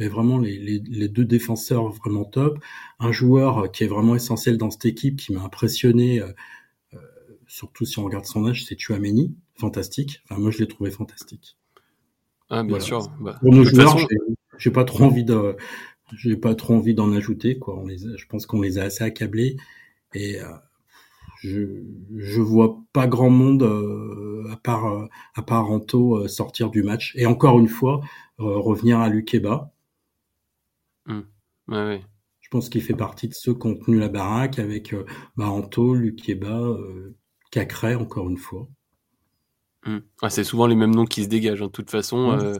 Mais 0.00 0.08
vraiment 0.08 0.38
les, 0.38 0.58
les, 0.58 1.08
deux 1.08 1.24
défenseurs 1.24 1.88
vraiment 1.90 2.24
top. 2.24 2.58
Un 2.98 3.12
joueur 3.12 3.70
qui 3.70 3.84
est 3.84 3.86
vraiment 3.86 4.16
essentiel 4.16 4.58
dans 4.58 4.70
cette 4.70 4.84
équipe, 4.84 5.16
qui 5.16 5.32
m'a 5.32 5.42
impressionné, 5.42 6.20
surtout 7.46 7.86
si 7.86 8.00
on 8.00 8.04
regarde 8.04 8.26
son 8.26 8.44
âge, 8.46 8.64
c'est 8.64 8.74
Tuameni 8.74 9.36
fantastique. 9.56 10.22
Enfin, 10.24 10.40
moi, 10.40 10.50
je 10.50 10.58
l'ai 10.58 10.68
trouvé 10.68 10.90
fantastique. 10.90 11.56
Ah, 12.50 12.62
bien 12.62 12.80
sûr. 12.80 13.08
Bah, 13.20 13.38
Pour 13.40 13.52
nos 13.52 13.64
joueurs, 13.64 13.96
j'ai 14.58 14.70
pas 14.70 14.84
trop 14.84 15.04
envie 15.04 15.24
de, 15.24 15.56
j'ai 16.12 16.36
pas 16.36 16.54
trop 16.54 16.74
envie 16.74 16.94
d'en 16.94 17.12
ajouter, 17.12 17.58
quoi. 17.58 17.78
On 17.78 17.86
les 17.86 17.98
je 18.16 18.26
pense 18.26 18.46
qu'on 18.46 18.60
les 18.60 18.78
a 18.78 18.84
assez 18.84 19.04
accablés 19.04 19.56
et 20.12 20.40
euh, 20.40 20.48
je, 21.40 21.82
je 22.16 22.40
vois 22.40 22.78
pas 22.92 23.06
grand 23.06 23.30
monde 23.30 23.62
euh, 23.62 24.46
à 24.52 24.56
part 24.56 24.86
euh, 24.86 25.06
à 25.34 25.42
part 25.42 25.70
Anto 25.70 26.26
sortir 26.28 26.70
du 26.70 26.82
match 26.82 27.12
et 27.16 27.26
encore 27.26 27.58
une 27.58 27.68
fois 27.68 28.00
revenir 28.38 29.00
à 29.00 29.08
Lukeba. 29.08 29.72
Mmh. 31.06 31.20
Ouais, 31.68 31.84
ouais. 31.84 32.02
Je 32.40 32.48
pense 32.50 32.68
qu'il 32.68 32.82
fait 32.82 32.94
partie 32.94 33.28
de 33.28 33.34
ceux 33.34 33.54
qui 33.54 33.66
ont 33.66 33.74
tenu 33.74 33.98
la 33.98 34.08
baraque 34.08 34.58
avec 34.58 34.94
bah, 35.36 35.48
Anto, 35.48 35.94
Lukeba, 35.94 36.76
Cacré 37.50 37.94
encore 37.94 38.28
une 38.28 38.36
fois. 38.36 38.68
Mmh. 39.86 40.28
c'est 40.30 40.44
souvent 40.44 40.66
les 40.66 40.74
mêmes 40.74 40.94
noms 40.94 41.04
qui 41.04 41.24
se 41.24 41.28
dégagent. 41.28 41.62
Hein. 41.62 41.66
De 41.66 41.70
toute 41.70 41.90
façon, 41.90 42.32
euh, 42.32 42.56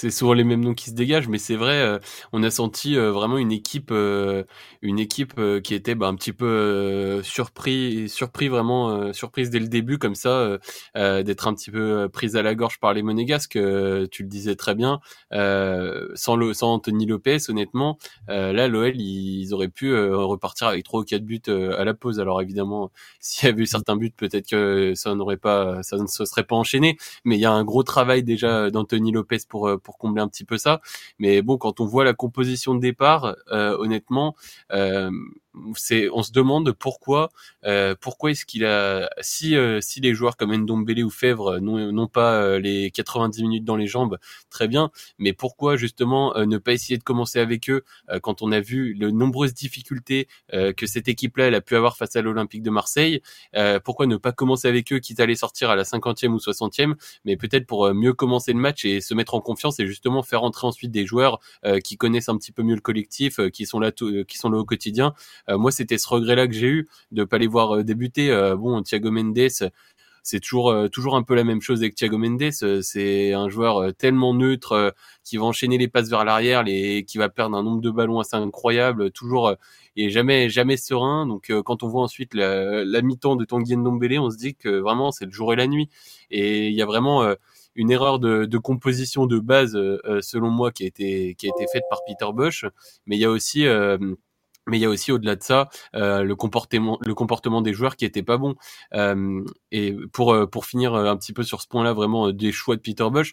c'est 0.00 0.10
souvent 0.12 0.32
les 0.32 0.44
mêmes 0.44 0.64
noms 0.64 0.74
qui 0.74 0.90
se 0.90 0.94
dégagent, 0.94 1.26
mais 1.26 1.38
c'est 1.38 1.56
vrai, 1.56 1.80
euh, 1.80 1.98
on 2.32 2.44
a 2.44 2.50
senti 2.50 2.96
euh, 2.96 3.10
vraiment 3.10 3.36
une 3.36 3.50
équipe, 3.50 3.90
euh, 3.90 4.44
une 4.80 5.00
équipe 5.00 5.40
qui 5.64 5.74
était 5.74 5.96
bah, 5.96 6.06
un 6.06 6.14
petit 6.14 6.32
peu 6.32 7.20
surpris, 7.24 8.08
surpris 8.08 8.48
vraiment, 8.48 9.12
surprise 9.12 9.50
dès 9.50 9.58
le 9.58 9.66
début 9.66 9.98
comme 9.98 10.14
ça, 10.14 10.58
d'être 10.94 11.48
un 11.48 11.54
petit 11.54 11.70
peu 11.70 12.08
prise 12.12 12.36
à 12.36 12.42
la 12.42 12.54
gorge 12.54 12.78
par 12.78 12.92
les 12.94 13.02
Monégasques. 13.02 13.58
tu 14.10 14.22
le 14.22 14.28
disais 14.28 14.54
très 14.54 14.74
bien, 14.74 15.00
sans 15.32 16.36
le, 16.36 16.52
sans 16.54 16.74
Anthony 16.74 17.06
Lopez, 17.06 17.38
honnêtement, 17.48 17.98
là 18.28 18.68
l'OL 18.68 18.94
ils, 19.00 19.52
auraient 19.52 19.68
pu 19.68 19.94
repartir 19.96 20.68
avec 20.68 20.84
trois 20.84 21.00
ou 21.00 21.04
quatre 21.04 21.24
buts 21.24 21.42
à 21.48 21.84
la 21.84 21.94
pause. 21.94 22.20
Alors 22.20 22.40
évidemment, 22.40 22.92
s'il 23.20 23.48
y 23.48 23.52
avait 23.52 23.62
eu 23.62 23.66
certains 23.66 23.96
buts, 23.96 24.12
peut-être 24.16 24.48
que 24.48 24.92
ça 24.94 25.14
n'aurait 25.14 25.36
pas, 25.36 25.82
ça 25.82 25.96
ne 25.96 26.06
se 26.06 26.24
serait 26.24 26.44
pas 26.44 26.56
enchaîné, 26.56 26.96
mais 27.24 27.36
il 27.36 27.40
y 27.40 27.46
a 27.46 27.52
un 27.52 27.64
gros 27.64 27.82
travail 27.82 28.22
déjà 28.22 28.70
d'Anthony 28.70 29.12
Lopez 29.12 29.38
pour 29.48 29.68
pour 29.87 29.87
combler 29.96 30.20
un 30.20 30.28
petit 30.28 30.44
peu 30.44 30.58
ça. 30.58 30.80
Mais 31.18 31.40
bon, 31.40 31.56
quand 31.56 31.80
on 31.80 31.86
voit 31.86 32.04
la 32.04 32.12
composition 32.12 32.74
de 32.74 32.80
départ, 32.80 33.36
euh, 33.50 33.76
honnêtement, 33.78 34.36
euh, 34.72 35.10
on 35.54 36.22
se 36.22 36.32
demande 36.32 36.72
pourquoi 36.72 37.30
euh, 37.64 37.94
pourquoi 38.00 38.30
est-ce 38.30 38.44
qu'il 38.44 38.64
a 38.64 39.10
si 39.20 39.56
euh, 39.56 39.80
si 39.80 40.00
les 40.00 40.14
joueurs 40.14 40.36
comme 40.36 40.54
Ndombele 40.54 41.04
ou 41.04 41.10
Fèvre 41.10 41.58
n'ont 41.58 42.06
pas 42.06 42.34
euh, 42.34 42.58
les 42.58 42.90
90 42.90 43.42
minutes 43.42 43.64
dans 43.64 43.76
les 43.76 43.86
jambes 43.86 44.18
très 44.50 44.68
bien. 44.68 44.90
Mais 45.18 45.32
pourquoi 45.32 45.76
justement 45.76 46.34
ne 46.38 46.58
pas 46.58 46.72
essayer 46.72 46.98
de 46.98 47.02
commencer 47.02 47.38
avec 47.40 47.70
eux 47.70 47.84
quand 48.22 48.42
on 48.42 48.52
a 48.52 48.60
vu 48.60 48.94
les 48.94 49.12
nombreuses 49.12 49.54
difficultés 49.54 50.28
que 50.52 50.86
cette 50.86 51.08
équipe-là 51.08 51.46
elle 51.46 51.54
a 51.54 51.60
pu 51.60 51.76
avoir 51.76 51.96
face 51.96 52.16
à 52.16 52.22
l'Olympique 52.22 52.62
de 52.62 52.70
Marseille 52.70 53.22
pourquoi 53.84 54.06
ne 54.06 54.16
pas 54.16 54.32
commencer 54.32 54.68
avec 54.68 54.92
eux 54.92 54.98
quitte 54.98 55.20
à 55.20 55.34
sortir 55.34 55.70
à 55.70 55.76
la 55.76 55.82
50e 55.82 56.28
ou 56.28 56.38
60e 56.38 56.94
mais 57.24 57.36
peut-être 57.36 57.66
pour 57.66 57.92
mieux 57.94 58.12
commencer 58.12 58.52
le 58.52 58.58
match 58.58 58.84
et 58.84 59.00
se 59.00 59.14
mettre 59.14 59.34
en 59.34 59.40
confiance 59.40 59.80
et 59.80 59.86
justement 59.86 60.22
faire 60.22 60.42
entrer 60.42 60.66
ensuite 60.66 60.90
des 60.90 61.06
joueurs 61.06 61.40
qui 61.84 61.96
connaissent 61.96 62.28
un 62.28 62.36
petit 62.36 62.52
peu 62.52 62.62
mieux 62.62 62.74
le 62.74 62.80
collectif 62.80 63.40
qui 63.50 63.66
sont 63.66 63.80
là 63.80 63.92
qui 63.92 64.38
sont 64.38 64.50
là 64.50 64.58
au 64.58 64.64
quotidien 64.64 65.14
moi, 65.56 65.70
c'était 65.70 65.98
ce 65.98 66.08
regret-là 66.08 66.46
que 66.46 66.52
j'ai 66.52 66.66
eu 66.68 66.88
de 67.12 67.24
pas 67.24 67.38
les 67.38 67.46
voir 67.46 67.76
euh, 67.76 67.84
débuter. 67.84 68.30
Euh, 68.30 68.56
bon, 68.56 68.82
Thiago 68.82 69.10
Mendes, 69.10 69.48
c'est 70.22 70.40
toujours 70.40 70.90
toujours 70.90 71.16
un 71.16 71.22
peu 71.22 71.34
la 71.34 71.44
même 71.44 71.62
chose 71.62 71.80
avec 71.80 71.94
Thiago 71.94 72.18
Mendes. 72.18 72.50
C'est 72.82 73.32
un 73.32 73.48
joueur 73.48 73.94
tellement 73.94 74.34
neutre 74.34 74.94
qui 75.24 75.38
va 75.38 75.44
enchaîner 75.44 75.78
les 75.78 75.88
passes 75.88 76.10
vers 76.10 76.24
l'arrière, 76.24 76.62
les 76.64 77.04
qui 77.04 77.16
va 77.16 77.30
perdre 77.30 77.56
un 77.56 77.62
nombre 77.62 77.80
de 77.80 77.90
ballons 77.90 78.20
assez 78.20 78.36
incroyable. 78.36 79.10
Toujours 79.10 79.54
et 79.96 80.10
jamais 80.10 80.50
jamais 80.50 80.76
serein. 80.76 81.26
Donc 81.26 81.50
quand 81.64 81.82
on 81.82 81.88
voit 81.88 82.02
ensuite 82.02 82.34
la, 82.34 83.00
mi-temps 83.00 83.36
de 83.36 83.46
Tanguy 83.46 83.76
Ndombele, 83.76 84.18
on 84.18 84.30
se 84.30 84.36
dit 84.36 84.54
que 84.54 84.68
vraiment 84.68 85.12
c'est 85.12 85.24
le 85.24 85.32
jour 85.32 85.54
et 85.54 85.56
la 85.56 85.66
nuit. 85.66 85.88
Et 86.30 86.68
il 86.68 86.74
y 86.74 86.82
a 86.82 86.86
vraiment 86.86 87.26
une 87.74 87.90
erreur 87.90 88.18
de, 88.18 88.44
de, 88.44 88.58
composition 88.58 89.24
de 89.24 89.38
base 89.38 89.78
selon 90.20 90.50
moi 90.50 90.72
qui 90.72 90.84
a 90.84 90.86
été 90.88 91.36
qui 91.36 91.46
a 91.46 91.50
été 91.56 91.64
faite 91.72 91.84
par 91.88 92.00
Peter 92.06 92.30
Bush. 92.34 92.66
Mais 93.06 93.16
il 93.16 93.20
y 93.20 93.24
a 93.24 93.30
aussi 93.30 93.66
mais 94.68 94.78
il 94.78 94.80
y 94.80 94.84
a 94.84 94.88
aussi 94.88 95.12
au-delà 95.12 95.36
de 95.36 95.42
ça 95.42 95.68
euh, 95.94 96.22
le 96.22 96.36
comportement 96.36 96.98
le 97.04 97.14
comportement 97.14 97.62
des 97.62 97.72
joueurs 97.72 97.96
qui 97.96 98.04
était 98.04 98.22
pas 98.22 98.36
bon. 98.36 98.54
Euh, 98.94 99.44
et 99.70 99.94
pour 100.12 100.32
euh, 100.32 100.46
pour 100.46 100.66
finir 100.66 100.94
euh, 100.94 101.10
un 101.10 101.16
petit 101.16 101.32
peu 101.32 101.42
sur 101.42 101.60
ce 101.62 101.68
point-là 101.68 101.92
vraiment 101.92 102.30
des 102.32 102.52
choix 102.52 102.76
de 102.76 102.80
Peter 102.80 103.06
Bosch 103.10 103.32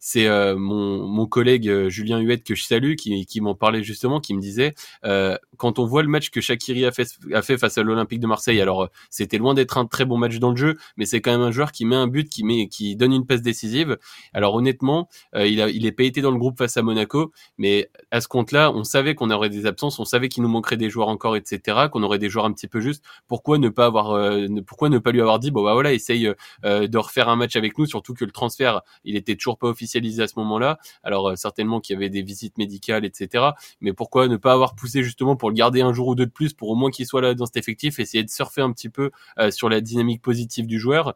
c'est 0.00 0.28
mon 0.56 1.06
mon 1.06 1.26
collègue 1.26 1.88
Julien 1.88 2.18
Huette 2.20 2.44
que 2.44 2.54
je 2.54 2.64
salue 2.64 2.94
qui 2.94 3.26
qui 3.26 3.40
m'en 3.40 3.54
parlait 3.54 3.82
justement 3.82 4.20
qui 4.20 4.34
me 4.34 4.40
disait 4.40 4.74
quand 5.02 5.78
on 5.78 5.86
voit 5.86 6.02
le 6.02 6.08
match 6.08 6.30
que 6.30 6.40
Shakiri 6.40 6.84
a 6.84 6.92
fait 6.92 7.08
a 7.32 7.42
fait 7.42 7.58
face 7.58 7.78
à 7.78 7.82
l'Olympique 7.82 8.20
de 8.20 8.26
Marseille 8.26 8.60
alors 8.60 8.88
c'était 9.10 9.38
loin 9.38 9.54
d'être 9.54 9.78
un 9.78 9.86
très 9.86 10.04
bon 10.04 10.18
match 10.18 10.38
dans 10.38 10.50
le 10.50 10.56
jeu 10.56 10.76
mais 10.96 11.06
c'est 11.06 11.20
quand 11.20 11.32
même 11.32 11.40
un 11.40 11.50
joueur 11.50 11.72
qui 11.72 11.84
met 11.84 11.96
un 11.96 12.06
but 12.06 12.28
qui 12.28 12.44
met 12.44 12.68
qui 12.68 12.96
donne 12.96 13.12
une 13.12 13.26
passe 13.26 13.42
décisive 13.42 13.98
alors 14.32 14.54
honnêtement 14.54 15.08
il 15.34 15.60
a 15.60 15.68
il 15.68 15.86
est 15.86 15.92
dans 16.20 16.30
le 16.30 16.38
groupe 16.38 16.58
face 16.58 16.76
à 16.76 16.82
Monaco 16.82 17.32
mais 17.58 17.90
à 18.10 18.20
ce 18.20 18.28
compte-là 18.28 18.72
on 18.72 18.84
savait 18.84 19.14
qu'on 19.14 19.30
aurait 19.30 19.50
des 19.50 19.66
absences 19.66 20.00
savait 20.12 20.28
qu'il 20.28 20.42
nous 20.42 20.48
manquerait 20.48 20.76
des 20.76 20.90
joueurs 20.90 21.08
encore, 21.08 21.36
etc., 21.36 21.88
qu'on 21.90 22.02
aurait 22.02 22.18
des 22.18 22.28
joueurs 22.28 22.44
un 22.44 22.52
petit 22.52 22.68
peu 22.68 22.80
justes. 22.80 23.04
Pourquoi 23.28 23.58
ne 23.58 23.68
pas 23.68 23.86
avoir, 23.86 24.12
euh, 24.12 24.46
pourquoi 24.66 24.88
ne 24.88 24.98
pas 24.98 25.10
lui 25.10 25.20
avoir 25.20 25.38
dit, 25.38 25.50
bon 25.50 25.64
bah 25.64 25.74
voilà, 25.74 25.92
essaye 25.92 26.30
euh, 26.64 26.86
de 26.86 26.98
refaire 26.98 27.28
un 27.28 27.36
match 27.36 27.56
avec 27.56 27.78
nous, 27.78 27.86
surtout 27.86 28.14
que 28.14 28.24
le 28.24 28.30
transfert, 28.30 28.82
il 29.04 29.16
était 29.16 29.36
toujours 29.36 29.58
pas 29.58 29.68
officialisé 29.68 30.22
à 30.22 30.28
ce 30.28 30.34
moment-là. 30.36 30.78
Alors 31.02 31.30
euh, 31.30 31.36
certainement 31.36 31.80
qu'il 31.80 31.94
y 31.94 31.96
avait 31.96 32.10
des 32.10 32.22
visites 32.22 32.58
médicales, 32.58 33.04
etc. 33.04 33.50
Mais 33.80 33.92
pourquoi 33.92 34.28
ne 34.28 34.36
pas 34.36 34.52
avoir 34.52 34.74
poussé 34.74 35.02
justement 35.02 35.36
pour 35.36 35.50
le 35.50 35.54
garder 35.54 35.82
un 35.82 35.92
jour 35.92 36.08
ou 36.08 36.14
deux 36.14 36.26
de 36.26 36.30
plus, 36.30 36.52
pour 36.52 36.68
au 36.68 36.74
moins 36.74 36.90
qu'il 36.90 37.06
soit 37.06 37.20
là 37.20 37.34
dans 37.34 37.46
cet 37.46 37.56
effectif, 37.56 37.98
essayer 37.98 38.22
de 38.22 38.30
surfer 38.30 38.60
un 38.60 38.72
petit 38.72 38.88
peu 38.88 39.10
sur 39.50 39.68
la 39.68 39.80
dynamique 39.80 40.22
positive 40.22 40.66
du 40.66 40.78
joueur, 40.78 41.14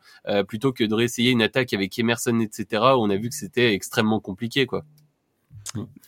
plutôt 0.48 0.72
que 0.72 0.84
de 0.84 0.94
réessayer 0.94 1.30
une 1.30 1.42
attaque 1.42 1.72
avec 1.72 1.98
Emerson, 1.98 2.40
etc. 2.40 2.82
Où 2.96 3.02
on 3.02 3.10
a 3.10 3.16
vu 3.16 3.28
que 3.28 3.34
c'était 3.34 3.72
extrêmement 3.72 4.20
compliqué, 4.20 4.66
quoi. 4.66 4.84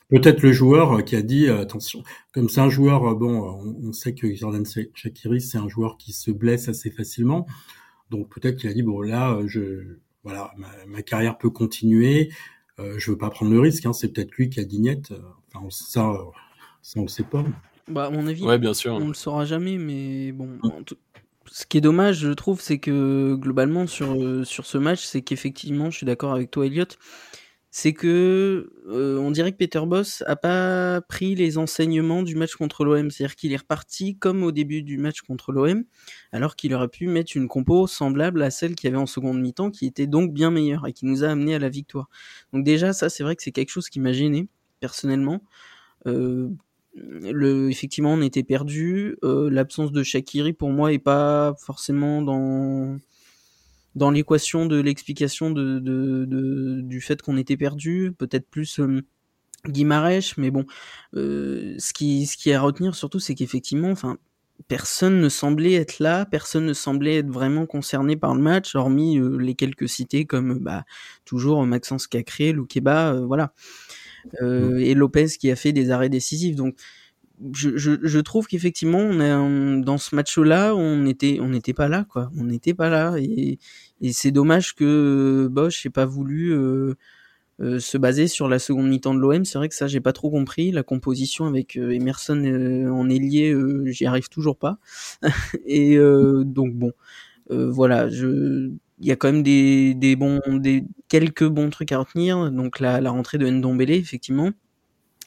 Peut-être 0.09 0.43
le 0.43 0.53
joueur 0.53 1.05
qui 1.05 1.17
a 1.17 1.23
dit 1.23 1.47
euh, 1.47 1.61
attention, 1.61 2.03
comme 2.33 2.49
c'est 2.49 2.61
un 2.61 2.71
joueur, 2.71 3.05
euh, 3.05 3.15
bon, 3.15 3.61
on, 3.83 3.93
sait 3.93 4.15
que 4.15 4.33
Jordan 4.35 4.65
Shakiri 4.65 5.41
c'est 5.41 5.59
un 5.59 5.69
joueur 5.69 5.97
qui 5.99 6.13
se 6.13 6.31
blesse 6.31 6.69
assez 6.69 6.91
facilement, 6.91 7.47
donc 8.11 8.29
peut-être 8.29 8.57
qu'il 8.57 8.71
a 8.71 8.73
dit 8.73 8.83
bon 8.83 9.01
là, 9.01 9.35
euh, 9.35 9.47
je, 9.47 9.99
voilà, 10.25 10.53
ma, 10.87 11.03
carrière 11.03 11.39
peut 11.39 11.51
continuer, 11.51 12.31
euh, 12.79 12.95
je 12.99 13.11
veux 13.11 13.19
pas 13.19 13.31
prendre 13.31 13.53
le 13.53 13.61
risque, 13.61 13.87
hein, 13.87 13.93
c'est 13.93 14.09
peut-être 14.09 14.33
lui 14.33 14.51
qui 14.51 14.61
a 14.61 14.65
dit 14.65 14.81
net, 14.81 15.13
enfin 15.53 15.67
ça, 15.71 16.13
ça 16.83 17.01
on 17.01 17.03
le 17.03 17.09
sait 17.09 17.25
pas. 17.25 17.45
Bah 17.89 18.07
à 18.07 18.11
mon 18.11 18.27
avis, 18.27 18.45
ouais, 18.45 18.59
bien 18.59 18.75
sûr. 18.75 18.95
on 18.95 19.09
le 19.09 19.15
saura 19.15 19.45
jamais, 19.45 19.79
mais 19.79 20.33
bon. 20.33 20.59
Ce 21.51 21.65
qui 21.65 21.79
est 21.79 21.81
dommage, 21.81 22.19
je 22.19 22.33
trouve, 22.33 22.61
c'est 22.61 22.79
que 22.79 23.35
globalement 23.35 23.87
sur 23.87 24.47
sur 24.47 24.67
ce 24.67 24.77
match, 24.77 25.03
c'est 25.05 25.23
qu'effectivement, 25.23 25.91
je 25.91 25.97
suis 25.97 26.07
d'accord 26.07 26.35
avec 26.35 26.51
toi, 26.51 26.67
Elliot 26.67 26.85
c'est 27.71 27.93
que 27.93 28.73
euh, 28.89 29.19
on 29.19 29.31
dirait 29.31 29.53
que 29.53 29.59
Peter 29.59 29.83
Boss 29.87 30.23
a 30.27 30.37
pas 30.37 31.01
pris 31.03 31.35
les 31.35 31.59
enseignements 31.59 32.23
du 32.23 32.35
match 32.35 32.55
contre 32.57 32.85
l'OM, 32.85 33.11
c'est-à-dire 33.11 33.37
qu'il 33.37 33.53
est 33.53 33.59
reparti 33.59 34.17
comme 34.17 34.43
au 34.43 34.53
début 34.53 34.83
du 34.83 34.97
match 34.97 35.21
contre 35.21 35.53
l'OM, 35.53 35.85
alors 36.33 36.57
qu'il 36.57 36.75
aurait 36.75 36.89
pu 36.89 37.09
mettre 37.09 37.37
une 37.37 37.47
compo 37.47 37.87
semblable 37.87 38.43
à 38.43 38.51
celle 38.51 38.75
qu'il 38.75 38.89
y 38.89 38.93
avait 38.93 39.03
en 39.03 39.07
seconde 39.07 39.41
mi-temps, 39.41 39.71
qui 39.71 39.87
était 39.87 40.07
donc 40.07 40.33
bien 40.33 40.51
meilleure 40.51 40.87
et 40.87 40.93
qui 40.93 41.05
nous 41.05 41.25
a 41.25 41.29
amené 41.29 41.55
à 41.55 41.59
la 41.59 41.69
victoire. 41.69 42.09
Donc 42.53 42.65
déjà 42.65 42.93
ça, 42.93 43.11
c'est 43.11 43.23
vrai 43.23 43.37
que 43.37 43.43
c'est 43.43 43.53
quelque 43.53 43.71
chose 43.71 43.89
qui 43.91 44.01
m'a 44.01 44.13
gêné 44.13 44.49
personnellement. 44.81 45.43
Euh, 46.07 46.49
le, 46.95 47.71
effectivement, 47.71 48.15
on 48.15 48.23
était 48.23 48.43
perdu. 48.43 49.17
Euh, 49.23 49.51
l'absence 49.51 49.93
de 49.93 50.03
Shakiri 50.03 50.53
pour 50.53 50.71
moi 50.71 50.93
est 50.93 50.99
pas 50.99 51.55
forcément 51.59 52.23
dans 52.23 52.99
dans 53.99 54.11
l'équation 54.11 54.65
de 54.65 54.81
l'explication 54.81 55.51
de, 55.51 55.79
de, 55.79 56.81
du 56.81 57.01
fait 57.01 57.21
qu'on 57.21 57.37
était 57.37 57.57
perdu, 57.57 58.15
peut-être 58.17 58.49
plus 58.49 58.81
euh, 58.81 59.03
mais 60.37 60.51
bon, 60.51 60.65
euh, 61.15 61.75
ce 61.79 61.93
qui 61.93 62.27
ce 62.27 62.37
qui 62.37 62.51
est 62.51 62.55
à 62.55 62.61
retenir 62.61 62.95
surtout, 62.95 63.19
c'est 63.19 63.35
qu'effectivement, 63.35 63.91
enfin, 63.91 64.19
personne 64.69 65.21
ne 65.21 65.29
semblait 65.29 65.75
être 65.75 65.99
là, 65.99 66.27
personne 66.27 66.67
ne 66.67 66.73
semblait 66.73 67.19
être 67.19 67.31
vraiment 67.31 67.67
concerné 67.67 68.17
par 68.17 68.35
le 68.35 68.41
match, 68.41 68.75
hormis 68.75 69.19
euh, 69.19 69.37
les 69.37 69.55
quelques 69.55 69.89
cités 69.89 70.25
comme 70.25 70.59
bah 70.61 70.85
toujours 71.25 71.65
Maxence 71.67 72.07
Cacré, 72.07 72.53
Loukeba, 72.53 73.13
euh, 73.15 73.27
voilà, 73.27 73.53
mmh. 74.41 74.79
et 74.79 74.95
Lopez 74.95 75.29
qui 75.39 75.51
a 75.51 75.57
fait 75.57 75.73
des 75.73 75.91
arrêts 75.91 76.09
décisifs. 76.09 76.57
Donc 76.57 76.77
je, 77.53 77.77
je, 77.77 77.93
je, 78.03 78.19
trouve 78.19 78.47
qu'effectivement 78.49 78.99
on 78.99 79.79
dans 79.79 79.99
ce 79.99 80.15
match-là 80.17 80.75
on 80.75 81.07
était 81.07 81.39
on 81.41 81.51
n'était 81.51 81.73
pas 81.73 81.89
là 81.89 82.05
quoi 82.09 82.33
on 82.37 82.45
n'était 82.45 82.75
pas 82.75 82.89
là 82.89 83.15
et, 83.17 83.59
et 84.01 84.13
c'est 84.13 84.31
dommage 84.31 84.75
que 84.75 85.49
Bosch 85.51 85.85
ait 85.87 85.91
pas 85.91 86.07
voulu 86.07 86.53
euh, 86.53 86.95
euh, 87.61 87.81
se 87.81 87.99
baser 87.99 88.29
sur 88.29 88.49
la 88.49 88.59
seconde 88.59 88.89
mi-temps 88.89 89.15
de 89.15 89.21
l'OM 89.21 89.45
c'est 89.45 89.59
vrai 89.59 89.69
que 89.69 89.75
ça 89.75 89.87
j'ai 89.89 90.01
pas 90.01 90.13
trop 90.13 90.31
compris 90.31 90.71
la 90.73 90.83
composition 90.83 91.47
avec 91.47 91.77
euh, 91.77 91.91
Emerson 91.93 92.39
en 92.93 93.11
ailier 93.11 93.55
j'y 93.87 94.07
arrive 94.07 94.29
toujours 94.29 94.57
pas 94.59 94.79
et 95.67 95.99
donc 95.99 96.75
bon 96.75 96.93
voilà 97.51 98.09
je 98.11 98.71
il 99.01 99.07
y 99.07 99.13
a 99.13 99.17
quand 99.17 99.33
même 99.33 99.43
des, 99.45 99.95
des 99.95 100.17
bons 100.17 100.41
des 100.49 100.85
quelques 101.09 101.47
bons 101.47 101.71
trucs 101.71 101.93
à 101.93 101.99
retenir 101.99 102.51
donc 102.53 102.81
la, 102.81 103.01
la 103.01 103.11
rentrée 103.11 103.39
de 103.39 103.49
Ndombele 103.49 103.91
effectivement 103.93 104.53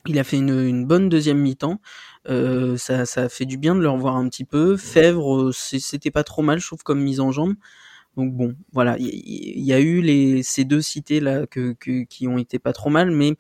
il 0.07 0.17
a 0.19 0.23
fait 0.23 0.37
une, 0.37 0.49
une 0.67 0.85
bonne 0.85 1.09
deuxième 1.09 1.37
mi-temps. 1.39 1.79
Euh, 2.29 2.77
ça, 2.77 3.05
ça 3.05 3.29
fait 3.29 3.45
du 3.45 3.57
bien 3.57 3.75
de 3.75 3.81
le 3.81 3.89
revoir 3.89 4.15
un 4.15 4.27
petit 4.29 4.45
peu. 4.45 4.77
Fèvre, 4.77 5.49
euh, 5.49 5.51
c'était 5.53 6.11
pas 6.11 6.23
trop 6.23 6.41
mal, 6.41 6.59
je 6.59 6.65
trouve, 6.67 6.83
comme 6.83 7.01
mise 7.01 7.19
en 7.19 7.31
jambe. 7.31 7.53
Donc 8.17 8.33
bon, 8.33 8.55
voilà, 8.73 8.97
il 8.99 9.63
y, 9.63 9.73
a 9.73 9.79
eu 9.79 10.43
ces 10.43 10.65
deux 10.65 10.81
cités 10.81 11.19
là 11.19 11.45
qui 11.47 12.27
ont 12.27 12.37
été 12.37 12.59
pas 12.59 12.73
trop 12.73 12.89
mal, 12.89 13.11
mais 13.11 13.35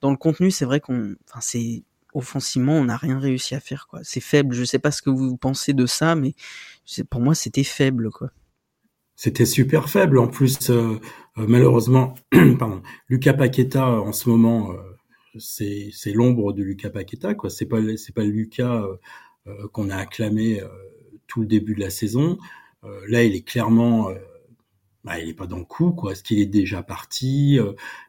dans 0.00 0.10
le 0.10 0.16
contenu, 0.16 0.50
c'est 0.50 0.64
vrai 0.64 0.80
qu'on, 0.80 1.16
offensivement, 2.14 2.74
on 2.74 2.84
n'a 2.84 2.96
rien 2.96 3.18
réussi 3.18 3.54
à 3.54 3.60
faire. 3.60 3.88
C'est 4.02 4.20
faible. 4.20 4.54
Je 4.54 4.64
sais 4.64 4.78
pas 4.78 4.92
ce 4.92 5.02
que 5.02 5.10
vous 5.10 5.36
pensez 5.36 5.72
de 5.72 5.86
ça, 5.86 6.14
mais 6.14 6.34
pour 7.10 7.20
moi, 7.20 7.34
c'était 7.34 7.64
faible. 7.64 8.10
C'était 9.16 9.46
super 9.46 9.88
faible. 9.88 10.18
En 10.18 10.28
plus, 10.28 10.70
euh, 10.70 11.00
malheureusement, 11.36 12.14
pardon, 12.58 12.80
Lucas 13.08 13.34
Paqueta 13.34 13.88
en 13.88 14.12
ce 14.12 14.28
moment 14.28 14.72
c'est 15.38 16.12
l'ombre 16.12 16.52
de 16.52 16.62
Lucas 16.62 16.90
Paqueta 16.90 17.34
quoi 17.34 17.50
c'est 17.50 17.66
pas 17.66 17.78
c'est 17.96 18.14
pas 18.14 18.24
Lucas 18.24 18.82
euh, 18.82 18.96
euh, 19.46 19.68
qu'on 19.68 19.90
a 19.90 19.96
acclamé 19.96 20.60
euh, 20.60 20.68
tout 21.26 21.40
le 21.40 21.46
début 21.46 21.74
de 21.74 21.80
la 21.80 21.90
saison 21.90 22.38
là 23.08 23.22
il 23.22 23.34
est 23.34 23.46
clairement 23.46 24.08
bah, 25.04 25.18
il 25.18 25.28
est 25.28 25.34
pas 25.34 25.46
dans 25.46 25.58
le 25.58 25.64
coup 25.64 25.90
quoi 25.90 26.12
est-ce 26.12 26.22
qu'il 26.22 26.38
est 26.38 26.46
déjà 26.46 26.82
parti 26.82 27.58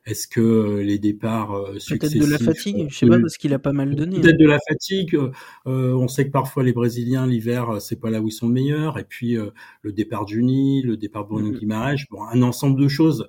est-ce 0.06 0.28
que 0.28 0.80
les 0.84 1.00
départs 1.00 1.64
peut-être 1.74 2.18
de 2.18 2.32
la 2.32 2.38
fatigue 2.38 2.88
je 2.90 2.98
sais 2.98 3.08
pas 3.08 3.20
parce 3.20 3.38
qu'il 3.38 3.54
a 3.54 3.60
pas 3.60 3.74
mal 3.74 3.96
donné 3.96 4.20
peut-être 4.20 4.36
hein. 4.36 4.38
de 4.40 4.48
la 4.48 4.60
fatigue 4.68 5.18
on 5.66 6.08
sait 6.08 6.26
que 6.26 6.32
parfois 6.32 6.64
les 6.64 6.74
brésiliens 6.74 7.28
l'hiver 7.28 7.82
c'est 7.82 8.00
pas 8.00 8.10
là 8.10 8.22
où 8.22 8.28
ils 8.28 8.32
sont 8.32 8.48
le 8.48 8.54
meilleurs 8.54 8.98
et 9.00 9.04
puis 9.04 9.38
le 9.82 9.92
départ 9.92 10.26
d'Uni 10.26 10.82
le 10.82 10.98
départ 10.98 11.26
de 11.26 11.30
Bruno 11.30 11.52
mm 11.52 11.96
bon 12.10 12.24
un 12.24 12.42
ensemble 12.42 12.80
de 12.80 12.88
choses 12.88 13.28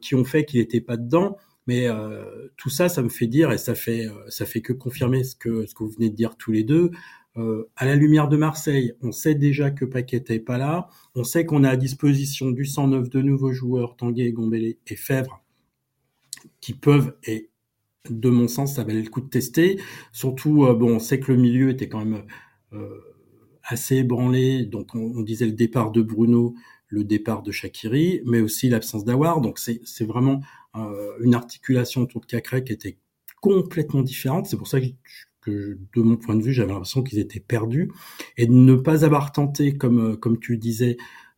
qui 0.00 0.14
ont 0.14 0.24
fait 0.24 0.44
qu'il 0.44 0.60
était 0.60 0.80
pas 0.80 0.96
dedans 0.96 1.36
mais 1.68 1.86
euh, 1.86 2.48
tout 2.56 2.70
ça, 2.70 2.88
ça 2.88 3.02
me 3.02 3.10
fait 3.10 3.26
dire 3.26 3.52
et 3.52 3.58
ça 3.58 3.74
fait 3.74 4.06
euh, 4.06 4.14
ça 4.28 4.46
fait 4.46 4.62
que 4.62 4.72
confirmer 4.72 5.22
ce 5.22 5.36
que 5.36 5.66
ce 5.66 5.74
que 5.74 5.84
vous 5.84 5.90
venez 5.90 6.08
de 6.08 6.14
dire 6.16 6.34
tous 6.36 6.50
les 6.50 6.64
deux. 6.64 6.90
Euh, 7.36 7.70
à 7.76 7.84
la 7.84 7.94
lumière 7.94 8.28
de 8.28 8.36
Marseille, 8.36 8.94
on 9.02 9.12
sait 9.12 9.34
déjà 9.34 9.70
que 9.70 9.84
Paquet 9.84 10.24
n'est 10.28 10.40
pas 10.40 10.58
là. 10.58 10.88
On 11.14 11.24
sait 11.24 11.44
qu'on 11.44 11.64
a 11.64 11.70
à 11.70 11.76
disposition 11.76 12.50
du 12.50 12.64
109 12.64 13.10
de 13.10 13.22
nouveaux 13.22 13.52
joueurs, 13.52 13.96
Tanguay, 13.96 14.32
Gombele 14.32 14.76
et 14.86 14.96
Fèvre, 14.96 15.44
qui 16.60 16.72
peuvent 16.74 17.16
et 17.24 17.50
de 18.10 18.30
mon 18.30 18.48
sens, 18.48 18.76
ça 18.76 18.84
valait 18.84 19.02
le 19.02 19.10
coup 19.10 19.20
de 19.20 19.28
tester. 19.28 19.78
Surtout, 20.12 20.66
bon, 20.74 20.96
on 20.96 20.98
sait 20.98 21.20
que 21.20 21.30
le 21.30 21.38
milieu 21.38 21.68
était 21.68 21.88
quand 21.88 22.04
même 22.04 22.22
assez 23.68 23.96
ébranlé. 23.96 24.64
Donc, 24.64 24.94
on, 24.94 25.20
disait 25.22 25.46
le 25.46 25.52
départ 25.52 25.92
de 25.92 26.02
Bruno, 26.02 26.54
le 26.88 27.04
départ 27.04 27.42
de 27.42 27.52
Shakiri, 27.52 28.22
mais 28.24 28.40
aussi 28.40 28.68
l'absence 28.68 29.04
d'Awar. 29.04 29.40
Donc, 29.40 29.58
c'est 29.58 30.04
vraiment 30.04 30.40
euh, 30.74 31.12
une 31.20 31.34
articulation 31.34 32.02
autour 32.02 32.22
de 32.22 32.26
Cacré 32.26 32.64
qui 32.64 32.72
était 32.72 32.98
complètement 33.40 34.02
différente. 34.02 34.46
C'est 34.46 34.56
pour 34.56 34.68
ça 34.68 34.80
que, 34.80 34.86
que, 35.40 35.78
de 35.94 36.02
mon 36.02 36.16
point 36.16 36.36
de 36.36 36.42
vue, 36.42 36.52
j'avais 36.52 36.72
l'impression 36.72 37.02
qu'ils 37.02 37.18
étaient 37.18 37.40
perdus. 37.40 37.90
Et 38.36 38.46
de 38.46 38.52
ne 38.52 38.74
pas 38.74 39.04
avoir 39.04 39.32
tenté, 39.32 39.76
comme, 39.76 40.16
comme 40.18 40.38
tu 40.38 40.56
disais, 40.58 40.96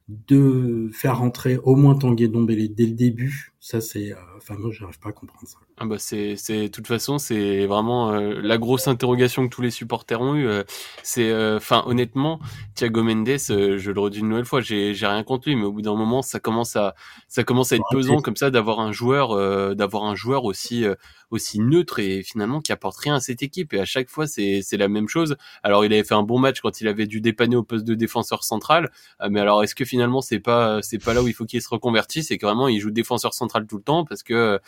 de 0.08 0.90
faire 0.92 1.18
rentrer 1.18 1.58
au 1.58 1.76
moins 1.76 1.94
Tanguy 1.94 2.28
Dombele 2.28 2.74
dès 2.74 2.86
le 2.86 2.92
début, 2.92 3.52
ça 3.60 3.80
c'est, 3.80 4.12
euh, 4.12 4.16
enfin 4.36 4.56
moi 4.58 4.70
j'arrive 4.72 4.98
pas 4.98 5.10
à 5.10 5.12
comprendre 5.12 5.46
ça. 5.46 5.58
Ah 5.82 5.86
bah 5.86 5.96
c'est, 5.98 6.36
c'est, 6.36 6.64
de 6.64 6.68
toute 6.68 6.86
façon 6.86 7.16
c'est 7.16 7.64
vraiment 7.64 8.12
euh, 8.12 8.38
la 8.42 8.58
grosse 8.58 8.86
interrogation 8.86 9.48
que 9.48 9.54
tous 9.54 9.62
les 9.62 9.70
supporters 9.70 10.20
ont 10.20 10.34
eu. 10.34 10.46
Euh, 10.46 10.62
c'est, 11.02 11.34
enfin 11.56 11.82
honnêtement, 11.86 12.38
Thiago 12.74 13.02
Mendes, 13.02 13.38
je 13.38 13.90
le 13.90 13.98
redis 13.98 14.18
une 14.18 14.28
nouvelle 14.28 14.44
fois, 14.44 14.60
j'ai, 14.60 14.92
j'ai 14.92 15.06
rien 15.06 15.22
contre 15.22 15.48
lui, 15.48 15.56
mais 15.56 15.64
au 15.64 15.72
bout 15.72 15.80
d'un 15.80 15.96
moment 15.96 16.20
ça 16.20 16.38
commence 16.38 16.76
à, 16.76 16.94
ça 17.28 17.44
commence 17.44 17.72
à 17.72 17.76
être 17.76 17.84
pesant 17.90 18.20
comme 18.20 18.36
ça 18.36 18.50
d'avoir 18.50 18.80
un 18.80 18.92
joueur, 18.92 19.74
d'avoir 19.74 20.04
un 20.04 20.14
joueur 20.14 20.44
aussi, 20.44 20.84
aussi 21.30 21.60
neutre 21.60 21.98
et 21.98 22.22
finalement 22.22 22.60
qui 22.60 22.72
apporte 22.72 22.98
rien 22.98 23.14
à 23.14 23.20
cette 23.20 23.42
équipe. 23.42 23.72
Et 23.72 23.80
à 23.80 23.86
chaque 23.86 24.10
fois 24.10 24.26
c'est, 24.26 24.60
c'est 24.62 24.76
la 24.76 24.88
même 24.88 25.08
chose. 25.08 25.36
Alors 25.62 25.86
il 25.86 25.92
avait 25.94 26.04
fait 26.04 26.14
un 26.14 26.22
bon 26.24 26.38
match 26.38 26.60
quand 26.60 26.82
il 26.82 26.88
avait 26.88 27.06
dû 27.06 27.22
dépanner 27.22 27.56
au 27.56 27.62
poste 27.62 27.86
de 27.86 27.94
défenseur 27.94 28.44
central, 28.44 28.90
mais 29.30 29.40
alors 29.40 29.64
est-ce 29.64 29.74
que 29.74 29.86
finalement 29.86 30.20
c'est 30.20 30.40
pas, 30.40 30.82
c'est 30.82 31.02
pas 31.02 31.14
là 31.14 31.22
où 31.22 31.28
il 31.28 31.32
faut 31.32 31.46
qu'il 31.46 31.62
se 31.62 31.70
reconvertisse, 31.70 32.28
c'est 32.28 32.36
que 32.36 32.44
vraiment 32.44 32.68
il 32.68 32.80
joue 32.80 32.90
défenseur 32.90 33.32
central 33.32 33.40
central 33.40 33.66
tout 33.66 33.78
le 33.78 33.82
temps 33.82 34.04
parce 34.04 34.22
que 34.22 34.60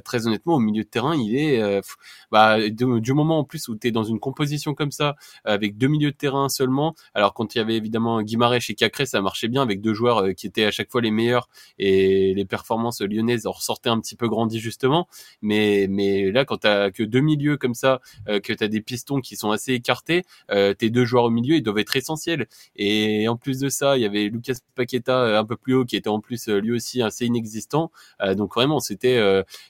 très 0.00 0.26
honnêtement, 0.32 0.54
au 0.54 0.60
milieu 0.60 0.82
de 0.82 0.88
terrain, 0.88 1.14
il 1.14 1.36
est 1.36 1.82
bah, 2.30 2.58
du, 2.70 3.12
moment 3.12 3.40
en 3.40 3.44
plus 3.44 3.68
où 3.68 3.76
tu 3.76 3.88
es 3.88 3.90
dans 3.90 4.04
une 4.04 4.18
composition 4.18 4.74
comme 4.74 4.90
ça 4.90 5.16
avec 5.44 5.76
deux 5.76 5.88
milieux 5.88 6.10
de 6.10 6.16
terrain 6.16 6.48
seulement. 6.48 6.94
Alors 7.14 7.34
quand 7.34 7.54
il 7.54 7.58
y 7.58 7.60
avait 7.60 7.76
évidemment 7.76 8.22
Guimarães 8.22 8.70
et 8.70 8.74
Cacré, 8.74 9.06
ça 9.06 9.20
marchait 9.20 9.48
bien 9.48 9.62
avec 9.62 9.80
deux 9.80 9.94
joueurs 9.94 10.34
qui 10.34 10.46
étaient 10.46 10.64
à 10.64 10.70
chaque 10.70 10.90
fois 10.90 11.00
les 11.00 11.10
meilleurs 11.10 11.48
et 11.78 12.34
les 12.34 12.44
performances 12.44 13.02
lyonnaises 13.02 13.46
en 13.46 13.52
ressortaient 13.52 13.90
un 13.90 14.00
petit 14.00 14.16
peu 14.16 14.28
grandi 14.28 14.58
justement. 14.58 15.08
Mais 15.42 15.86
mais 15.90 16.30
là, 16.30 16.44
quand 16.44 16.58
t'as 16.58 16.90
que 16.90 17.02
deux 17.02 17.20
milieux 17.20 17.56
comme 17.56 17.74
ça, 17.74 18.00
que 18.26 18.52
t'as 18.52 18.68
des 18.68 18.80
pistons 18.80 19.20
qui 19.20 19.36
sont 19.36 19.50
assez 19.50 19.72
écartés, 19.74 20.24
tes 20.48 20.90
deux 20.90 21.04
joueurs 21.04 21.24
au 21.24 21.30
milieu, 21.30 21.56
ils 21.56 21.62
doivent 21.62 21.78
être 21.78 21.96
essentiels. 21.96 22.46
Et 22.76 23.28
en 23.28 23.36
plus 23.36 23.58
de 23.58 23.68
ça, 23.68 23.96
il 23.98 24.02
y 24.02 24.06
avait 24.06 24.24
Lucas 24.24 24.54
Paqueta 24.74 25.38
un 25.38 25.44
peu 25.44 25.56
plus 25.56 25.74
haut 25.74 25.84
qui 25.84 25.96
était 25.96 26.08
en 26.08 26.20
plus 26.20 26.48
lui 26.48 26.72
aussi 26.72 27.02
assez 27.02 27.26
inexistant. 27.26 27.90
donc 28.36 28.54
vraiment, 28.54 28.80
c'était, 28.80 29.20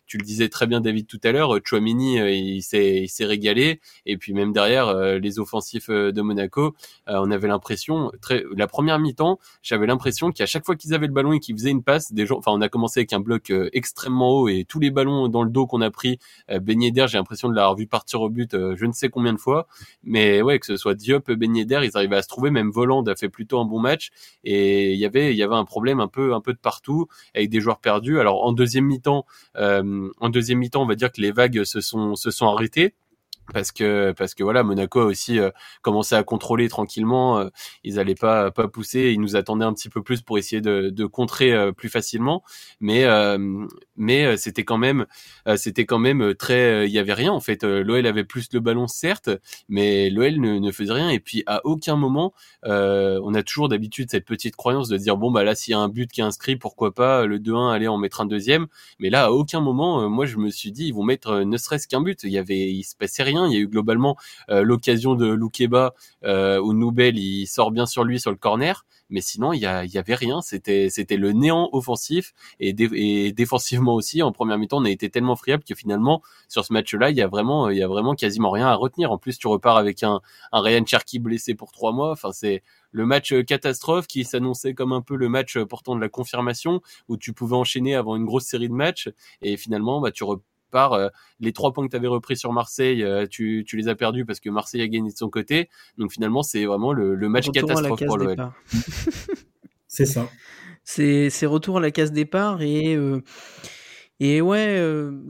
tu 0.07 0.18
le 0.18 0.25
disais 0.25 0.48
très 0.52 0.66
bien 0.66 0.80
David 0.80 1.06
tout 1.06 1.20
à 1.24 1.32
l'heure, 1.32 1.58
Chouamini, 1.64 2.18
il 2.18 2.62
s'est 2.62 3.02
il 3.02 3.08
s'est 3.08 3.24
régalé. 3.24 3.80
Et 4.06 4.16
puis 4.16 4.32
même 4.34 4.52
derrière 4.52 4.94
les 5.18 5.38
offensifs 5.38 5.90
de 5.90 6.22
Monaco, 6.22 6.74
on 7.06 7.30
avait 7.30 7.48
l'impression, 7.48 8.12
très, 8.20 8.44
la 8.56 8.66
première 8.66 8.98
mi-temps, 8.98 9.38
j'avais 9.62 9.86
l'impression 9.86 10.30
qu'à 10.30 10.46
chaque 10.46 10.64
fois 10.64 10.76
qu'ils 10.76 10.94
avaient 10.94 11.06
le 11.06 11.12
ballon 11.12 11.32
et 11.32 11.40
qu'ils 11.40 11.56
faisaient 11.56 11.70
une 11.70 11.82
passe, 11.82 12.12
des 12.12 12.26
gens, 12.26 12.38
enfin 12.38 12.52
on 12.52 12.60
a 12.60 12.68
commencé 12.68 13.00
avec 13.00 13.12
un 13.12 13.20
bloc 13.20 13.52
extrêmement 13.72 14.30
haut 14.30 14.48
et 14.48 14.64
tous 14.68 14.78
les 14.78 14.90
ballons 14.90 15.28
dans 15.28 15.42
le 15.42 15.50
dos 15.50 15.66
qu'on 15.66 15.80
a 15.80 15.90
pris, 15.90 16.18
baigné 16.60 16.90
d'air, 16.90 17.08
j'ai 17.08 17.18
l'impression 17.18 17.48
de 17.48 17.54
l'avoir 17.54 17.76
vu 17.76 17.86
partir 17.86 18.20
au 18.20 18.28
but 18.28 18.52
je 18.76 18.86
ne 18.86 18.92
sais 18.92 19.08
combien 19.08 19.32
de 19.32 19.38
fois. 19.38 19.66
Mais 20.02 20.42
ouais, 20.42 20.58
que 20.58 20.66
ce 20.66 20.76
soit 20.76 20.94
Diop, 20.94 21.30
Beignet 21.30 21.64
d'air, 21.64 21.84
ils 21.84 21.96
arrivaient 21.96 22.16
à 22.16 22.22
se 22.22 22.28
trouver. 22.28 22.50
Même 22.50 22.70
Voland 22.70 23.02
a 23.04 23.14
fait 23.14 23.28
plutôt 23.28 23.60
un 23.60 23.64
bon 23.64 23.80
match. 23.80 24.10
Et 24.44 24.92
il 24.92 24.98
y 24.98 25.06
avait, 25.06 25.32
il 25.32 25.36
y 25.36 25.42
avait 25.42 25.54
un 25.54 25.64
problème 25.64 26.00
un 26.00 26.08
peu, 26.08 26.34
un 26.34 26.40
peu 26.40 26.52
de 26.52 26.58
partout 26.58 27.06
avec 27.34 27.50
des 27.50 27.60
joueurs 27.60 27.78
perdus. 27.78 28.18
Alors 28.18 28.44
en 28.44 28.52
deuxième 28.52 28.86
mi-temps, 28.86 29.26
euh, 29.56 30.08
en 30.20 30.28
deuxième 30.28 30.41
mi-temps, 30.50 30.83
on 30.83 30.87
va 30.87 30.94
dire 30.94 31.12
que 31.12 31.20
les 31.20 31.33
vagues 31.33 31.64
se 31.64 31.81
sont, 31.81 32.14
se 32.16 32.31
sont 32.31 32.46
arrêtées 32.46 32.94
parce 33.52 33.72
que 33.72 34.12
parce 34.12 34.35
que 34.35 34.42
voilà 34.42 34.62
Monaco 34.62 35.00
a 35.00 35.05
aussi 35.05 35.38
euh, 35.38 35.50
commencé 35.83 36.14
à 36.14 36.22
contrôler 36.22 36.68
tranquillement 36.68 37.38
euh, 37.38 37.48
ils 37.85 37.98
allaient 37.98 38.14
pas 38.14 38.50
pas 38.50 38.68
pousser 38.68 39.11
ils 39.12 39.20
nous 39.20 39.37
attendaient 39.37 39.64
un 39.64 39.72
petit 39.72 39.88
peu 39.88 40.02
plus 40.02 40.22
pour 40.22 40.38
essayer 40.38 40.61
de, 40.61 41.07
contrer 41.07 41.52
euh, 41.52 41.72
plus 41.72 41.88
facilement. 41.88 42.42
Mais 42.81 43.05
mais 43.96 44.37
c'était 44.37 44.64
quand 44.64 44.78
même 44.78 45.07
c'était 45.57 45.85
quand 45.85 45.98
même 45.98 46.35
très 46.35 46.87
il 46.87 46.92
y 46.92 46.98
avait 46.98 47.12
rien 47.12 47.33
en 47.33 47.40
fait. 47.40 47.64
l'OL 47.64 48.07
avait 48.07 48.24
plus 48.24 48.48
le 48.52 48.61
ballon 48.61 48.87
certes 48.87 49.31
mais 49.68 50.11
l'OL 50.11 50.40
ne, 50.40 50.72
faisait 50.72 50.92
rien. 50.92 51.11
Et 51.11 51.20
puis 51.20 51.42
à 51.46 51.64
aucun 51.66 51.96
moment 51.96 52.33
on 52.64 53.35
a 53.35 53.42
toujours 53.42 53.68
d'habitude 53.68 54.11
cette 54.11 54.24
petite 54.24 54.57
croyance 54.57 54.88
de 54.88 54.96
dire 54.96 55.16
bon 55.16 55.31
bah 55.31 55.44
là 55.44 55.55
s'il 55.55 55.72
y 55.72 55.74
a 55.74 55.78
un 55.78 55.88
but 55.88 56.11
qui 56.11 56.20
est 56.20 56.24
inscrit 56.24 56.57
pourquoi 56.57 56.94
pas 56.94 57.26
le 57.26 57.38
2-1 57.38 57.72
aller 57.72 57.88
en 57.88 57.98
mettre 57.98 58.20
un 58.20 58.26
deuxième. 58.26 58.66
Mais 58.98 59.11
là 59.11 59.26
à 59.26 59.31
aucun 59.31 59.61
moment 59.61 60.09
moi 60.09 60.26
je 60.26 60.37
me 60.38 60.50
suis 60.50 60.72
dit 60.72 60.87
ils 60.87 60.94
vont 60.94 61.05
mettre 61.05 61.40
ne 61.40 61.57
serait-ce 61.57 61.88
qu'un 61.88 62.00
but. 62.00 62.20
Il 62.24 62.31
y 62.31 62.38
avait 62.38 62.72
il 62.72 62.85
se 62.85 62.96
passait 62.96 63.22
rien. 63.22 63.46
Il 63.46 63.52
y 63.52 63.57
a 63.57 63.61
eu 63.61 63.68
globalement 63.68 64.16
euh, 64.50 64.62
l'occasion 64.62 65.14
de 65.14 65.26
Loukeba 65.26 65.94
euh, 66.24 66.61
où 66.61 66.72
Noubel 66.72 67.18
il 67.18 67.46
sort 67.46 67.70
bien 67.70 67.87
sur 67.87 68.05
lui 68.05 68.20
sur 68.20 68.31
le 68.31 68.37
corner, 68.37 68.85
mais 69.12 69.20
sinon 69.20 69.53
il 69.53 69.61
y, 69.61 69.66
avait 69.66 70.14
rien. 70.14 70.40
C'était 70.42 70.88
c'était 70.90 71.16
le 71.16 71.33
néant 71.33 71.68
offensif 71.72 72.33
et, 72.61 72.72
défensivement 73.33 73.94
aussi. 73.94 74.22
En 74.22 74.33
première 74.33 74.59
mi-temps, 74.59 74.79
on 74.79 74.85
a 74.85 74.90
été 74.90 75.11
tellement 75.11 75.37
friable 75.37 75.62
que 75.64 75.75
finalement 75.75 76.22
sur 76.48 76.64
ce 76.64 76.72
match-là, 76.72 77.11
il 77.11 77.16
y 77.16 77.22
a 77.22 77.29
vraiment 77.29 77.70
il 77.70 77.79
y 77.79 77.83
a 77.83 77.88
vraiment 77.88 78.14
quasiment 78.14 78.51
rien 78.51 78.66
à 78.66 78.75
retenir. 78.75 79.12
En 79.12 79.18
plus, 79.18 79.38
tu 79.38 79.46
repars 79.46 79.77
avec 79.77 80.03
un 80.03 80.20
un 80.53 80.61
Ryan 80.61 80.85
Cherky 80.85 81.18
blessé 81.18 81.55
pour 81.55 81.72
trois 81.72 81.92
mois. 81.92 82.11
Enfin, 82.12 82.33
c'est 82.33 82.62
le 82.90 83.07
match 83.07 83.35
catastrophe 83.46 84.07
qui 84.07 84.25
s'annonçait 84.25 84.75
comme 84.75 84.92
un 84.92 85.03
peu 85.03 85.16
le 85.16 85.29
match 85.29 85.59
portant 85.59 85.94
de 85.96 86.01
la 86.01 86.09
confirmation 86.09 86.81
où 87.09 87.16
tu 87.16 87.33
pouvais 87.33 87.57
enchaîner 87.57 87.94
avant 87.94 88.16
une 88.16 88.25
grosse 88.25 88.44
série 88.44 88.68
de 88.68 88.75
matchs 88.75 89.11
et 89.42 89.57
finalement 89.57 90.01
bah 90.01 90.11
tu 90.11 90.25
par 90.72 90.94
euh, 90.94 91.08
les 91.38 91.52
trois 91.52 91.72
points 91.72 91.87
que 91.87 91.90
tu 91.92 91.96
avais 91.96 92.08
repris 92.08 92.37
sur 92.37 92.52
Marseille, 92.52 93.04
euh, 93.04 93.26
tu, 93.30 93.64
les 93.72 93.87
as 93.87 93.94
perdus 93.94 94.24
parce 94.24 94.40
que 94.40 94.50
Marseille 94.50 94.82
a 94.82 94.88
gagné 94.88 95.12
de 95.12 95.16
son 95.16 95.30
côté. 95.30 95.68
Donc 95.98 96.11
finalement, 96.11 96.42
c'est 96.42 96.64
vraiment 96.64 96.92
le, 96.92 97.16
match 97.28 97.48
catastrophe 97.52 98.04
pour 98.04 98.18
l'OL. 98.18 98.37
c'est 99.87 100.06
ça. 100.06 100.28
C'est 100.82 101.46
retour 101.46 101.78
à 101.78 101.80
la 101.80 101.92
case 101.92 102.11
départ 102.11 102.61
et 102.62 102.96
euh, 102.96 103.22
et 104.18 104.40
ouais, 104.40 104.80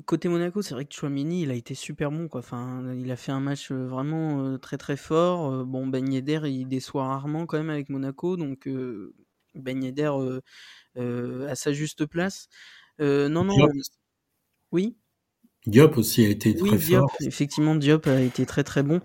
côté 0.04 0.28
Monaco, 0.28 0.60
c'est 0.60 0.74
vrai 0.74 0.84
que 0.84 0.94
Chouamini, 0.94 1.42
il 1.42 1.50
a 1.50 1.54
été 1.54 1.74
super 1.74 2.10
bon 2.10 2.28
quoi. 2.28 2.40
Enfin, 2.40 2.82
il 2.94 3.10
a 3.10 3.16
fait 3.16 3.32
un 3.32 3.40
match 3.40 3.72
vraiment 3.72 4.58
très 4.58 4.76
très 4.76 4.96
fort. 4.96 5.64
bon, 5.64 5.86
Ben 5.86 6.12
Yedder, 6.12 6.42
il 6.44 6.66
déçoit 6.66 7.06
rarement 7.06 7.46
quand 7.46 7.56
même 7.56 7.70
avec 7.70 7.88
Monaco, 7.88 8.36
donc 8.36 8.68
Ben 9.54 9.82
Yedder 9.82 10.12
à 10.96 11.54
sa 11.54 11.72
juste 11.72 12.04
place. 12.04 12.48
non 12.98 13.44
non. 13.44 13.56
Oui. 14.72 14.96
Diop 15.66 15.96
aussi 15.96 16.24
a 16.24 16.28
été 16.28 16.54
très 16.54 16.76
Diop, 16.76 17.10
Effectivement, 17.20 17.74
Diop 17.76 18.06
a 18.06 18.20
été 18.20 18.46
très 18.46 18.64
très 18.64 18.82
bon. 18.82 19.00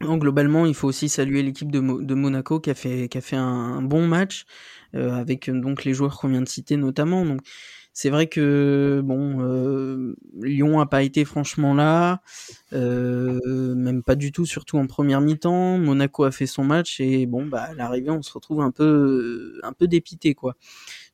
Donc, 0.00 0.20
globalement, 0.22 0.66
il 0.66 0.74
faut 0.74 0.88
aussi 0.88 1.08
saluer 1.08 1.42
l'équipe 1.42 1.70
de, 1.70 1.80
de, 1.80 2.14
Monaco 2.14 2.60
qui 2.60 2.70
a 2.70 2.74
fait, 2.74 3.08
qui 3.08 3.16
a 3.16 3.20
fait 3.20 3.36
un, 3.36 3.80
bon 3.80 4.06
match 4.06 4.44
euh, 4.94 5.12
avec 5.12 5.48
donc 5.50 5.84
les 5.84 5.94
joueurs 5.94 6.18
qu'on 6.18 6.28
vient 6.28 6.42
de 6.42 6.48
citer 6.48 6.76
notamment. 6.76 7.24
Donc, 7.24 7.40
c'est 7.96 8.10
vrai 8.10 8.26
que 8.26 9.00
bon, 9.04 9.40
euh, 9.40 10.16
Lyon 10.42 10.80
a 10.80 10.86
pas 10.86 11.04
été 11.04 11.24
franchement 11.24 11.74
là, 11.74 12.22
euh, 12.72 13.74
même 13.76 14.02
pas 14.02 14.16
du 14.16 14.32
tout, 14.32 14.46
surtout 14.46 14.78
en 14.78 14.88
première 14.88 15.20
mi-temps. 15.20 15.78
Monaco 15.78 16.24
a 16.24 16.32
fait 16.32 16.46
son 16.46 16.64
match 16.64 16.98
et 16.98 17.26
bon, 17.26 17.46
bah 17.46 17.68
à 17.70 17.74
l'arrivée, 17.74 18.10
on 18.10 18.20
se 18.20 18.32
retrouve 18.32 18.62
un 18.62 18.72
peu, 18.72 19.60
un 19.62 19.72
peu 19.72 19.86
dépité 19.86 20.34
quoi. 20.34 20.56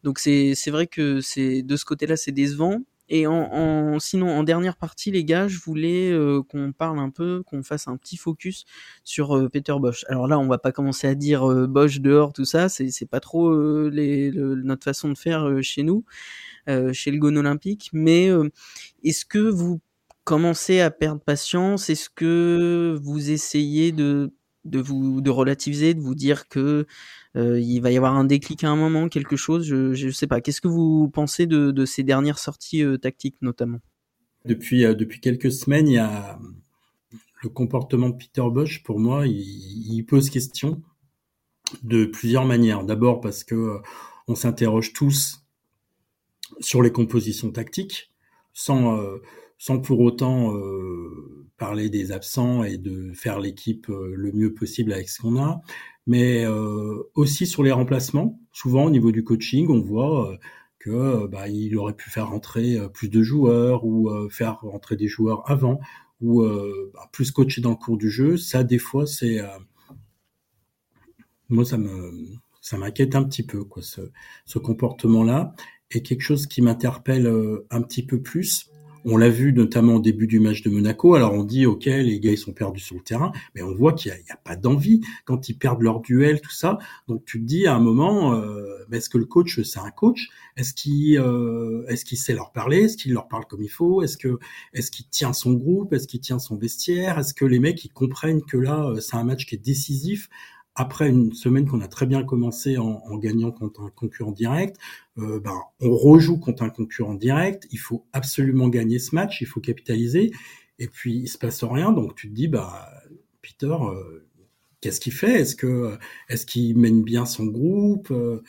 Donc 0.04 0.18
c'est 0.18 0.54
c'est 0.54 0.70
vrai 0.70 0.86
que 0.86 1.20
c'est 1.20 1.62
de 1.62 1.76
ce 1.76 1.84
côté-là, 1.84 2.16
c'est 2.16 2.32
décevant. 2.32 2.80
Et 3.12 3.26
en, 3.26 3.98
sinon, 3.98 4.30
en 4.30 4.44
dernière 4.44 4.76
partie, 4.76 5.10
les 5.10 5.24
gars, 5.24 5.48
je 5.48 5.58
voulais 5.58 6.12
euh, 6.12 6.42
qu'on 6.44 6.72
parle 6.72 7.00
un 7.00 7.10
peu, 7.10 7.42
qu'on 7.44 7.64
fasse 7.64 7.88
un 7.88 7.96
petit 7.96 8.16
focus 8.16 8.64
sur 9.02 9.36
euh, 9.36 9.48
Peter 9.48 9.74
Bosch. 9.80 10.04
Alors 10.08 10.28
là, 10.28 10.38
on 10.38 10.46
va 10.46 10.58
pas 10.58 10.70
commencer 10.70 11.08
à 11.08 11.16
dire 11.16 11.50
euh, 11.50 11.66
Bosch 11.66 11.98
dehors, 11.98 12.32
tout 12.32 12.44
ça, 12.44 12.68
c'est 12.68 13.10
pas 13.10 13.18
trop 13.18 13.52
les, 13.88 14.30
notre 14.32 14.84
façon 14.84 15.08
de 15.08 15.18
faire 15.18 15.58
chez 15.60 15.82
nous, 15.82 16.04
chez 16.92 17.10
le 17.10 17.18
Gone 17.18 17.38
Olympique. 17.38 17.90
Mais 17.92 18.28
est-ce 19.02 19.24
que 19.24 19.38
vous 19.38 19.80
commencez 20.22 20.80
à 20.80 20.92
perdre 20.92 21.20
patience? 21.20 21.90
Est-ce 21.90 22.08
que 22.10 22.96
vous 23.02 23.30
essayez 23.30 23.90
de 23.90 24.32
de 24.64 24.78
vous 24.78 25.20
de 25.20 25.30
relativiser, 25.30 25.94
de 25.94 26.00
vous 26.00 26.14
dire 26.14 26.48
que 26.48 26.86
euh, 27.36 27.60
il 27.60 27.80
va 27.80 27.90
y 27.90 27.96
avoir 27.96 28.14
un 28.16 28.24
déclic 28.24 28.64
à 28.64 28.70
un 28.70 28.76
moment, 28.76 29.08
quelque 29.08 29.36
chose. 29.36 29.64
Je, 29.64 29.94
je 29.94 30.10
sais 30.10 30.26
pas. 30.26 30.40
Qu'est-ce 30.40 30.60
que 30.60 30.68
vous 30.68 31.08
pensez 31.08 31.46
de, 31.46 31.70
de 31.70 31.84
ces 31.84 32.02
dernières 32.02 32.38
sorties 32.38 32.82
euh, 32.82 32.98
tactiques 32.98 33.36
notamment? 33.40 33.78
Depuis 34.44 34.84
euh, 34.84 34.94
depuis 34.94 35.20
quelques 35.20 35.52
semaines, 35.52 35.88
il 35.88 35.94
y 35.94 35.98
a 35.98 36.38
le 37.42 37.48
comportement 37.48 38.10
de 38.10 38.16
Peter 38.16 38.42
Bosch. 38.50 38.82
Pour 38.82 38.98
moi, 38.98 39.26
il, 39.26 39.34
il 39.34 40.02
pose 40.04 40.30
question 40.30 40.82
de 41.82 42.04
plusieurs 42.04 42.44
manières. 42.44 42.84
D'abord 42.84 43.20
parce 43.20 43.44
que 43.44 43.78
on 44.28 44.34
s'interroge 44.34 44.92
tous 44.92 45.42
sur 46.60 46.82
les 46.82 46.92
compositions 46.92 47.50
tactiques, 47.50 48.12
sans 48.52 49.00
sans 49.60 49.78
pour 49.78 50.00
autant 50.00 50.56
euh, 50.56 51.46
parler 51.56 51.88
des 51.88 52.10
absents 52.10 52.64
et 52.64 52.78
de 52.78 53.12
faire 53.12 53.38
l'équipe 53.38 53.86
le 53.88 54.32
mieux 54.32 54.52
possible 54.52 54.92
avec 54.92 55.08
ce 55.08 55.22
qu'on 55.22 55.40
a 55.40 55.60
mais 56.10 56.44
euh, 56.44 57.08
aussi 57.14 57.46
sur 57.46 57.62
les 57.62 57.70
remplacements. 57.70 58.40
Souvent 58.52 58.84
au 58.84 58.90
niveau 58.90 59.12
du 59.12 59.22
coaching, 59.22 59.68
on 59.68 59.80
voit 59.80 60.32
euh, 60.32 60.36
que 60.80 61.26
bah, 61.28 61.48
il 61.48 61.76
aurait 61.76 61.94
pu 61.94 62.10
faire 62.10 62.30
rentrer 62.30 62.76
euh, 62.76 62.88
plus 62.88 63.08
de 63.08 63.22
joueurs 63.22 63.84
ou 63.84 64.10
faire 64.28 64.60
rentrer 64.60 64.96
des 64.96 65.06
joueurs 65.06 65.48
avant 65.48 65.78
ou 66.20 66.42
bah, 66.42 67.08
plus 67.12 67.30
coacher 67.30 67.60
dans 67.60 67.70
le 67.70 67.76
cours 67.76 67.96
du 67.96 68.10
jeu. 68.10 68.36
Ça, 68.36 68.64
des 68.64 68.78
fois, 68.78 69.06
c'est 69.06 69.38
moi 71.48 71.64
ça 71.64 71.78
me 71.78 72.12
ça 72.60 72.76
m'inquiète 72.76 73.14
un 73.14 73.24
petit 73.24 73.42
peu 73.42 73.64
quoi 73.64 73.82
ce, 73.82 74.00
ce 74.44 74.58
comportement-là 74.58 75.54
et 75.92 76.02
quelque 76.02 76.20
chose 76.20 76.46
qui 76.46 76.60
m'interpelle 76.60 77.26
un 77.70 77.82
petit 77.82 78.04
peu 78.04 78.20
plus 78.20 78.69
on 79.04 79.16
l'a 79.16 79.28
vu 79.28 79.52
notamment 79.52 79.96
au 79.96 80.00
début 80.00 80.26
du 80.26 80.40
match 80.40 80.62
de 80.62 80.70
Monaco. 80.70 81.14
Alors 81.14 81.34
on 81.34 81.44
dit 81.44 81.66
ok, 81.66 81.84
les 81.86 82.20
gars 82.20 82.32
ils 82.32 82.38
sont 82.38 82.52
perdus 82.52 82.80
sur 82.80 82.96
le 82.96 83.02
terrain, 83.02 83.32
mais 83.54 83.62
on 83.62 83.74
voit 83.74 83.92
qu'il 83.92 84.12
n'y 84.12 84.30
a, 84.30 84.36
pas 84.36 84.56
d'envie. 84.56 85.00
Quand 85.24 85.48
ils 85.48 85.54
perdent 85.54 85.82
leur 85.82 86.00
duel, 86.00 86.40
tout 86.40 86.50
ça. 86.50 86.78
Donc 87.08 87.24
tu 87.24 87.40
te 87.40 87.44
dis 87.44 87.66
à 87.66 87.74
un 87.74 87.80
moment, 87.80 88.34
euh, 88.34 88.84
est-ce 88.92 89.08
que 89.08 89.18
le 89.18 89.26
coach 89.26 89.60
c'est 89.62 89.80
un 89.80 89.90
coach? 89.90 90.28
Est-ce 90.56 90.74
qu'il 90.74 91.18
euh, 91.18 91.84
est-ce 91.88 92.04
qu'il 92.04 92.18
sait 92.18 92.34
leur 92.34 92.52
parler? 92.52 92.84
Est-ce 92.84 92.96
qu'il 92.96 93.12
leur 93.12 93.28
parle 93.28 93.46
comme 93.46 93.62
il 93.62 93.70
faut? 93.70 94.02
Est-ce 94.02 94.16
que 94.16 94.38
est-ce 94.74 94.90
qu'il 94.90 95.06
tient 95.08 95.32
son 95.32 95.52
groupe? 95.52 95.92
Est-ce 95.92 96.06
qu'il 96.06 96.20
tient 96.20 96.38
son 96.38 96.56
vestiaire? 96.56 97.18
Est-ce 97.18 97.34
que 97.34 97.44
les 97.44 97.58
mecs 97.58 97.84
ils 97.84 97.92
comprennent 97.92 98.42
que 98.42 98.56
là 98.56 98.90
euh, 98.90 99.00
c'est 99.00 99.16
un 99.16 99.24
match 99.24 99.46
qui 99.46 99.54
est 99.54 99.58
décisif? 99.58 100.28
Après 100.74 101.08
une 101.08 101.32
semaine 101.32 101.66
qu'on 101.66 101.80
a 101.80 101.88
très 101.88 102.06
bien 102.06 102.22
commencé 102.24 102.78
en, 102.78 103.16
gagnant 103.18 103.50
contre 103.50 103.82
un 103.82 103.90
concurrent 103.90 104.32
direct, 104.32 104.76
euh, 105.18 105.40
ben, 105.40 105.56
on 105.80 105.94
rejoue 105.94 106.38
contre 106.38 106.62
un 106.62 106.70
concurrent 106.70 107.14
direct. 107.14 107.66
Il 107.72 107.78
faut 107.78 108.06
absolument 108.12 108.68
gagner 108.68 108.98
ce 108.98 109.14
match, 109.14 109.40
il 109.40 109.46
faut 109.46 109.60
capitaliser. 109.60 110.30
Et 110.78 110.88
puis 110.88 111.14
il 111.14 111.28
se 111.28 111.38
passe 111.38 111.62
rien, 111.64 111.92
donc 111.92 112.14
tu 112.14 112.28
te 112.30 112.34
dis, 112.34 112.48
bah 112.48 112.88
Peter, 113.42 113.66
euh, 113.66 114.26
qu'est-ce 114.80 115.00
qu'il 115.00 115.12
fait? 115.12 115.40
Est-ce 115.40 115.56
que 115.56 115.98
est-ce 116.28 116.46
qu'il 116.46 116.78
mène 116.78 117.02
bien 117.02 117.26
son 117.26 117.46
groupe? 117.46 118.10
Euh, 118.10 118.42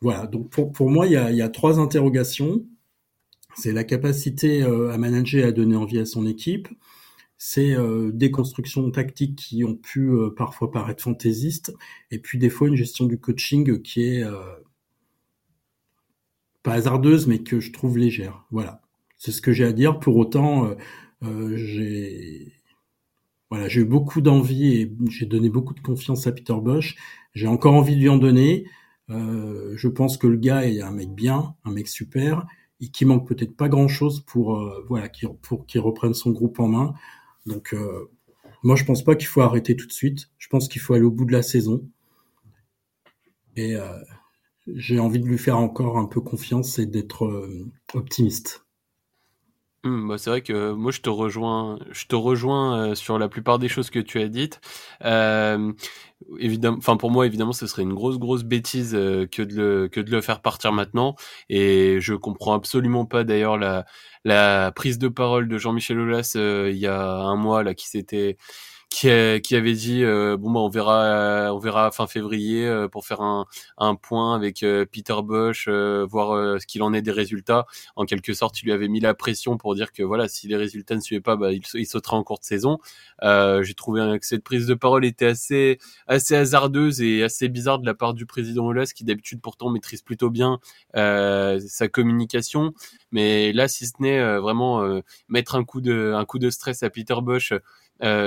Voilà. 0.00 0.26
Donc 0.26 0.50
pour 0.50 0.90
moi, 0.90 1.06
il 1.06 1.12
y 1.12 1.16
a, 1.16 1.30
y 1.32 1.42
a 1.42 1.48
trois 1.48 1.80
interrogations. 1.80 2.64
C'est 3.56 3.72
la 3.72 3.84
capacité 3.84 4.62
à 4.62 4.98
manager 4.98 5.44
et 5.44 5.48
à 5.48 5.52
donner 5.52 5.76
envie 5.76 5.98
à 5.98 6.06
son 6.06 6.26
équipe. 6.26 6.68
C'est 7.44 7.74
des 8.12 8.30
constructions 8.30 8.88
tactiques 8.92 9.34
qui 9.36 9.64
ont 9.64 9.74
pu 9.74 10.12
parfois 10.36 10.70
paraître 10.70 11.02
fantaisistes, 11.02 11.74
et 12.12 12.20
puis 12.20 12.38
des 12.38 12.48
fois 12.48 12.68
une 12.68 12.76
gestion 12.76 13.04
du 13.04 13.18
coaching 13.18 13.82
qui 13.82 14.02
est 14.02 14.24
pas 16.62 16.74
hasardeuse, 16.74 17.26
mais 17.26 17.40
que 17.40 17.58
je 17.58 17.72
trouve 17.72 17.98
légère. 17.98 18.46
Voilà, 18.52 18.80
c'est 19.18 19.32
ce 19.32 19.42
que 19.42 19.52
j'ai 19.52 19.64
à 19.64 19.72
dire. 19.72 19.98
Pour 19.98 20.16
autant, 20.18 20.72
j'ai 21.54 22.52
voilà, 23.52 23.68
j'ai 23.68 23.80
eu 23.82 23.84
beaucoup 23.84 24.22
d'envie 24.22 24.76
et 24.76 24.96
j'ai 25.10 25.26
donné 25.26 25.50
beaucoup 25.50 25.74
de 25.74 25.80
confiance 25.80 26.26
à 26.26 26.32
Peter 26.32 26.54
Bosch. 26.54 26.94
J'ai 27.34 27.48
encore 27.48 27.74
envie 27.74 27.96
de 27.96 28.00
lui 28.00 28.08
en 28.08 28.16
donner. 28.16 28.66
Euh, 29.10 29.74
je 29.76 29.88
pense 29.88 30.16
que 30.16 30.26
le 30.26 30.38
gars 30.38 30.66
est 30.66 30.80
un 30.80 30.90
mec 30.90 31.10
bien, 31.10 31.54
un 31.64 31.72
mec 31.72 31.86
super, 31.86 32.46
et 32.80 32.88
qui 32.88 33.04
manque 33.04 33.28
peut-être 33.28 33.54
pas 33.54 33.68
grand-chose 33.68 34.20
pour 34.20 34.56
euh, 34.56 34.82
voilà, 34.88 35.10
pour 35.42 35.66
qu'il 35.66 35.80
reprenne 35.80 36.14
son 36.14 36.30
groupe 36.30 36.60
en 36.60 36.68
main. 36.68 36.94
Donc 37.46 37.74
euh, 37.74 38.10
moi, 38.62 38.76
je 38.76 38.84
pense 38.84 39.04
pas 39.04 39.16
qu'il 39.16 39.26
faut 39.26 39.40
arrêter 39.40 39.76
tout 39.76 39.86
de 39.86 39.92
suite. 39.92 40.30
Je 40.38 40.48
pense 40.48 40.68
qu'il 40.68 40.80
faut 40.80 40.94
aller 40.94 41.04
au 41.04 41.10
bout 41.10 41.24
de 41.24 41.32
la 41.32 41.42
saison. 41.42 41.88
Et 43.56 43.76
j'ai 44.66 44.98
envie 44.98 45.20
de 45.20 45.26
lui 45.26 45.36
faire 45.36 45.58
encore 45.58 45.98
un 45.98 46.06
peu 46.06 46.22
confiance 46.22 46.78
et 46.78 46.86
d'être 46.86 47.50
optimiste. 47.92 48.64
Mmh, 49.84 50.08
bah 50.08 50.16
c'est 50.16 50.30
vrai 50.30 50.42
que 50.42 50.70
moi 50.72 50.92
je 50.92 51.00
te 51.00 51.10
rejoins, 51.10 51.76
je 51.90 52.06
te 52.06 52.14
rejoins 52.14 52.90
euh, 52.90 52.94
sur 52.94 53.18
la 53.18 53.28
plupart 53.28 53.58
des 53.58 53.66
choses 53.68 53.90
que 53.90 53.98
tu 53.98 54.20
as 54.20 54.28
dites. 54.28 54.60
Euh, 55.04 55.72
évidemment, 56.38 56.76
enfin 56.78 56.96
pour 56.96 57.10
moi 57.10 57.26
évidemment 57.26 57.52
ce 57.52 57.66
serait 57.66 57.82
une 57.82 57.92
grosse 57.94 58.16
grosse 58.18 58.44
bêtise 58.44 58.94
euh, 58.94 59.26
que 59.26 59.42
de 59.42 59.54
le 59.56 59.88
que 59.88 59.98
de 60.00 60.08
le 60.12 60.20
faire 60.20 60.40
partir 60.40 60.72
maintenant. 60.72 61.16
Et 61.48 61.96
je 62.00 62.14
comprends 62.14 62.54
absolument 62.54 63.06
pas 63.06 63.24
d'ailleurs 63.24 63.58
la 63.58 63.84
la 64.24 64.70
prise 64.70 64.98
de 64.98 65.08
parole 65.08 65.48
de 65.48 65.58
Jean-Michel 65.58 65.98
Aulas 65.98 66.32
il 66.36 66.76
y 66.76 66.86
a 66.86 67.02
un 67.16 67.34
mois 67.34 67.64
là 67.64 67.74
qui 67.74 67.88
s'était 67.88 68.36
qui, 68.92 69.08
qui 69.42 69.56
avait 69.56 69.72
dit 69.72 70.04
euh, 70.04 70.36
bon 70.36 70.50
bah 70.50 70.60
on 70.60 70.68
verra 70.68 71.50
on 71.54 71.58
verra 71.58 71.90
fin 71.92 72.06
février 72.06 72.66
euh, 72.66 72.88
pour 72.88 73.06
faire 73.06 73.22
un, 73.22 73.46
un 73.78 73.94
point 73.94 74.34
avec 74.34 74.62
euh, 74.62 74.84
Peter 74.84 75.14
Bosch 75.24 75.66
voir 75.68 76.60
ce 76.60 76.66
qu'il 76.66 76.82
en 76.82 76.92
est 76.92 77.00
des 77.00 77.10
résultats. 77.10 77.66
En 77.96 78.04
quelque 78.04 78.34
sorte 78.34 78.60
il 78.60 78.66
lui 78.66 78.72
avait 78.72 78.88
mis 78.88 79.00
la 79.00 79.14
pression 79.14 79.56
pour 79.56 79.74
dire 79.74 79.92
que 79.92 80.02
voilà 80.02 80.28
si 80.28 80.46
les 80.46 80.56
résultats 80.56 80.94
ne 80.94 81.00
suivaient 81.00 81.22
pas 81.22 81.36
bah, 81.36 81.52
il, 81.52 81.62
il 81.74 81.86
sauterait 81.86 82.16
en 82.16 82.22
cours 82.22 82.38
de 82.38 82.44
saison. 82.44 82.78
J'ai 83.22 83.74
trouvé 83.74 84.18
que 84.20 84.26
cette 84.26 84.44
prise 84.44 84.66
de 84.66 84.74
parole 84.74 85.06
était 85.06 85.26
assez 85.26 85.78
assez 86.06 86.36
hasardeuse 86.36 87.00
et 87.00 87.22
assez 87.22 87.48
bizarre 87.48 87.78
de 87.78 87.86
la 87.86 87.94
part 87.94 88.12
du 88.12 88.26
président 88.26 88.66
Olas 88.66 88.92
qui 88.94 89.04
d'habitude 89.04 89.40
pourtant 89.40 89.70
maîtrise 89.70 90.02
plutôt 90.02 90.28
bien 90.28 90.58
sa 90.94 91.88
communication. 91.90 92.74
Mais 93.10 93.54
là 93.54 93.68
si 93.68 93.86
ce 93.86 93.94
n'est 94.00 94.36
vraiment 94.36 95.00
mettre 95.28 95.54
un 95.54 95.64
coup 95.64 95.80
de 95.80 96.12
un 96.14 96.26
coup 96.26 96.38
de 96.38 96.50
stress 96.50 96.82
à 96.82 96.90
Peter 96.90 97.16
Bosch 97.22 97.52
euh, 97.52 97.58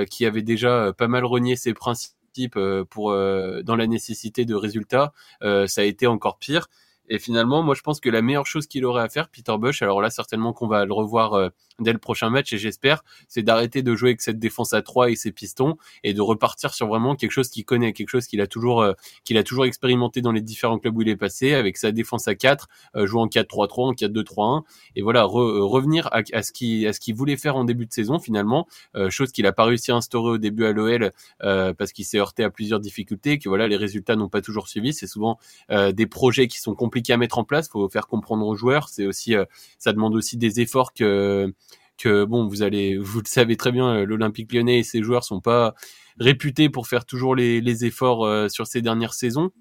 qui 0.06 0.26
avait 0.26 0.42
déjà 0.42 0.86
euh, 0.86 0.94
pas 0.94 1.08
mal 1.08 1.26
renié 1.26 1.56
ses 1.56 1.74
principes 1.74 2.16
euh, 2.58 2.84
pour 2.86 3.12
dans 3.12 3.76
la 3.76 3.88
nécessité 3.88 4.46
de 4.46 4.56
résultats, 4.56 5.14
ça 5.42 5.82
a 5.82 5.84
été 5.84 6.08
encore 6.08 6.38
pire. 6.38 6.68
Et 7.10 7.20
finalement, 7.20 7.62
moi, 7.62 7.76
je 7.76 7.82
pense 7.82 8.00
que 8.00 8.10
la 8.10 8.22
meilleure 8.22 8.48
chose 8.48 8.68
qu'il 8.68 8.86
aurait 8.86 9.04
à 9.04 9.10
faire, 9.10 9.30
Peter 9.30 9.56
Bush, 9.60 9.82
alors 9.82 10.02
là, 10.02 10.10
certainement 10.10 10.54
qu'on 10.54 10.68
va 10.68 10.86
le 10.86 10.94
revoir 10.94 11.34
euh, 11.34 11.50
dès 11.80 11.94
le 11.94 12.00
prochain 12.00 12.30
match, 12.30 12.52
et 12.54 12.58
j'espère, 12.58 13.04
c'est 13.28 13.44
d'arrêter 13.44 13.84
de 13.84 13.96
jouer 13.96 14.10
avec 14.10 14.22
cette 14.22 14.39
défense 14.39 14.74
à 14.74 14.82
3 14.82 15.12
et 15.12 15.15
ses 15.15 15.32
pistons, 15.32 15.78
et 16.04 16.13
de 16.13 16.22
repartir 16.22 16.74
sur 16.74 16.88
vraiment 16.88 17.15
quelque 17.15 17.32
chose 17.32 17.50
qu'il 17.50 17.63
connaît, 17.63 17.94
quelque 17.94 18.10
chose 18.10 18.26
qu'il 18.26 18.41
a 18.41 18.48
toujours, 18.48 18.82
euh, 18.82 18.94
qu'il 19.24 19.38
a 19.38 19.44
toujours 19.44 19.65
expérimenté 19.65 20.22
dans 20.22 20.32
les 20.32 20.41
différents 20.41 20.80
clubs 20.80 20.98
où 20.98 21.02
il 21.02 21.10
est 21.10 21.15
passé, 21.15 21.54
avec 21.54 21.78
sa 21.78 21.91
défense 21.91 22.28
à 22.28 22.34
4, 22.34 22.68
euh, 22.96 23.06
jouant 23.06 23.24
en 23.24 23.28
4-3-3, 23.28 23.89
en 23.89 23.94
4-2-3-1, 23.94 24.63
et 24.96 25.02
voilà, 25.04 25.24
revenir 25.26 26.10
à, 26.12 26.24
ce 26.41 26.52
qu'il, 26.52 26.88
à 26.88 26.94
ce 26.94 27.00
qu'il 27.00 27.15
voulait 27.15 27.38
faire 27.38 27.56
en 27.56 27.65
début 27.65 27.86
de 27.86 27.94
saison, 27.94 28.20
finalement, 28.20 28.68
chose 29.10 29.32
qu'il 29.32 29.46
a 29.46 29.52
pas 29.52 29.65
réussi 29.65 29.91
à 29.91 29.96
instaurer 29.96 30.32
au 30.32 30.38
début 30.38 30.65
à 30.65 30.72
l'OL, 30.72 31.12
parce 31.39 31.91
qu'il 31.91 32.06
s'est 32.06 32.18
heurté 32.18 32.44
à 32.44 32.50
plusieurs 32.50 32.80
difficultés, 32.80 33.38
que 33.38 33.50
voilà, 33.50 33.68
les 33.68 33.78
résultats 33.78 34.15
n'ont 34.15 34.30
pas 34.30 34.41
toujours 34.41 34.68
suivi, 34.68 34.94
c'est 34.94 35.08
souvent 35.08 35.38
des 35.70 36.06
projets 36.06 36.48
qui 36.48 36.60
sont 36.60 36.74
complètement 36.74 36.94
à 37.10 37.17
mettre 37.17 37.38
en 37.38 37.43
place. 37.43 37.69
Faut 37.69 37.89
faire 37.89 38.08
comprendre 38.08 38.45
aux 38.45 38.55
joueurs. 38.55 38.89
C'est 38.89 39.05
aussi, 39.05 39.36
euh, 39.36 39.45
ça 39.79 39.93
demande 39.93 40.15
aussi 40.15 40.38
des 40.38 40.60
efforts 40.62 40.93
que 40.93 41.53
que 41.97 42.25
bon, 42.25 42.47
vous 42.47 42.62
allez, 42.62 42.97
vous 42.97 43.19
le 43.19 43.27
savez 43.27 43.55
très 43.55 43.71
bien, 43.71 43.88
euh, 43.88 44.05
l'Olympique 44.05 44.51
Lyonnais 44.53 44.79
et 44.79 44.84
ses 44.84 45.01
joueurs 45.01 45.23
sont 45.23 45.41
pas 45.41 45.75
réputés 46.19 46.69
pour 46.69 46.88
faire 46.88 47.05
toujours 47.05 47.36
les, 47.36 47.62
les 47.62 47.86
efforts 47.86 48.25
euh, 48.25 48.49
sur 48.49 48.67
ces 48.67 48.81
dernières 48.81 49.13
saisons. 49.13 49.51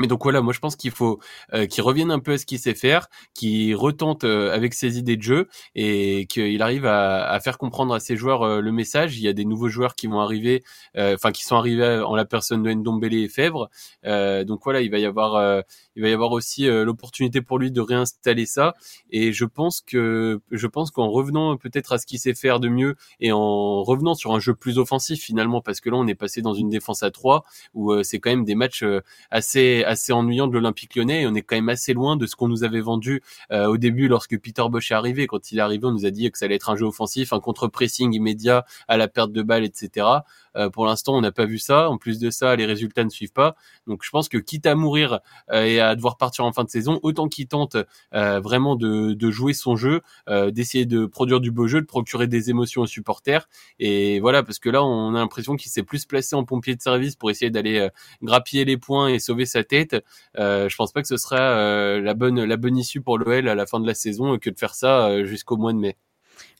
Mais 0.00 0.08
donc 0.08 0.24
voilà, 0.24 0.40
moi 0.40 0.52
je 0.52 0.58
pense 0.58 0.74
qu'il 0.74 0.90
faut 0.90 1.20
euh, 1.52 1.66
qu'il 1.66 1.82
revienne 1.84 2.10
un 2.10 2.18
peu 2.18 2.32
à 2.32 2.38
ce 2.38 2.46
qu'il 2.46 2.58
sait 2.58 2.74
faire, 2.74 3.08
qu'il 3.32 3.76
retente 3.76 4.24
euh, 4.24 4.52
avec 4.52 4.74
ses 4.74 4.98
idées 4.98 5.16
de 5.16 5.22
jeu 5.22 5.48
et 5.76 6.26
qu'il 6.26 6.60
arrive 6.62 6.84
à, 6.84 7.38
faire 7.40 7.58
comprendre 7.58 7.94
à 7.94 8.00
ses 8.00 8.16
joueurs 8.16 8.42
euh, 8.42 8.60
le 8.60 8.72
message. 8.72 9.16
Il 9.16 9.22
y 9.22 9.28
a 9.28 9.32
des 9.32 9.44
nouveaux 9.44 9.68
joueurs 9.68 9.94
qui 9.94 10.08
vont 10.08 10.20
arriver, 10.20 10.64
euh, 10.96 11.14
enfin 11.14 11.30
qui 11.30 11.44
sont 11.44 11.54
arrivés 11.56 12.02
en 12.04 12.16
la 12.16 12.24
personne 12.24 12.64
de 12.64 12.72
Ndombele 12.72 13.14
et 13.14 13.28
Fèvre. 13.28 13.70
donc 14.04 14.60
voilà, 14.64 14.80
il 14.80 14.90
va 14.90 14.98
y 14.98 15.06
avoir, 15.06 15.62
il 15.96 16.02
va 16.02 16.08
y 16.08 16.12
avoir 16.12 16.32
aussi 16.32 16.66
l'opportunité 16.66 17.40
pour 17.40 17.58
lui 17.58 17.70
de 17.70 17.80
réinstaller 17.80 18.46
ça. 18.46 18.74
Et 19.10 19.32
je 19.32 19.44
pense 19.44 19.80
que 19.80 20.40
je 20.50 20.66
pense 20.66 20.90
qu'en 20.90 21.08
revenant 21.08 21.56
peut-être 21.56 21.92
à 21.92 21.98
ce 21.98 22.06
qu'il 22.06 22.18
sait 22.18 22.34
faire 22.34 22.58
de 22.60 22.68
mieux 22.68 22.96
et 23.20 23.32
en 23.32 23.82
revenant 23.82 24.14
sur 24.14 24.34
un 24.34 24.40
jeu 24.40 24.54
plus 24.54 24.78
offensif 24.78 25.20
finalement, 25.22 25.60
parce 25.60 25.80
que 25.80 25.90
là 25.90 25.96
on 25.96 26.06
est 26.06 26.14
passé 26.14 26.42
dans 26.42 26.54
une 26.54 26.68
défense 26.68 27.02
à 27.02 27.10
3 27.10 27.44
où 27.74 28.02
c'est 28.02 28.18
quand 28.18 28.30
même 28.30 28.44
des 28.44 28.54
matchs 28.54 28.84
assez 29.30 29.83
assez 29.84 30.12
ennuyant 30.12 30.46
de 30.46 30.52
l'Olympique 30.52 30.94
lyonnais 30.96 31.24
on 31.26 31.34
est 31.34 31.42
quand 31.42 31.56
même 31.56 31.68
assez 31.68 31.92
loin 31.92 32.16
de 32.16 32.26
ce 32.26 32.36
qu'on 32.36 32.48
nous 32.48 32.64
avait 32.64 32.80
vendu 32.80 33.22
euh, 33.52 33.66
au 33.66 33.76
début 33.76 34.08
lorsque 34.08 34.38
Peter 34.38 34.64
Bosch 34.68 34.90
est 34.90 34.94
arrivé. 34.94 35.26
Quand 35.26 35.52
il 35.52 35.58
est 35.58 35.62
arrivé, 35.62 35.86
on 35.86 35.92
nous 35.92 36.06
a 36.06 36.10
dit 36.10 36.30
que 36.30 36.38
ça 36.38 36.46
allait 36.46 36.56
être 36.56 36.70
un 36.70 36.76
jeu 36.76 36.86
offensif, 36.86 37.32
un 37.32 37.40
contre-pressing 37.40 38.12
immédiat 38.12 38.64
à 38.88 38.96
la 38.96 39.08
perte 39.08 39.32
de 39.32 39.42
balle, 39.42 39.64
etc. 39.64 40.06
Euh, 40.56 40.70
pour 40.70 40.86
l'instant, 40.86 41.16
on 41.16 41.20
n'a 41.20 41.32
pas 41.32 41.46
vu 41.46 41.58
ça. 41.58 41.90
En 41.90 41.98
plus 41.98 42.18
de 42.18 42.30
ça, 42.30 42.56
les 42.56 42.66
résultats 42.66 43.04
ne 43.04 43.10
suivent 43.10 43.32
pas. 43.32 43.56
Donc, 43.86 44.02
je 44.04 44.10
pense 44.10 44.28
que 44.28 44.38
quitte 44.38 44.66
à 44.66 44.74
mourir 44.74 45.20
euh, 45.50 45.64
et 45.64 45.80
à 45.80 45.94
devoir 45.94 46.16
partir 46.16 46.44
en 46.44 46.52
fin 46.52 46.64
de 46.64 46.70
saison, 46.70 47.00
autant 47.02 47.28
qu'il 47.28 47.46
tente 47.46 47.76
euh, 48.14 48.40
vraiment 48.40 48.76
de, 48.76 49.12
de, 49.12 49.30
jouer 49.30 49.52
son 49.52 49.76
jeu, 49.76 50.00
d'essayer 50.28 50.86
de 50.86 51.06
produire 51.06 51.40
du 51.40 51.50
beau 51.50 51.66
jeu, 51.66 51.80
de 51.80 51.86
procurer 51.86 52.26
des 52.26 52.50
émotions 52.50 52.82
aux 52.82 52.86
supporters. 52.86 53.48
Et 53.78 54.20
voilà, 54.20 54.42
parce 54.42 54.58
que 54.58 54.68
là, 54.70 54.84
on 54.84 55.14
a 55.14 55.18
l'impression 55.18 55.56
qu'il 55.56 55.70
s'est 55.70 55.82
plus 55.82 56.04
placé 56.06 56.36
en 56.36 56.44
pompier 56.44 56.76
de 56.76 56.82
service 56.82 57.16
pour 57.16 57.30
essayer 57.30 57.50
d'aller 57.50 57.88
grappiller 58.22 58.64
les 58.64 58.76
points 58.76 59.08
et 59.08 59.18
sauver 59.18 59.46
sa 59.46 59.64
tête. 59.64 59.96
je 60.36 60.76
pense 60.76 60.92
pas 60.92 61.02
que 61.02 61.08
ce 61.08 61.16
sera 61.16 62.00
la 62.00 62.14
bonne 62.14 62.44
la 62.44 62.56
bonne 62.56 62.76
issue 62.76 63.00
pour 63.00 63.18
l'OL 63.18 63.48
à 63.48 63.54
la 63.54 63.66
fin 63.66 63.80
de 63.80 63.86
la 63.86 63.94
saison 63.94 64.38
que 64.38 64.50
de 64.50 64.58
faire 64.58 64.74
ça 64.74 65.24
jusqu'au 65.24 65.56
mois 65.56 65.72
de 65.72 65.78
mai 65.78 65.96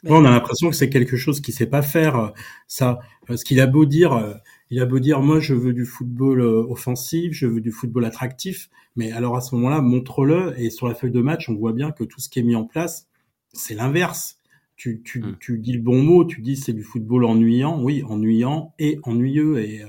on 0.07 0.25
a 0.25 0.31
l'impression 0.31 0.71
que 0.71 0.77
c'est 0.77 0.91
quelque 0.91 1.17
chose 1.17 1.41
qu'il 1.41 1.55
sait 1.55 1.67
pas 1.67 1.83
faire. 1.83 2.17
Euh, 2.17 2.29
ça, 2.69 2.99
parce 3.27 3.45
qu'il 3.45 3.61
a 3.61 3.67
beau 3.67 3.85
dire, 3.85 4.13
euh, 4.13 4.35
il 4.71 4.81
a 4.81 4.87
beau 4.87 4.99
dire, 4.99 5.21
moi 5.21 5.41
je 5.41 5.55
veux 5.55 5.73
du 5.73 5.85
football 5.85 6.41
euh, 6.41 6.67
offensif, 6.69 7.33
je 7.33 7.47
veux 7.47 7.61
du 7.61 7.73
football 7.73 8.05
attractif. 8.05 8.69
Mais 8.97 9.13
alors 9.13 9.37
à 9.37 9.41
ce 9.41 9.55
moment-là, 9.55 9.81
montre-le. 9.81 10.55
Et 10.59 10.71
sur 10.71 10.89
la 10.89 10.95
feuille 10.95 11.11
de 11.11 11.21
match, 11.21 11.49
on 11.49 11.55
voit 11.55 11.73
bien 11.73 11.91
que 11.91 12.05
tout 12.05 12.21
ce 12.21 12.29
qui 12.29 12.41
est 12.41 12.43
mis 12.43 12.57
en 12.57 12.65
place, 12.65 13.09
c'est 13.53 13.75
l'inverse. 13.75 14.39
Tu, 14.77 15.03
tu, 15.03 15.23
hmm. 15.23 15.37
tu 15.39 15.59
dis 15.59 15.73
le 15.73 15.81
bon 15.81 16.03
mot, 16.03 16.25
tu 16.25 16.41
dis 16.43 16.57
c'est 16.57 16.73
du 16.73 16.83
football 16.83 17.25
ennuyant, 17.25 17.81
oui, 17.81 18.03
ennuyant 18.09 18.75
et 18.79 18.99
ennuyeux. 19.05 19.59
Et, 19.61 19.83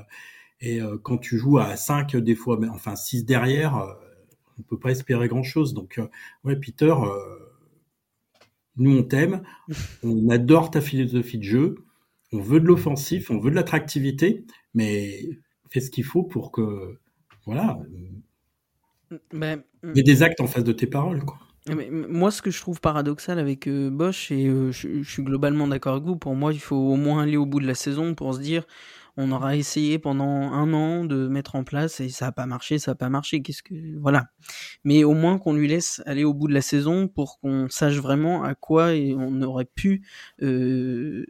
et 0.61 0.79
quand 1.03 1.17
tu 1.17 1.37
joues 1.37 1.57
à 1.57 1.75
5 1.75 2.15
des 2.17 2.35
fois, 2.35 2.57
mais 2.59 2.67
enfin 2.69 2.95
6 2.95 3.25
derrière, 3.25 3.97
on 4.59 4.61
peut 4.61 4.79
pas 4.79 4.91
espérer 4.91 5.27
grand-chose. 5.27 5.73
Donc 5.73 5.99
ouais, 6.43 6.55
Peter 6.55 6.93
nous, 8.77 8.97
on 8.97 9.03
t'aime, 9.03 9.43
on 10.03 10.29
adore 10.29 10.71
ta 10.71 10.81
philosophie 10.81 11.37
de 11.37 11.43
jeu, 11.43 11.75
on 12.31 12.39
veut 12.39 12.59
de 12.59 12.65
l'offensif, 12.65 13.31
on 13.31 13.39
veut 13.39 13.51
de 13.51 13.55
l'attractivité, 13.55 14.45
mais 14.73 15.21
fais 15.69 15.79
ce 15.79 15.89
qu'il 15.89 16.03
faut 16.03 16.23
pour 16.23 16.51
que, 16.51 16.97
voilà, 17.45 17.79
ben, 19.33 19.61
il 19.83 19.97
y 19.97 19.99
ait 19.99 20.03
des 20.03 20.23
actes 20.23 20.41
en 20.41 20.47
face 20.47 20.63
de 20.63 20.71
tes 20.71 20.87
paroles, 20.87 21.23
quoi. 21.23 21.37
moi, 21.91 22.31
ce 22.31 22.41
que 22.41 22.51
je 22.51 22.59
trouve 22.59 22.79
paradoxal 22.81 23.39
avec 23.39 23.67
euh, 23.67 23.89
Bosch, 23.89 24.31
et 24.31 24.47
euh, 24.47 24.71
je, 24.71 25.03
suis 25.03 25.23
globalement 25.23 25.67
d'accord 25.67 25.95
avec 25.95 26.05
vous, 26.05 26.17
pour 26.17 26.35
moi, 26.35 26.53
il 26.53 26.59
faut 26.59 26.75
au 26.75 26.95
moins 26.95 27.23
aller 27.23 27.37
au 27.37 27.45
bout 27.45 27.59
de 27.59 27.67
la 27.67 27.75
saison 27.75 28.15
pour 28.15 28.33
se 28.33 28.39
dire, 28.39 28.65
on 29.17 29.31
aura 29.31 29.55
essayé 29.55 29.97
pendant 29.99 30.25
un 30.25 30.73
an 30.73 31.05
de 31.05 31.27
mettre 31.27 31.55
en 31.55 31.63
place 31.63 31.99
et 31.99 32.09
ça 32.09 32.25
n'a 32.25 32.31
pas 32.31 32.45
marché, 32.45 32.79
ça 32.79 32.91
n'a 32.91 32.95
pas 32.95 33.09
marché. 33.09 33.41
Qu'est-ce 33.41 33.63
que 33.63 33.73
voilà. 33.99 34.27
Mais 34.83 35.03
au 35.03 35.13
moins 35.13 35.37
qu'on 35.37 35.53
lui 35.53 35.67
laisse 35.67 36.01
aller 36.05 36.23
au 36.23 36.33
bout 36.33 36.47
de 36.47 36.53
la 36.53 36.61
saison 36.61 37.07
pour 37.07 37.39
qu'on 37.39 37.67
sache 37.69 37.95
vraiment 37.97 38.43
à 38.43 38.55
quoi 38.55 38.89
on 38.89 39.41
aurait 39.41 39.65
pu, 39.65 40.05
euh, 40.41 41.25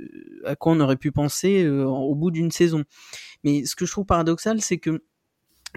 à 0.46 0.56
quoi 0.56 0.74
on 0.74 0.80
aurait 0.80 0.98
pu 0.98 1.12
penser 1.12 1.64
euh, 1.64 1.86
au 1.86 2.16
bout 2.16 2.32
d'une 2.32 2.52
saison. 2.52 2.84
Mais 3.44 3.66
ce 3.66 3.76
que 3.76 3.86
je 3.86 3.92
trouve 3.92 4.06
paradoxal, 4.06 4.62
c'est 4.62 4.78
que 4.78 5.04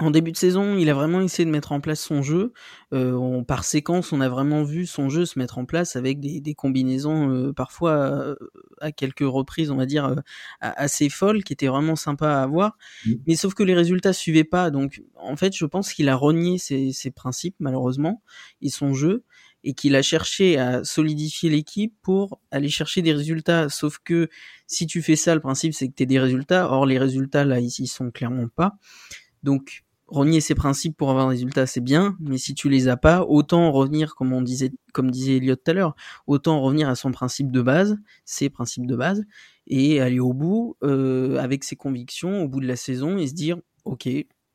en 0.01 0.11
début 0.11 0.33
de 0.33 0.37
saison, 0.37 0.77
il 0.77 0.89
a 0.91 0.95
vraiment 0.95 1.21
essayé 1.21 1.45
de 1.45 1.51
mettre 1.51 1.73
en 1.73 1.81
place 1.81 2.01
son 2.01 2.23
jeu. 2.23 2.53
Euh, 2.93 3.43
par 3.43 3.65
séquence, 3.65 4.13
on 4.13 4.21
a 4.21 4.29
vraiment 4.29 4.63
vu 4.63 4.87
son 4.87 5.09
jeu 5.09 5.25
se 5.25 5.39
mettre 5.39 5.59
en 5.59 5.65
place 5.65 5.97
avec 5.97 6.21
des, 6.21 6.41
des 6.41 6.55
combinaisons 6.55 7.31
euh, 7.31 7.53
parfois 7.53 7.93
euh, 7.93 8.37
à 8.81 8.93
quelques 8.93 9.21
reprises, 9.21 9.71
on 9.71 9.77
va 9.77 9.87
dire, 9.87 10.05
euh, 10.07 10.17
assez 10.61 11.09
folles, 11.09 11.45
qui 11.45 11.53
étaient 11.53 11.67
vraiment 11.67 11.97
sympas 11.97 12.41
à 12.41 12.43
avoir. 12.43 12.77
Mmh. 13.07 13.13
Mais 13.27 13.37
sauf 13.37 13.55
que 13.55 13.63
les 13.63 13.75
résultats 13.75 14.13
suivaient 14.13 14.45
pas. 14.45 14.71
Donc, 14.71 15.03
en 15.17 15.37
fait, 15.37 15.57
je 15.57 15.65
pense 15.65 15.93
qu'il 15.93 16.09
a 16.09 16.17
renié 16.17 16.59
ses, 16.59 16.93
ses, 16.93 17.11
principes, 17.11 17.57
malheureusement, 17.59 18.23
et 18.63 18.71
son 18.71 18.95
jeu. 18.95 19.25
et 19.65 19.75
qu'il 19.75 19.97
a 19.97 20.03
cherché 20.03 20.57
à 20.57 20.85
solidifier 20.85 21.51
l'équipe 21.51 21.93
pour 22.03 22.41
aller 22.53 22.69
chercher 22.69 23.03
des 23.03 23.13
résultats. 23.13 23.69
Sauf 23.69 23.99
que 23.99 24.29
si 24.69 24.87
tu 24.87 25.03
fais 25.03 25.17
ça, 25.17 25.35
le 25.35 25.41
principe 25.41 25.75
c'est 25.75 25.89
que 25.89 25.95
tu 25.95 26.07
des 26.07 26.21
résultats. 26.21 26.71
Or, 26.71 26.87
les 26.87 26.99
résultats 26.99 27.45
là, 27.45 27.59
ici, 27.59 27.83
ils 27.85 27.89
sont 27.89 28.11
clairement 28.13 28.49
pas. 28.49 28.77
Donc, 29.43 29.85
renier 30.09 30.41
ses 30.41 30.55
principes 30.55 30.97
pour 30.97 31.11
avoir 31.11 31.27
un 31.27 31.31
résultat, 31.31 31.67
c'est 31.67 31.83
bien, 31.83 32.17
mais 32.19 32.39
si 32.39 32.55
tu 32.55 32.69
les 32.69 32.89
as 32.89 32.97
pas, 32.97 33.25
autant 33.25 33.71
revenir, 33.71 34.15
comme 34.15 34.33
on 34.33 34.43
disait, 34.43 34.73
comme 34.93 35.11
disait 35.11 35.37
Elliot 35.37 35.57
tout 35.57 35.71
à 35.71 35.75
l'heure, 35.75 35.95
autant 36.27 36.61
revenir 36.61 36.89
à 36.89 36.95
son 36.95 37.13
principe 37.13 37.53
de 37.53 37.61
base, 37.61 37.99
ses 38.25 38.49
principes 38.49 38.87
de 38.87 38.97
base, 38.97 39.25
et 39.67 40.01
aller 40.01 40.19
au 40.19 40.33
bout 40.33 40.77
euh, 40.83 41.37
avec 41.39 41.63
ses 41.63 41.77
convictions 41.77 42.43
au 42.43 42.49
bout 42.49 42.61
de 42.61 42.67
la 42.67 42.77
saison 42.77 43.19
et 43.19 43.27
se 43.27 43.35
dire, 43.35 43.59
ok, 43.85 44.09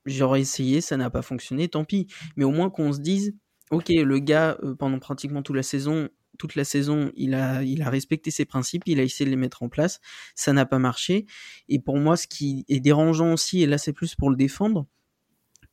j'aurais 0.06 0.42
essayé, 0.42 0.82
ça 0.82 0.98
n'a 0.98 1.10
pas 1.10 1.22
fonctionné, 1.22 1.68
tant 1.70 1.86
pis. 1.86 2.08
Mais 2.36 2.44
au 2.44 2.52
moins 2.52 2.70
qu'on 2.70 2.92
se 2.92 3.00
dise, 3.00 3.36
ok, 3.72 3.90
le 3.90 4.20
gars 4.20 4.58
euh, 4.64 4.76
pendant 4.76 5.00
pratiquement 5.00 5.44
toute 5.44 5.56
la 5.56 5.64
saison, 5.64 6.10
toute 6.40 6.56
la 6.56 6.64
saison, 6.64 7.12
il 7.16 7.36
a, 7.36 7.64
il 7.64 7.84
a 7.84 7.90
respecté 7.92 8.32
ses 8.32 8.46
principes, 8.46 8.84
il 8.88 9.00
a 9.00 9.04
essayé 9.04 9.26
de 9.26 9.30
les 9.30 9.38
mettre 9.38 9.62
en 9.62 9.70
place, 9.70 10.00
ça 10.34 10.52
n'a 10.52 10.66
pas 10.66 10.80
marché. 10.80 11.28
Et 11.70 11.78
pour 11.78 11.98
moi, 11.98 12.18
ce 12.18 12.26
qui 12.26 12.66
est 12.70 12.80
dérangeant 12.80 13.34
aussi, 13.34 13.62
et 13.62 13.68
là 13.68 13.78
c'est 13.78 13.94
plus 13.94 14.16
pour 14.16 14.32
le 14.32 14.36
défendre, 14.36 14.88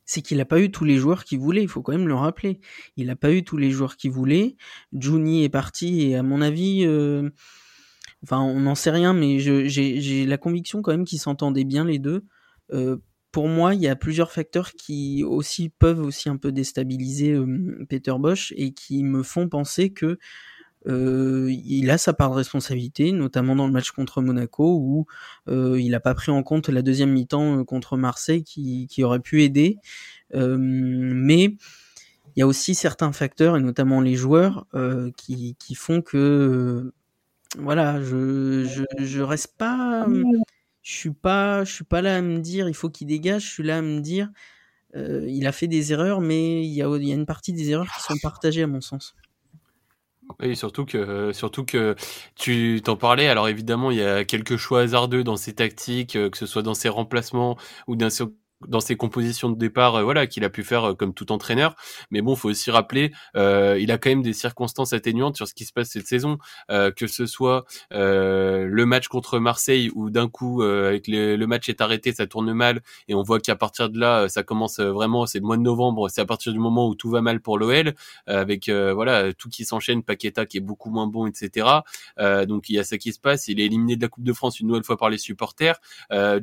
c'est 0.05 0.21
qu'il 0.21 0.37
n'a 0.37 0.45
pas 0.45 0.59
eu 0.59 0.71
tous 0.71 0.83
les 0.83 0.97
joueurs 0.97 1.23
qu'il 1.23 1.39
voulait, 1.39 1.61
il 1.61 1.67
faut 1.67 1.81
quand 1.81 1.91
même 1.91 2.07
le 2.07 2.15
rappeler. 2.15 2.59
Il 2.97 3.07
n'a 3.07 3.15
pas 3.15 3.31
eu 3.31 3.43
tous 3.43 3.57
les 3.57 3.71
joueurs 3.71 3.97
qu'il 3.97 4.11
voulait. 4.11 4.55
Juni 4.93 5.43
est 5.43 5.49
parti 5.49 6.01
et 6.03 6.15
à 6.15 6.23
mon 6.23 6.41
avis, 6.41 6.85
euh, 6.85 7.29
enfin 8.23 8.39
on 8.39 8.59
n'en 8.59 8.75
sait 8.75 8.91
rien, 8.91 9.13
mais 9.13 9.39
j'ai 9.39 10.25
la 10.25 10.37
conviction 10.37 10.81
quand 10.81 10.91
même 10.91 11.05
qu'ils 11.05 11.19
s'entendaient 11.19 11.63
bien 11.63 11.85
les 11.85 11.99
deux. 11.99 12.25
Euh, 12.73 12.97
pour 13.31 13.47
moi, 13.47 13.73
il 13.75 13.81
y 13.81 13.87
a 13.87 13.95
plusieurs 13.95 14.31
facteurs 14.31 14.73
qui 14.73 15.23
aussi 15.23 15.69
peuvent 15.69 16.01
aussi 16.01 16.27
un 16.27 16.37
peu 16.37 16.51
déstabiliser 16.51 17.31
euh, 17.31 17.85
Peter 17.89 18.13
Bosch 18.19 18.53
et 18.57 18.73
qui 18.73 19.03
me 19.03 19.23
font 19.23 19.47
penser 19.47 19.93
que 19.93 20.19
euh, 20.87 21.51
il 21.65 21.89
a 21.91 21.97
sa 21.97 22.13
part 22.13 22.31
de 22.31 22.35
responsabilité, 22.35 23.11
notamment 23.11 23.55
dans 23.55 23.67
le 23.67 23.73
match 23.73 23.91
contre 23.91 24.21
Monaco 24.21 24.77
où 24.79 25.05
euh, 25.47 25.79
il 25.79 25.91
n'a 25.91 25.99
pas 25.99 26.13
pris 26.15 26.31
en 26.31 26.43
compte 26.43 26.69
la 26.69 26.81
deuxième 26.81 27.11
mi-temps 27.11 27.59
euh, 27.59 27.63
contre 27.63 27.97
Marseille 27.97 28.43
qui, 28.43 28.87
qui 28.87 29.03
aurait 29.03 29.19
pu 29.19 29.43
aider. 29.43 29.77
Euh, 30.33 30.57
mais 30.59 31.55
il 32.35 32.39
y 32.39 32.41
a 32.41 32.47
aussi 32.47 32.75
certains 32.75 33.11
facteurs, 33.11 33.57
et 33.57 33.61
notamment 33.61 34.01
les 34.01 34.15
joueurs, 34.15 34.65
euh, 34.73 35.11
qui, 35.17 35.55
qui 35.59 35.75
font 35.75 36.01
que 36.01 36.93
voilà, 37.57 38.01
je, 38.01 38.63
je, 38.65 38.83
je 39.05 39.21
reste 39.21 39.55
pas, 39.57 40.07
je 40.81 40.91
suis 40.91 41.11
pas, 41.11 41.63
je 41.65 41.73
suis 41.73 41.83
pas 41.83 42.01
là 42.01 42.17
à 42.17 42.21
me 42.21 42.39
dire 42.39 42.69
il 42.69 42.73
faut 42.75 42.89
qu'il 42.89 43.07
dégage. 43.07 43.43
Je 43.45 43.49
suis 43.51 43.63
là 43.63 43.79
à 43.79 43.81
me 43.81 43.99
dire 43.99 44.29
il 44.95 45.47
a 45.47 45.51
fait 45.53 45.67
des 45.67 45.93
erreurs, 45.93 46.21
mais 46.21 46.65
il 46.65 46.71
y 46.71 46.81
a, 46.81 46.87
il 46.97 47.07
y 47.07 47.11
a 47.11 47.15
une 47.15 47.25
partie 47.25 47.53
des 47.53 47.69
erreurs 47.71 47.87
qui 47.95 48.01
sont 48.01 48.17
partagées 48.21 48.63
à 48.63 48.67
mon 48.67 48.81
sens. 48.81 49.15
Oui, 50.39 50.55
surtout 50.55 50.85
que, 50.85 51.31
surtout 51.33 51.65
que 51.65 51.95
tu 52.35 52.81
t'en 52.83 52.95
parlais. 52.95 53.27
Alors 53.27 53.49
évidemment, 53.49 53.91
il 53.91 53.97
y 53.97 54.03
a 54.03 54.23
quelques 54.23 54.55
choix 54.57 54.81
hasardeux 54.81 55.23
dans 55.23 55.35
ses 55.35 55.53
tactiques, 55.53 56.15
euh, 56.15 56.29
que 56.29 56.37
ce 56.37 56.45
soit 56.45 56.61
dans 56.61 56.73
ses 56.73 56.89
remplacements 56.89 57.57
ou 57.87 57.95
dans 57.95 58.09
ses 58.09 58.23
dans 58.67 58.79
ses 58.79 58.95
compositions 58.95 59.49
de 59.49 59.57
départ, 59.57 59.95
euh, 59.95 60.03
voilà, 60.03 60.27
qu'il 60.27 60.43
a 60.43 60.49
pu 60.49 60.63
faire 60.63 60.91
euh, 60.91 60.93
comme 60.93 61.13
tout 61.13 61.31
entraîneur. 61.31 61.75
Mais 62.11 62.21
bon, 62.21 62.35
faut 62.35 62.49
aussi 62.49 62.71
rappeler, 62.71 63.11
euh, 63.35 63.77
il 63.79 63.91
a 63.91 63.97
quand 63.97 64.09
même 64.09 64.21
des 64.21 64.33
circonstances 64.33 64.93
atténuantes 64.93 65.35
sur 65.35 65.47
ce 65.47 65.53
qui 65.53 65.65
se 65.65 65.73
passe 65.73 65.89
cette 65.89 66.07
saison, 66.07 66.37
que 66.69 67.07
ce 67.07 67.25
soit 67.25 67.65
le 67.91 68.83
match 68.85 69.07
contre 69.07 69.39
Marseille 69.39 69.89
où 69.95 70.09
d'un 70.09 70.27
coup, 70.27 70.61
avec 70.61 71.07
le 71.07 71.45
match 71.45 71.69
est 71.69 71.81
arrêté, 71.81 72.13
ça 72.13 72.27
tourne 72.27 72.51
mal 72.53 72.81
et 73.07 73.15
on 73.15 73.23
voit 73.23 73.39
qu'à 73.39 73.55
partir 73.55 73.89
de 73.89 73.99
là, 73.99 74.29
ça 74.29 74.43
commence 74.43 74.79
vraiment, 74.79 75.25
c'est 75.25 75.39
le 75.39 75.45
mois 75.45 75.57
de 75.57 75.61
novembre, 75.61 76.09
c'est 76.09 76.21
à 76.21 76.25
partir 76.25 76.53
du 76.53 76.59
moment 76.59 76.87
où 76.87 76.95
tout 76.95 77.09
va 77.09 77.21
mal 77.21 77.41
pour 77.41 77.57
l'OL, 77.57 77.93
avec 78.27 78.69
voilà 78.69 79.33
tout 79.33 79.49
qui 79.49 79.65
s'enchaîne, 79.65 80.03
Paqueta 80.03 80.45
qui 80.45 80.57
est 80.57 80.61
beaucoup 80.61 80.89
moins 80.89 81.07
bon, 81.07 81.27
etc. 81.27 81.67
donc 82.47 82.69
il 82.69 82.75
y 82.75 82.79
a 82.79 82.83
ça 82.83 82.97
qui 82.97 83.13
se 83.13 83.19
passe. 83.19 83.47
Il 83.47 83.59
est 83.59 83.65
éliminé 83.65 83.95
de 83.95 84.01
la 84.01 84.07
Coupe 84.07 84.23
de 84.23 84.33
France 84.33 84.59
une 84.59 84.67
nouvelle 84.67 84.83
fois 84.83 84.97
par 84.97 85.09
les 85.09 85.17
supporters. 85.17 85.79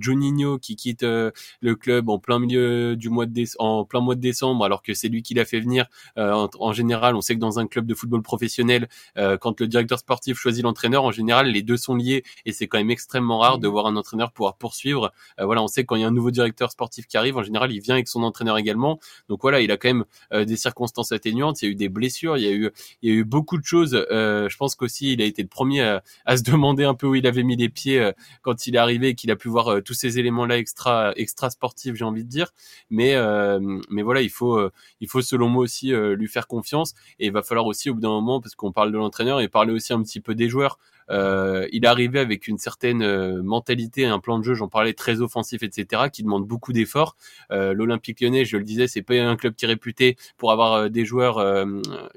Juninho 0.00 0.58
qui 0.58 0.76
quitte 0.76 1.02
le 1.02 1.74
club 1.74 2.07
en 2.10 2.18
plein 2.18 2.38
milieu 2.38 2.96
du 2.96 3.08
mois 3.08 3.26
de 3.26 3.32
en 3.58 3.84
plein 3.84 4.00
mois 4.00 4.14
de 4.14 4.20
décembre, 4.20 4.64
alors 4.64 4.82
que 4.82 4.94
c'est 4.94 5.08
lui 5.08 5.22
qui 5.22 5.34
l'a 5.34 5.44
fait 5.44 5.60
venir. 5.60 5.86
Euh, 6.16 6.48
en, 6.58 6.72
général, 6.72 7.16
on 7.16 7.20
sait 7.20 7.34
que 7.34 7.40
dans 7.40 7.58
un 7.58 7.66
club 7.66 7.86
de 7.86 7.94
football 7.94 8.22
professionnel, 8.22 8.88
euh, 9.16 9.36
quand 9.36 9.60
le 9.60 9.68
directeur 9.68 9.98
sportif 9.98 10.38
choisit 10.38 10.64
l'entraîneur, 10.64 11.04
en 11.04 11.12
général, 11.12 11.48
les 11.48 11.62
deux 11.62 11.76
sont 11.76 11.94
liés 11.94 12.24
et 12.44 12.52
c'est 12.52 12.66
quand 12.66 12.78
même 12.78 12.90
extrêmement 12.90 13.38
rare 13.38 13.58
de 13.58 13.68
mmh. 13.68 13.70
voir 13.70 13.86
un 13.86 13.96
entraîneur 13.96 14.32
pouvoir 14.32 14.56
poursuivre. 14.56 15.12
Euh, 15.40 15.44
voilà, 15.44 15.62
on 15.62 15.68
sait 15.68 15.82
que 15.82 15.86
quand 15.86 15.96
il 15.96 16.02
y 16.02 16.04
a 16.04 16.08
un 16.08 16.12
nouveau 16.12 16.30
directeur 16.30 16.70
sportif 16.70 17.06
qui 17.06 17.16
arrive, 17.16 17.36
en 17.36 17.42
général, 17.42 17.72
il 17.72 17.80
vient 17.80 17.94
avec 17.94 18.08
son 18.08 18.22
entraîneur 18.22 18.58
également. 18.58 18.98
Donc 19.28 19.40
voilà, 19.42 19.60
il 19.60 19.70
a 19.70 19.76
quand 19.76 19.88
même 19.88 20.04
des 20.44 20.56
circonstances 20.56 21.12
atténuantes. 21.12 21.62
Il 21.62 21.66
y 21.66 21.68
a 21.68 21.70
eu 21.72 21.74
des 21.74 21.88
blessures, 21.88 22.36
il 22.36 22.44
y 22.44 22.48
a 22.48 22.52
eu, 22.52 22.70
il 23.02 23.10
y 23.10 23.12
a 23.12 23.16
eu 23.16 23.24
beaucoup 23.24 23.58
de 23.58 23.64
choses. 23.64 23.92
je 24.10 24.56
pense 24.56 24.74
qu'aussi, 24.74 25.12
il 25.12 25.22
a 25.22 25.24
été 25.24 25.42
le 25.42 25.48
premier 25.48 25.82
à, 25.82 26.02
à, 26.24 26.36
se 26.36 26.42
demander 26.50 26.84
un 26.84 26.94
peu 26.94 27.06
où 27.06 27.14
il 27.14 27.26
avait 27.26 27.42
mis 27.42 27.56
les 27.56 27.68
pieds 27.68 28.10
quand 28.42 28.66
il 28.66 28.74
est 28.74 28.78
arrivé 28.78 29.08
et 29.08 29.14
qu'il 29.14 29.30
a 29.30 29.36
pu 29.36 29.48
voir 29.48 29.82
tous 29.84 29.94
ces 29.94 30.18
éléments-là 30.18 30.58
extra, 30.58 31.12
extra 31.16 31.50
sportifs 31.50 31.96
j'ai 31.98 32.04
envie 32.04 32.24
de 32.24 32.28
dire. 32.28 32.52
Mais 32.90 33.14
euh, 33.14 33.80
mais 33.90 34.02
voilà, 34.02 34.22
il 34.22 34.30
faut 34.30 34.56
euh, 34.56 34.72
il 35.00 35.08
faut 35.08 35.22
selon 35.22 35.48
moi 35.48 35.62
aussi 35.62 35.92
euh, 35.92 36.14
lui 36.14 36.28
faire 36.28 36.46
confiance 36.46 36.94
et 37.18 37.26
il 37.26 37.32
va 37.32 37.42
falloir 37.42 37.66
aussi 37.66 37.90
au 37.90 37.94
bout 37.94 38.00
d'un 38.00 38.08
moment 38.08 38.40
parce 38.40 38.54
qu'on 38.54 38.72
parle 38.72 38.92
de 38.92 38.96
l'entraîneur 38.96 39.40
et 39.40 39.48
parler 39.48 39.72
aussi 39.72 39.92
un 39.92 40.02
petit 40.02 40.20
peu 40.20 40.34
des 40.34 40.48
joueurs. 40.48 40.78
Euh, 41.10 41.66
il 41.72 41.86
arrivé 41.86 42.18
avec 42.18 42.48
une 42.48 42.58
certaine 42.58 43.02
euh, 43.02 43.42
mentalité, 43.42 44.04
un 44.04 44.18
plan 44.18 44.38
de 44.38 44.44
jeu, 44.44 44.54
j'en 44.54 44.68
parlais, 44.68 44.92
très 44.92 45.20
offensif, 45.20 45.62
etc., 45.62 46.02
qui 46.12 46.22
demande 46.22 46.46
beaucoup 46.46 46.72
d'efforts. 46.72 47.16
Euh, 47.50 47.72
L'Olympique 47.72 48.20
lyonnais, 48.20 48.44
je 48.44 48.56
le 48.56 48.64
disais, 48.64 48.86
c'est 48.86 49.02
pas 49.02 49.14
un 49.14 49.36
club 49.36 49.54
qui 49.54 49.64
est 49.64 49.68
réputé 49.68 50.16
pour 50.36 50.52
avoir 50.52 50.90
des 50.90 51.04
joueurs 51.04 51.66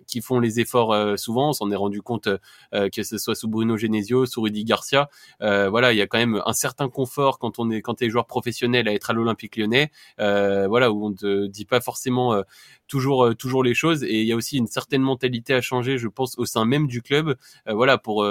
qui 0.08 0.22
font 0.22 0.40
les 0.40 0.60
efforts 0.60 1.18
souvent. 1.18 1.50
On 1.50 1.54
s'en 1.54 1.72
est 1.72 1.76
rendu 1.76 2.02
compte 2.02 2.28
que 2.72 3.04
ce 3.04 3.18
soit 3.18 3.36
sous 3.36 3.48
Bruno 3.48 3.78
Genesio, 3.78 4.26
sous 4.26 4.42
Rudy 4.42 4.64
Garcia. 4.64 5.10
voilà, 5.40 5.94
il 5.94 5.98
y 5.98 6.02
a 6.02 6.08
quand 6.08 6.18
même 6.18 6.42
un 6.46 6.54
certain 6.54 6.90
confort 6.90 7.40
quand 7.40 7.60
on 7.60 7.70
est 7.70 7.82
quand 7.82 7.96
t'es 7.96 8.10
joueur 8.10 8.28
professionnel 8.28 8.88
à 8.88 8.94
être 8.94 9.10
à 9.10 9.14
l'Olympique 9.14 9.58
lyonnais. 9.58 9.92
voilà, 10.18 10.92
où 10.92 11.06
on 11.06 11.14
te 11.14 11.48
dit 11.48 11.66
pas 11.66 11.82
forcément 11.82 12.42
toujours 12.92 13.36
toujours 13.36 13.64
les 13.64 13.74
choses 13.74 14.04
et 14.04 14.22
il 14.22 14.28
y 14.28 14.34
a 14.34 14.36
aussi 14.36 14.58
une 14.58 14.68
certaine 14.68 15.02
mentalité 15.02 15.54
à 15.54 15.62
changer 15.62 15.98
je 15.98 16.08
pense 16.08 16.38
au 16.38 16.46
sein 16.46 16.66
même 16.66 16.88
du 16.88 17.02
club 17.02 17.36
voilà 17.66 17.98
pour 17.98 18.28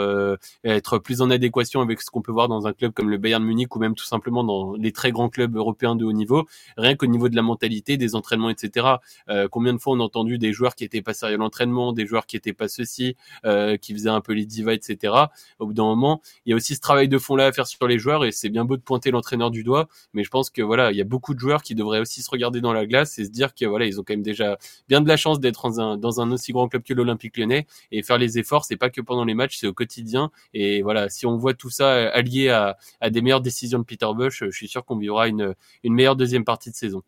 être 0.65 0.99
plus 0.99 1.23
en 1.23 1.31
adéquation 1.31 1.81
avec 1.81 2.01
ce 2.03 2.11
qu'on 2.11 2.23
peut 2.23 2.33
voir 2.33 2.49
dans 2.49 2.67
un 2.67 2.73
club 2.73 2.93
comme 2.93 3.09
le 3.09 3.19
Bayern 3.19 3.43
Munich 3.43 3.75
ou 3.75 3.79
même 3.79 3.95
tout 3.95 4.05
simplement 4.05 4.45
dans 4.45 4.75
les 4.75 4.93
très 4.93 5.13
grands 5.13 5.29
clubs 5.29 5.57
européens 5.57 5.97
de 5.97 6.05
haut 6.05 6.13
niveau, 6.13 6.47
rien 6.77 6.97
qu'au 6.97 7.07
niveau 7.07 7.29
de 7.29 7.37
la 7.37 7.43
mentalité, 7.43 7.97
des 7.97 8.15
entraînements, 8.15 8.51
etc. 8.51 8.87
Euh, 9.29 9.49
combien 9.49 9.73
de 9.73 9.79
fois 9.79 9.95
on 9.95 10.01
a 10.01 10.03
entendu 10.03 10.39
des 10.39 10.53
joueurs 10.53 10.75
qui 10.75 10.85
étaient 10.85 11.03
pas 11.03 11.15
sérieux 11.15 11.37
à 11.37 11.39
l'entraînement, 11.39 11.93
des 11.93 12.07
joueurs 12.07 12.27
qui 12.27 12.37
étaient 12.37 12.53
pas 12.53 12.69
ceci, 12.69 13.17
euh, 13.45 13.77
qui 13.77 13.93
faisaient 13.93 14.11
un 14.11 14.21
peu 14.21 14.33
les 14.33 14.47
divas, 14.47 14.73
etc. 14.73 15.15
Au 15.59 15.67
bout 15.67 15.75
d'un 15.75 15.85
moment, 15.85 16.21
il 16.45 16.51
y 16.51 16.53
a 16.53 16.57
aussi 16.57 16.75
ce 16.75 16.81
travail 16.81 17.09
de 17.09 17.19
fond 17.19 17.37
là 17.37 17.47
à 17.47 17.53
faire 17.53 17.67
sur 17.67 17.87
les 17.87 17.99
joueurs 17.99 18.25
et 18.25 18.33
c'est 18.33 18.49
bien 18.49 18.65
beau 18.65 18.77
de 18.77 18.83
pointer 18.83 19.11
l'entraîneur 19.11 19.51
du 19.51 19.63
doigt, 19.63 19.89
mais 20.13 20.25
je 20.25 20.31
pense 20.31 20.51
que 20.51 20.63
voilà, 20.63 20.91
il 20.91 20.97
y 20.97 21.01
a 21.01 21.05
beaucoup 21.05 21.35
de 21.35 21.41
joueurs 21.41 21.63
qui 21.63 21.75
devraient 21.75 22.01
aussi 22.01 22.23
se 22.23 22.31
regarder 22.31 22.61
dans 22.61 22.73
la 22.73 22.87
glace 22.87 23.19
et 23.19 23.25
se 23.25 23.31
dire 23.31 23.55
que 23.55 23.65
voilà, 23.67 23.87
ils 23.87 24.01
ont 24.01 24.03
quand 24.03 24.15
même 24.15 24.23
déjà 24.23 24.50
bien 24.89 25.01
de 25.01 25.09
la 25.09 25.17
chance 25.17 25.41
d'être 25.41 25.71
dans 25.97 26.21
un, 26.21 26.31
aussi 26.33 26.53
grand 26.53 26.69
club 26.69 26.83
que 26.83 26.95
l'Olympique 26.95 27.37
Lyonnais 27.37 27.67
et 27.91 28.03
faire 28.03 28.19
les 28.19 28.39
efforts, 28.39 28.65
c'est 28.65 28.77
pas 28.77 28.91
que 28.91 29.01
pendant 29.01 29.25
les 29.25 29.35
matchs, 29.35 29.59
c'est 29.59 29.67
au 29.67 29.75
quotidien 29.75 30.31
et 30.55 30.83
voilà, 30.83 31.09
si 31.09 31.27
on 31.27 31.37
voit 31.37 31.55
tout 31.55 31.71
ça 31.71 31.93
euh, 31.93 32.11
allié 32.13 32.49
à, 32.49 32.77
des 33.11 33.23
meilleures 33.23 33.41
décisions 33.41 33.79
de 33.79 33.85
Peter 33.85 34.07
Bush, 34.15 34.45
je 34.45 34.51
suis 34.51 34.69
sûr 34.69 34.85
qu'on 34.85 34.97
vivra 34.97 35.29
une, 35.29 35.55
une 35.85 35.95
meilleure 35.95 36.17
deuxième 36.17 36.45
partie 36.45 36.71
de 36.71 36.77
saison. 36.77 37.03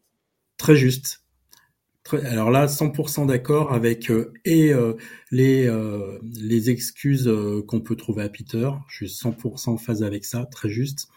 Très 0.57 0.76
juste. 0.76 1.24
alors 2.12 2.51
là, 2.51 2.66
100% 2.66 3.26
d'accord 3.26 3.72
avec 3.72 4.11
euh, 4.11 4.32
et 4.45 4.72
euh, 4.72 4.95
les 5.30 5.70
les 6.22 6.70
excuses 6.70 7.30
qu'on 7.66 7.80
peut 7.80 7.97
trouver 7.97 8.22
à 8.22 8.28
Peter. 8.28 8.70
Je 8.88 9.07
suis 9.07 9.07
100% 9.07 9.70
en 9.70 9.76
phase 9.76 10.03
avec 10.03 10.24
ça, 10.24 10.47
très 10.47 10.68
juste. 10.68 11.09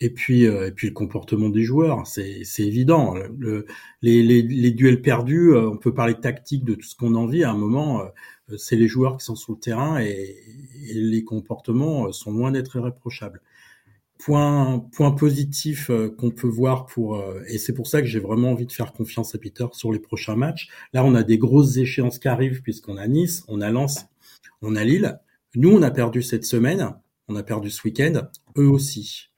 Et 0.00 0.10
puis 0.10 0.42
et 0.42 0.72
puis 0.72 0.88
le 0.88 0.92
comportement 0.92 1.48
des 1.48 1.62
joueurs, 1.62 2.06
c'est 2.06 2.42
évident. 2.58 3.14
Le, 3.38 3.64
les, 4.02 4.22
les, 4.22 4.42
les 4.42 4.70
duels 4.72 5.00
perdus, 5.00 5.54
on 5.54 5.76
peut 5.76 5.94
parler 5.94 6.14
tactique 6.14 6.64
de 6.64 6.74
tout 6.74 6.86
ce 6.86 6.96
qu'on 6.96 7.14
en 7.14 7.26
vit. 7.26 7.44
À 7.44 7.50
un 7.50 7.56
moment, 7.56 8.02
euh, 8.50 8.56
c'est 8.58 8.76
les 8.76 8.88
joueurs 8.88 9.16
qui 9.16 9.24
sont 9.24 9.36
sur 9.36 9.52
le 9.52 9.58
terrain 9.58 10.00
et, 10.00 10.36
les 10.92 11.24
comportements 11.24 12.08
euh, 12.08 12.12
sont 12.12 12.30
loin 12.32 12.52
d'être 12.52 12.76
irréprochables. 12.76 13.40
Point, 14.18 14.80
point 14.92 15.10
positif 15.12 15.90
euh, 15.90 16.08
qu'on 16.08 16.30
peut 16.30 16.48
voir 16.48 16.86
pour 16.86 17.22
et 17.48 17.58
c'est 17.58 17.74
pour 17.74 17.86
ça 17.86 18.00
que 18.00 18.06
j'ai 18.06 18.20
vraiment 18.20 18.52
envie 18.52 18.66
de 18.66 18.72
faire 18.72 18.92
confiance 18.92 19.34
à 19.34 19.38
Peter 19.38 19.66
sur 19.72 19.92
les 19.92 19.98
prochains 19.98 20.36
matchs. 20.36 20.68
Là, 20.92 21.04
on 21.04 21.14
a 21.14 21.22
des 21.22 21.38
grosses 21.38 21.76
échéances 21.76 22.18
qui 22.18 22.28
arrivent 22.28 22.62
puisqu'on 22.62 22.96
a 22.96 23.06
Nice, 23.08 23.44
on 23.48 23.60
a 23.60 23.70
Lens, 23.70 24.06
on 24.62 24.76
a 24.76 24.84
Lille. 24.84 25.18
Nous, 25.56 25.70
on 25.70 25.82
a 25.82 25.90
perdu 25.90 26.22
cette 26.22 26.44
semaine, 26.44 26.94
on 27.28 27.36
a 27.36 27.42
perdu 27.42 27.70
ce 27.70 27.82
week-end, 27.84 28.28
eux 28.56 28.68
aussi. 28.68 29.30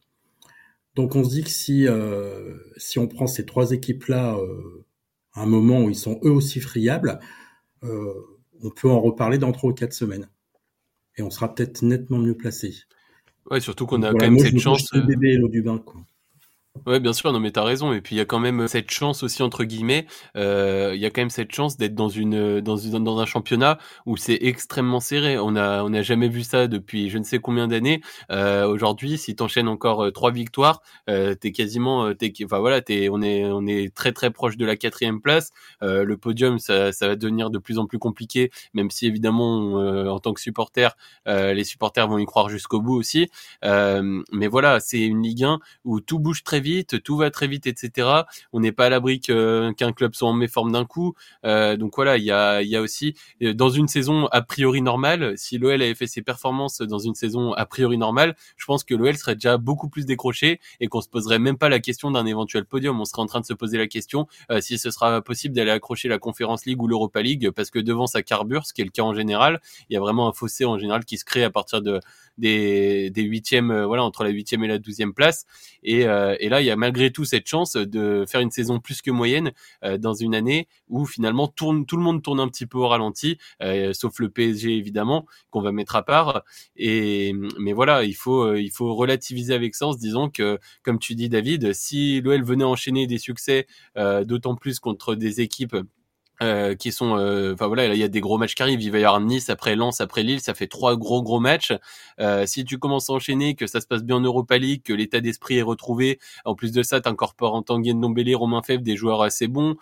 Donc, 0.97 1.15
on 1.15 1.23
se 1.23 1.31
dit 1.31 1.45
que 1.45 1.51
si 1.51 1.87
si 2.77 2.99
on 2.99 3.07
prend 3.07 3.29
ces 3.29 3.47
trois 3.47 3.71
équipes-là 3.71 4.37
à 5.37 5.43
un 5.43 5.47
moment 5.47 5.83
où 5.83 5.91
ils 5.91 5.97
sont 5.97 6.19
eux 6.25 6.31
aussi 6.31 6.61
friables, 6.61 7.21
euh, 7.85 8.15
on 8.63 8.71
peut 8.71 8.89
en 8.89 9.01
reparler 9.01 9.39
dans 9.39 9.53
trois 9.53 9.71
ou 9.71 9.75
quatre 9.75 9.93
semaines. 9.93 10.29
Et 11.17 11.23
on 11.23 11.31
sera 11.31 11.55
peut-être 11.55 11.83
nettement 11.83 12.19
mieux 12.19 12.35
placé. 12.35 12.75
Ouais, 13.51 13.61
surtout 13.61 13.87
qu'on 13.87 14.03
a 14.03 14.13
quand 14.13 14.31
même 14.31 14.39
cette 14.39 14.59
chance. 14.59 14.93
Le 14.93 15.03
bébé 15.03 15.35
et 15.35 15.37
l'eau 15.37 15.49
du 15.49 15.63
bain, 15.63 15.79
quoi. 15.79 16.01
Ouais, 16.85 17.01
bien 17.01 17.13
sûr, 17.13 17.33
non 17.33 17.41
mais 17.41 17.51
t'as 17.53 17.65
raison. 17.65 17.93
Et 17.93 18.01
puis 18.01 18.15
il 18.15 18.19
y 18.19 18.21
a 18.21 18.25
quand 18.25 18.39
même 18.39 18.69
cette 18.69 18.91
chance 18.91 19.23
aussi 19.23 19.43
entre 19.43 19.65
guillemets. 19.65 20.07
Euh, 20.37 20.93
il 20.95 21.01
y 21.01 21.07
a 21.07 21.11
quand 21.11 21.21
même 21.21 21.31
cette 21.31 21.53
chance 21.53 21.77
d'être 21.77 21.95
dans 21.95 22.09
une 22.09 22.61
dans 22.61 22.77
une 22.77 23.03
dans 23.03 23.19
un 23.19 23.25
championnat 23.27 23.79
où 24.05 24.17
c'est 24.17 24.39
extrêmement 24.43 25.01
serré. 25.01 25.39
On 25.39 25.57
a 25.57 25.83
on 25.83 25.91
n'a 25.91 26.03
jamais 26.03 26.29
vu 26.29 26.43
ça 26.45 26.67
depuis 26.69 27.09
je 27.09 27.19
ne 27.19 27.25
sais 27.25 27.39
combien 27.39 27.67
d'années. 27.67 28.01
Euh, 28.31 28.67
Aujourd'hui, 28.69 29.17
si 29.17 29.35
t'enchaînes 29.35 29.69
encore 29.69 30.05
euh, 30.05 30.11
trois 30.11 30.31
victoires, 30.31 30.81
euh, 31.09 31.35
t'es 31.35 31.51
quasiment 31.51 32.13
t'es 32.15 32.33
enfin 32.45 32.59
voilà 32.59 32.81
t'es 32.83 33.09
on 33.11 33.23
est 33.23 33.45
on 33.47 33.67
est 33.67 33.95
très 33.95 34.13
très 34.13 34.31
proche 34.31 34.57
de 34.57 34.65
la 34.67 34.77
quatrième 34.77 35.21
place. 35.21 35.51
Euh, 35.83 36.05
le 36.05 36.17
podium 36.17 36.59
ça 36.59 36.93
ça 36.93 37.09
va 37.09 37.17
devenir 37.17 37.51
de 37.51 37.59
plus 37.59 37.79
en 37.79 37.87
plus 37.87 37.99
compliqué, 37.99 38.51
même 38.75 38.91
si 38.91 39.07
évidemment 39.07 39.81
euh, 39.81 40.09
en 40.09 40.19
tant 40.21 40.33
que 40.35 40.41
supporter 40.41 40.91
les 41.27 41.65
supporters 41.65 42.07
vont 42.09 42.19
y 42.19 42.27
croire 42.27 42.49
jusqu'au 42.49 42.81
bout 42.81 42.95
aussi. 42.97 43.29
mais 43.63 44.47
voilà, 44.49 44.81
c'est 44.81 45.01
une 45.01 45.23
Ligue 45.23 45.45
1 45.45 45.59
où 45.85 46.01
tout 46.01 46.19
bouge 46.19 46.43
très 46.45 46.61
vite 46.61 46.66
tout 47.03 47.17
va 47.17 47.31
très 47.31 47.49
vite, 47.49 47.67
etc. 47.67 48.09
On 48.53 48.61
n'est 48.61 48.73
pas 48.73 48.87
à 48.87 48.89
l'abri 48.89 49.21
qu'un 49.21 49.93
club 49.95 50.15
soit 50.15 50.29
en 50.29 50.33
méforme 50.33 50.73
d'un 50.73 50.85
coup. 50.85 51.15
Euh, 51.45 51.77
donc 51.77 51.95
voilà, 51.97 52.17
il 52.17 52.25
y 52.25 52.31
a, 52.31 52.63
y 52.63 52.77
a 52.77 52.81
aussi 52.81 53.15
euh, 53.43 53.55
dans 53.55 53.69
une 53.69 53.89
saison 53.89 54.27
a 54.27 54.43
priori 54.43 54.83
normale, 54.83 55.37
si 55.37 55.59
l'OL 55.59 55.75
avait 55.75 55.95
fait 55.95 56.07
ses 56.07 56.23
performances 56.23 56.81
dans 56.81 56.99
une 56.99 57.15
saison 57.15 57.53
a 57.53 57.67
priori 57.67 57.99
normale, 57.99 58.37
je 58.57 58.65
pense 58.65 58.85
que 58.85 58.95
l'OL 58.95 59.17
serait 59.17 59.35
déjà 59.35 59.57
beaucoup 59.59 59.89
plus 59.89 60.07
décroché 60.07 60.61
et 60.81 60.89
qu'on 60.89 61.01
se 61.01 61.09
poserait 61.09 61.39
même 61.39 61.59
pas 61.59 61.69
la 61.69 61.81
question 61.81 62.11
d'un 62.11 62.27
éventuel 62.27 62.65
podium. 62.65 63.01
On 63.01 63.05
serait 63.05 63.23
en 63.23 63.27
train 63.27 63.41
de 63.41 63.47
se 63.47 63.55
poser 63.55 63.79
la 63.79 63.87
question 63.87 64.27
euh, 64.51 64.61
si 64.61 64.79
ce 64.79 64.91
sera 64.91 65.23
possible 65.23 65.55
d'aller 65.55 65.71
accrocher 65.71 66.09
la 66.09 66.19
Conference 66.19 66.67
League 66.67 66.81
ou 66.83 66.89
l'Europa 66.89 67.23
League, 67.23 67.51
parce 67.51 67.71
que 67.71 67.79
devant 67.79 68.07
sa 68.07 68.23
carbure, 68.23 68.67
ce 68.67 68.73
qui 68.73 68.81
est 68.83 68.85
le 68.85 68.91
cas 68.91 69.03
en 69.03 69.15
général, 69.15 69.61
il 69.89 69.95
y 69.95 69.97
a 69.97 70.01
vraiment 70.01 70.29
un 70.29 70.33
fossé 70.33 70.65
en 70.65 70.79
général 70.79 71.05
qui 71.05 71.19
se 71.19 71.25
crée 71.25 71.45
à 71.45 71.51
partir 71.51 71.83
de 71.83 72.01
des, 72.39 73.11
des 73.11 73.23
huitièmes, 73.23 73.85
voilà, 73.85 74.05
entre 74.05 74.23
la 74.23 74.31
huitième 74.31 74.63
et 74.65 74.69
la 74.69 74.79
douzième 74.79 75.15
place. 75.15 75.47
Et, 75.83 76.01
et 76.01 76.49
là, 76.49 76.56
il 76.61 76.67
y 76.67 76.71
a 76.71 76.77
malgré 76.77 77.11
tout 77.11 77.25
cette 77.25 77.47
chance 77.47 77.75
de 77.75 78.25
faire 78.29 78.41
une 78.41 78.51
saison 78.51 78.81
plus 78.81 79.03
que 79.03 79.11
moyenne 79.11 79.53
euh, 79.85 79.99
dans 79.99 80.15
une 80.15 80.35
année 80.35 80.69
où 80.89 81.07
finalement 81.07 81.49
tout 81.49 81.73
le 81.73 81.99
monde 81.99 82.23
tourne 82.23 82.41
un 82.41 82.49
petit 82.49 82.67
peu 82.67 82.79
au 82.79 82.89
ralenti, 82.89 83.39
sauf 83.93 84.19
le 84.19 84.29
PSG 84.29 84.77
évidemment 84.77 85.27
qu'on 85.51 85.61
va 85.61 85.73
mettre 85.73 85.97
à 85.97 86.05
part. 86.05 86.43
Et 86.77 87.33
mais 87.59 87.73
voilà, 87.73 88.05
il 88.05 88.15
faut 88.15 88.95
relativiser 88.95 89.55
avec 89.55 89.75
ça 89.75 89.87
disant 89.99 90.29
que, 90.29 90.59
comme 90.83 90.99
tu 90.99 91.15
dis 91.15 91.29
David, 91.29 91.73
si 91.73 92.21
l'OL 92.21 92.43
venait 92.43 92.65
enchaîner 92.65 93.07
des 93.07 93.19
succès, 93.19 93.67
d'autant 93.97 94.55
plus 94.57 94.81
contre 94.81 95.15
des 95.15 95.41
équipes 95.41 95.77
euh, 96.43 96.75
qui 96.75 96.93
sont 96.93 97.17
euh, 97.17 97.55
enfin 97.55 97.67
voilà 97.67 97.87
il 97.95 97.99
y 97.99 98.03
a 98.03 98.09
des 98.09 98.21
gros 98.21 98.37
matchs 98.37 98.55
qui 98.55 98.63
arrivent. 98.63 98.83
Il 98.83 98.91
va 98.93 98.99
y 98.99 99.05
avoir 99.05 99.21
Nice 99.21 99.49
après 99.49 99.75
Lens 99.75 100.01
après 100.01 100.23
Lille. 100.23 100.41
Ça 100.41 100.55
fait 100.55 100.67
trois 100.67 100.97
gros 100.97 101.23
gros 101.23 101.41
matchs. 101.41 101.73
Euh, 102.21 102.45
si 102.47 102.65
tu 102.65 102.79
commences 102.79 103.09
à 103.09 103.15
enchaîner 103.15 103.55
que 103.55 103.67
ça 103.67 103.81
se 103.81 103.87
passe 103.87 104.05
bien 104.05 104.17
en 104.17 104.21
Europa 104.21 104.59
League 104.59 104.83
que 104.85 104.93
l'état 104.93 105.21
d'esprit 105.21 105.59
est 105.59 105.63
retrouvé 105.63 106.19
en 106.45 106.55
plus 106.55 106.73
de 106.73 106.83
ça 106.83 107.01
t'incorpores 107.01 107.55
en 107.55 107.63
Tanguy 107.63 107.95
Ndombele 107.95 108.37
Romain 108.37 108.63
Fèvre 108.63 108.83
des 108.83 108.97
joueurs 108.97 109.23
assez 109.23 109.49
bons. 109.49 109.77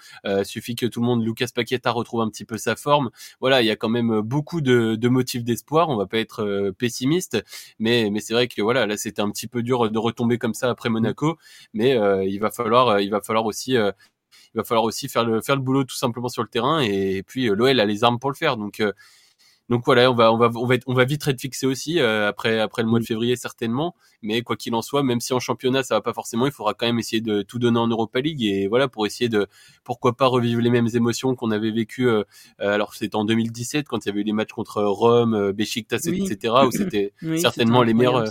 Suffit 0.44 0.76
que 0.76 0.86
tout 0.86 1.00
le 1.00 1.06
monde 1.06 1.24
Lucas 1.24 1.48
Paqueta 1.54 1.90
retrouve 1.90 2.20
un 2.20 2.28
petit 2.30 2.44
peu 2.44 2.58
sa 2.58 2.76
forme. 2.76 3.10
Voilà 3.40 3.62
il 3.62 3.66
y 3.66 3.70
a 3.70 3.76
quand 3.76 3.88
même 3.88 4.20
beaucoup 4.20 4.60
de, 4.60 4.94
de 4.94 5.08
motifs 5.08 5.44
d'espoir. 5.44 5.88
On 5.88 5.96
va 5.96 6.06
pas 6.06 6.18
être 6.18 6.72
pessimiste. 6.78 7.42
Mais 7.78 8.10
mais 8.10 8.20
c'est 8.20 8.34
vrai 8.34 8.48
que 8.48 8.62
voilà 8.62 8.86
là 8.86 8.96
c'était 8.96 9.22
un 9.22 9.30
petit 9.30 9.48
peu 9.48 9.62
dur 9.62 9.90
de 9.90 9.98
retomber 9.98 10.38
comme 10.38 10.54
ça 10.54 10.70
après 10.70 10.88
Monaco. 10.88 11.36
Mais 11.72 11.98
il 12.26 12.38
va 12.38 12.50
falloir 12.50 13.00
il 13.00 13.10
va 13.10 13.20
falloir 13.20 13.44
aussi 13.46 13.76
il 14.54 14.58
va 14.58 14.64
falloir 14.64 14.84
aussi 14.84 15.08
faire 15.08 15.24
le 15.24 15.40
faire 15.40 15.56
le 15.56 15.62
boulot 15.62 15.84
tout 15.84 15.96
simplement 15.96 16.28
sur 16.28 16.42
le 16.42 16.48
terrain 16.48 16.80
et, 16.80 17.22
puis 17.22 17.48
euh, 17.48 17.54
l'OL 17.54 17.80
a 17.80 17.84
les 17.84 18.04
armes 18.04 18.18
pour 18.18 18.30
le 18.30 18.36
faire. 18.36 18.56
Donc 18.56 18.80
euh, 18.80 18.92
donc 19.70 19.82
voilà, 19.86 20.10
on 20.10 20.14
va 20.14 20.30
on 20.30 20.36
va 20.36 20.50
on 20.54 20.66
va 20.66 20.74
on 20.86 20.92
va 20.92 21.04
vite 21.04 21.26
être 21.26 21.40
fixé 21.40 21.66
aussi 21.66 21.98
euh, 21.98 22.28
après 22.28 22.60
après 22.60 22.82
le 22.82 22.88
mois 22.88 23.00
de 23.00 23.04
février 23.04 23.34
certainement, 23.34 23.94
mais 24.20 24.42
quoi 24.42 24.56
qu'il 24.56 24.74
en 24.74 24.82
soit, 24.82 25.02
même 25.02 25.20
si 25.20 25.32
en 25.32 25.40
championnat 25.40 25.82
ça 25.82 25.94
va 25.94 26.00
pas 26.02 26.12
forcément, 26.12 26.44
il 26.44 26.52
faudra 26.52 26.74
quand 26.74 26.84
même 26.84 26.98
essayer 26.98 27.22
de 27.22 27.40
tout 27.40 27.58
donner 27.58 27.78
en 27.78 27.88
Europa 27.88 28.20
League. 28.20 28.42
Et 28.44 28.68
voilà 28.68 28.88
pour 28.88 29.06
essayer 29.06 29.30
de 29.30 29.46
pourquoi 29.82 30.16
pas 30.16 30.26
revivre 30.26 30.60
les 30.60 30.68
mêmes 30.68 30.88
émotions 30.92 31.34
qu'on 31.34 31.50
avait 31.50 31.70
vécues 31.70 32.10
alors 32.58 32.94
c'était 32.94 33.16
en 33.16 33.24
2017 33.24 33.88
quand 33.88 34.04
il 34.04 34.08
y 34.08 34.12
avait 34.12 34.20
eu 34.20 34.24
les 34.24 34.32
matchs 34.32 34.52
contre 34.52 34.82
Rome, 34.82 35.52
Besiktas 35.52 36.08
etc 36.08 36.54
où 36.66 36.70
c'était 36.70 37.14
certainement 37.38 37.82
les 37.82 37.94
meilleurs 37.94 38.24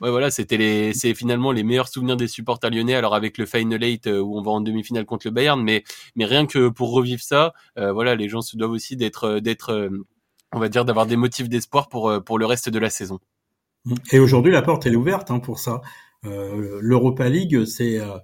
ouais 0.00 0.10
voilà, 0.10 0.30
c'était 0.32 0.56
les 0.56 0.92
c'est 0.98 1.14
finalement 1.14 1.52
les 1.52 1.62
meilleurs 1.62 1.88
souvenirs 1.88 2.16
des 2.16 2.28
supporters 2.28 2.70
lyonnais 2.70 2.94
alors 2.94 3.14
avec 3.14 3.38
le 3.38 3.46
Final 3.46 3.84
Eight 3.84 4.06
où 4.06 4.36
on 4.36 4.42
va 4.42 4.50
en 4.50 4.60
demi-finale 4.60 5.04
contre 5.04 5.28
le 5.28 5.30
Bayern. 5.30 5.62
Mais 5.62 5.84
mais 6.16 6.24
rien 6.24 6.46
que 6.46 6.68
pour 6.68 6.90
revivre 6.90 7.22
ça, 7.22 7.52
voilà, 7.76 8.16
les 8.16 8.28
gens 8.28 8.40
se 8.40 8.56
doivent 8.56 8.72
aussi 8.72 8.96
d'être 8.96 9.38
d'être 9.38 9.88
on 10.52 10.58
va 10.58 10.68
dire, 10.68 10.84
d'avoir 10.84 11.06
des 11.06 11.16
motifs 11.16 11.48
d'espoir 11.48 11.88
pour, 11.88 12.08
euh, 12.08 12.20
pour 12.20 12.38
le 12.38 12.46
reste 12.46 12.68
de 12.68 12.78
la 12.78 12.90
saison. 12.90 13.18
Et 14.12 14.18
aujourd'hui, 14.18 14.52
la 14.52 14.62
porte, 14.62 14.86
elle 14.86 14.94
est 14.94 14.96
ouverte 14.96 15.30
hein, 15.30 15.40
pour 15.40 15.58
ça. 15.58 15.80
Euh, 16.24 16.78
L'Europa 16.82 17.28
League, 17.28 17.64
c'est 17.64 18.00
euh, 18.00 18.18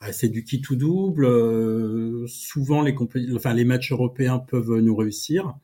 bah, 0.00 0.12
c'est 0.12 0.28
du 0.28 0.44
qui 0.44 0.60
tout 0.60 0.76
double. 0.76 1.26
Euh, 1.26 2.26
souvent, 2.26 2.82
les, 2.82 2.94
enfin, 3.34 3.54
les 3.54 3.64
matchs 3.64 3.92
européens 3.92 4.38
peuvent 4.38 4.78
nous 4.78 4.96
réussir. 4.96 5.56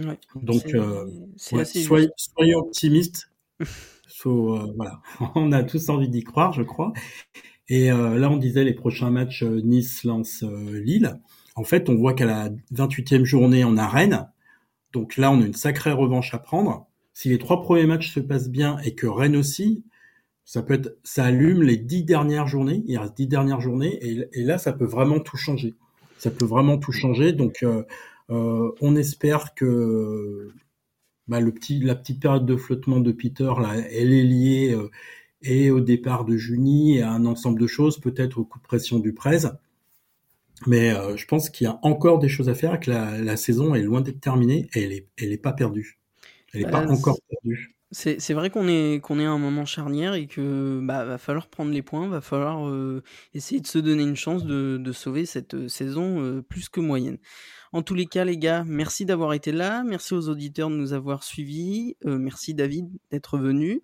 Ouais, 0.00 0.18
Donc, 0.34 0.76
soyez, 1.36 2.08
soyez, 2.16 2.54
optimistes. 2.54 3.30
Voilà, 4.24 5.00
on 5.36 5.52
a 5.52 5.62
tous 5.62 5.90
envie 5.90 6.08
d'y 6.08 6.24
croire, 6.24 6.52
je 6.52 6.64
crois. 6.64 6.92
Et 7.68 7.88
là, 7.88 8.28
on 8.28 8.36
disait 8.36 8.64
les 8.64 8.74
prochains 8.74 9.10
matchs 9.10 9.44
Nice, 9.44 10.02
Lens, 10.02 10.42
Lille. 10.42 11.20
En 11.54 11.62
fait, 11.62 11.88
on 11.88 11.94
voit 11.94 12.14
qu'à 12.14 12.26
la 12.26 12.50
28e 12.74 13.24
journée 13.24 13.62
en 13.62 13.76
arène, 13.76 14.28
donc 14.92 15.16
là, 15.16 15.30
on 15.30 15.40
a 15.42 15.46
une 15.46 15.54
sacrée 15.54 15.92
revanche 15.92 16.34
à 16.34 16.38
prendre. 16.38 16.86
Si 17.12 17.28
les 17.28 17.38
trois 17.38 17.60
premiers 17.60 17.86
matchs 17.86 18.14
se 18.14 18.20
passent 18.20 18.48
bien 18.48 18.78
et 18.84 18.94
que 18.94 19.06
Rennes 19.06 19.36
aussi, 19.36 19.84
ça 20.44 20.62
peut 20.62 20.80
ça 21.04 21.24
allume 21.24 21.62
les 21.62 21.76
dix 21.76 22.04
dernières 22.04 22.46
journées. 22.46 22.82
Il 22.86 22.96
reste 22.98 23.16
dix 23.16 23.26
dernières 23.26 23.60
journées 23.60 23.98
et, 24.02 24.42
là, 24.42 24.58
ça 24.58 24.72
peut 24.72 24.86
vraiment 24.86 25.20
tout 25.20 25.36
changer. 25.36 25.74
Ça 26.18 26.30
peut 26.30 26.46
vraiment 26.46 26.78
tout 26.78 26.92
changer. 26.92 27.32
Donc, 27.32 27.62
euh, 27.62 27.82
euh, 28.30 28.70
on 28.80 28.96
espère 28.96 29.54
que 29.54 30.50
bah, 31.26 31.40
la 31.40 31.94
petite 31.94 32.20
période 32.20 32.46
de 32.46 32.56
flottement 32.56 33.00
de 33.00 33.12
Peter, 33.12 33.52
elle 33.90 34.12
est 34.12 34.24
liée 34.24 34.72
euh, 34.72 34.90
et 35.42 35.70
au 35.70 35.80
départ 35.80 36.24
de 36.24 36.36
Juni 36.36 36.96
et 36.96 37.02
à 37.02 37.12
un 37.12 37.26
ensemble 37.26 37.60
de 37.60 37.66
choses, 37.66 37.98
peut-être 38.00 38.38
au 38.38 38.44
coup 38.44 38.58
de 38.58 38.64
pression 38.64 38.98
du 38.98 39.12
Prez. 39.12 39.40
Mais 40.66 40.92
euh, 40.92 41.16
je 41.16 41.26
pense 41.26 41.50
qu'il 41.50 41.66
y 41.66 41.68
a 41.68 41.78
encore 41.82 42.18
des 42.18 42.28
choses 42.28 42.48
à 42.48 42.54
faire, 42.54 42.80
que 42.80 42.90
la, 42.90 43.18
la 43.18 43.36
saison 43.36 43.74
est 43.74 43.82
loin 43.82 44.00
d'être 44.00 44.20
terminée 44.20 44.68
et 44.74 44.82
elle 44.82 44.92
est, 44.92 45.08
elle 45.18 45.32
est 45.32 45.38
pas 45.38 45.52
perdue. 45.52 46.00
Elle 46.52 46.62
n'est 46.62 46.70
pas 46.70 46.84
bah, 46.84 46.92
encore 46.92 47.18
perdue. 47.28 47.76
C'est 47.90 48.34
vrai 48.34 48.50
qu'on 48.50 48.68
est, 48.68 49.00
qu'on 49.00 49.18
est 49.18 49.24
à 49.24 49.30
un 49.30 49.38
moment 49.38 49.64
charnière 49.64 50.12
et 50.14 50.26
que 50.26 50.80
bah, 50.82 51.04
va 51.04 51.16
falloir 51.16 51.48
prendre 51.48 51.70
les 51.70 51.80
points, 51.80 52.06
va 52.08 52.20
falloir 52.20 52.68
euh, 52.68 53.02
essayer 53.32 53.60
de 53.60 53.66
se 53.66 53.78
donner 53.78 54.02
une 54.02 54.16
chance 54.16 54.44
de, 54.44 54.76
de 54.78 54.92
sauver 54.92 55.24
cette 55.24 55.54
euh, 55.54 55.68
saison 55.68 56.42
plus 56.48 56.68
que 56.68 56.80
moyenne. 56.80 57.18
En 57.72 57.82
tous 57.82 57.94
les 57.94 58.06
cas, 58.06 58.24
les 58.24 58.38
gars, 58.38 58.64
merci 58.66 59.04
d'avoir 59.04 59.34
été 59.34 59.52
là. 59.52 59.84
Merci 59.84 60.14
aux 60.14 60.28
auditeurs 60.28 60.70
de 60.70 60.74
nous 60.74 60.92
avoir 60.94 61.22
suivis. 61.22 61.96
Euh, 62.06 62.18
merci 62.18 62.54
David 62.54 62.88
d'être 63.10 63.38
venu. 63.38 63.82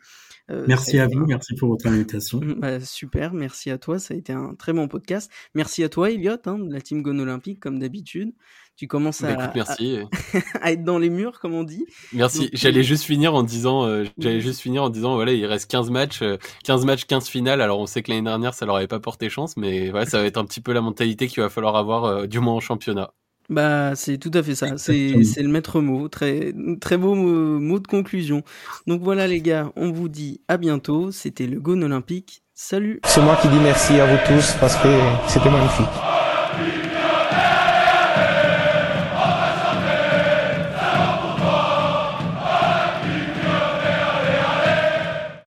Euh, 0.51 0.65
merci 0.67 0.99
à 0.99 1.07
vous, 1.07 1.27
merci 1.27 1.55
pour 1.55 1.69
votre 1.69 1.87
invitation. 1.87 2.41
Bah, 2.65 2.81
super, 2.81 3.35
merci 3.35 3.71
à 3.71 3.79
toi. 3.79 3.99
Ça 3.99 4.15
a 4.15 4.17
été 4.17 4.33
un 4.33 4.55
très 4.55 4.73
bon 4.73 4.89
podcast. 4.89 5.31
Merci 5.55 5.83
à 5.83 5.89
toi, 5.89 6.11
Elliot, 6.11 6.37
hein, 6.47 6.59
de 6.59 6.73
la 6.73 6.81
team 6.81 7.03
Gone 7.03 7.21
Olympique, 7.21 7.61
comme 7.61 7.79
d'habitude. 7.79 8.33
Tu 8.77 8.87
commences 8.87 9.23
bah, 9.23 9.37
à, 9.39 9.53
à, 10.63 10.73
être 10.73 10.83
dans 10.83 10.99
les 10.99 11.11
murs, 11.11 11.39
comme 11.41 11.55
on 11.55 11.63
dit. 11.63 11.85
Merci. 12.13 12.49
J'allais 12.53 12.83
juste 12.83 13.05
finir 13.05 13.35
en 13.35 13.43
disant, 13.43 13.87
euh, 13.87 14.05
j'allais 14.19 14.41
juste 14.41 14.61
finir 14.61 14.83
en 14.85 14.91
disant, 14.91 15.15
voilà, 15.15 15.33
il 15.33 15.45
reste 15.47 15.71
15 15.71 15.91
matchs, 15.91 16.23
15 16.65 16.85
matchs, 16.85 17.05
15 17.05 17.29
finales. 17.29 17.61
Alors, 17.61 17.79
on 17.79 17.87
sait 17.87 18.03
que 18.03 18.11
l'année 18.11 18.25
dernière, 18.25 18.55
ça 18.55 18.67
leur 18.67 18.77
avait 18.77 18.89
pas 18.89 19.01
porté 19.01 19.29
chance, 19.29 19.57
mais 19.57 19.91
voilà, 19.91 20.07
ça 20.07 20.21
va 20.21 20.27
être 20.27 20.39
un 20.39 20.45
petit 20.45 20.61
peu 20.61 20.73
la 20.73 20.81
mentalité 20.81 21.29
qu'il 21.29 21.43
va 21.43 21.51
falloir 21.51 21.77
avoir, 21.77 22.27
du 22.27 22.41
moins 22.41 22.55
en 22.55 22.61
championnat. 22.61 23.13
Bah, 23.49 23.95
c'est 23.95 24.19
tout 24.19 24.31
à 24.35 24.43
fait 24.43 24.55
ça. 24.55 24.79
C'est, 24.79 25.23
c'est 25.25 25.43
le 25.43 25.49
maître 25.49 25.81
mot. 25.81 26.09
Très, 26.09 26.53
très 26.81 26.97
beau 26.97 27.15
mot, 27.15 27.79
de 27.79 27.87
conclusion. 27.87 28.43
Donc 28.87 29.03
voilà, 29.03 29.27
les 29.27 29.41
gars, 29.41 29.71
on 29.77 29.93
vous 29.93 30.09
dit 30.09 30.41
à 30.49 30.57
bientôt. 30.57 31.11
C'était 31.11 31.47
le 31.47 31.61
Gone 31.61 31.85
Olympique. 31.85 32.43
Salut. 32.55 33.01
C'est 33.05 33.21
moi 33.21 33.37
qui 33.43 33.49
dis 33.49 33.59
merci 33.63 33.95
à 33.95 34.07
vous 34.07 34.19
tous 34.27 34.55
parce 34.61 34.77
que 34.77 34.89
c'était 35.29 35.51
magnifique. 35.51 36.14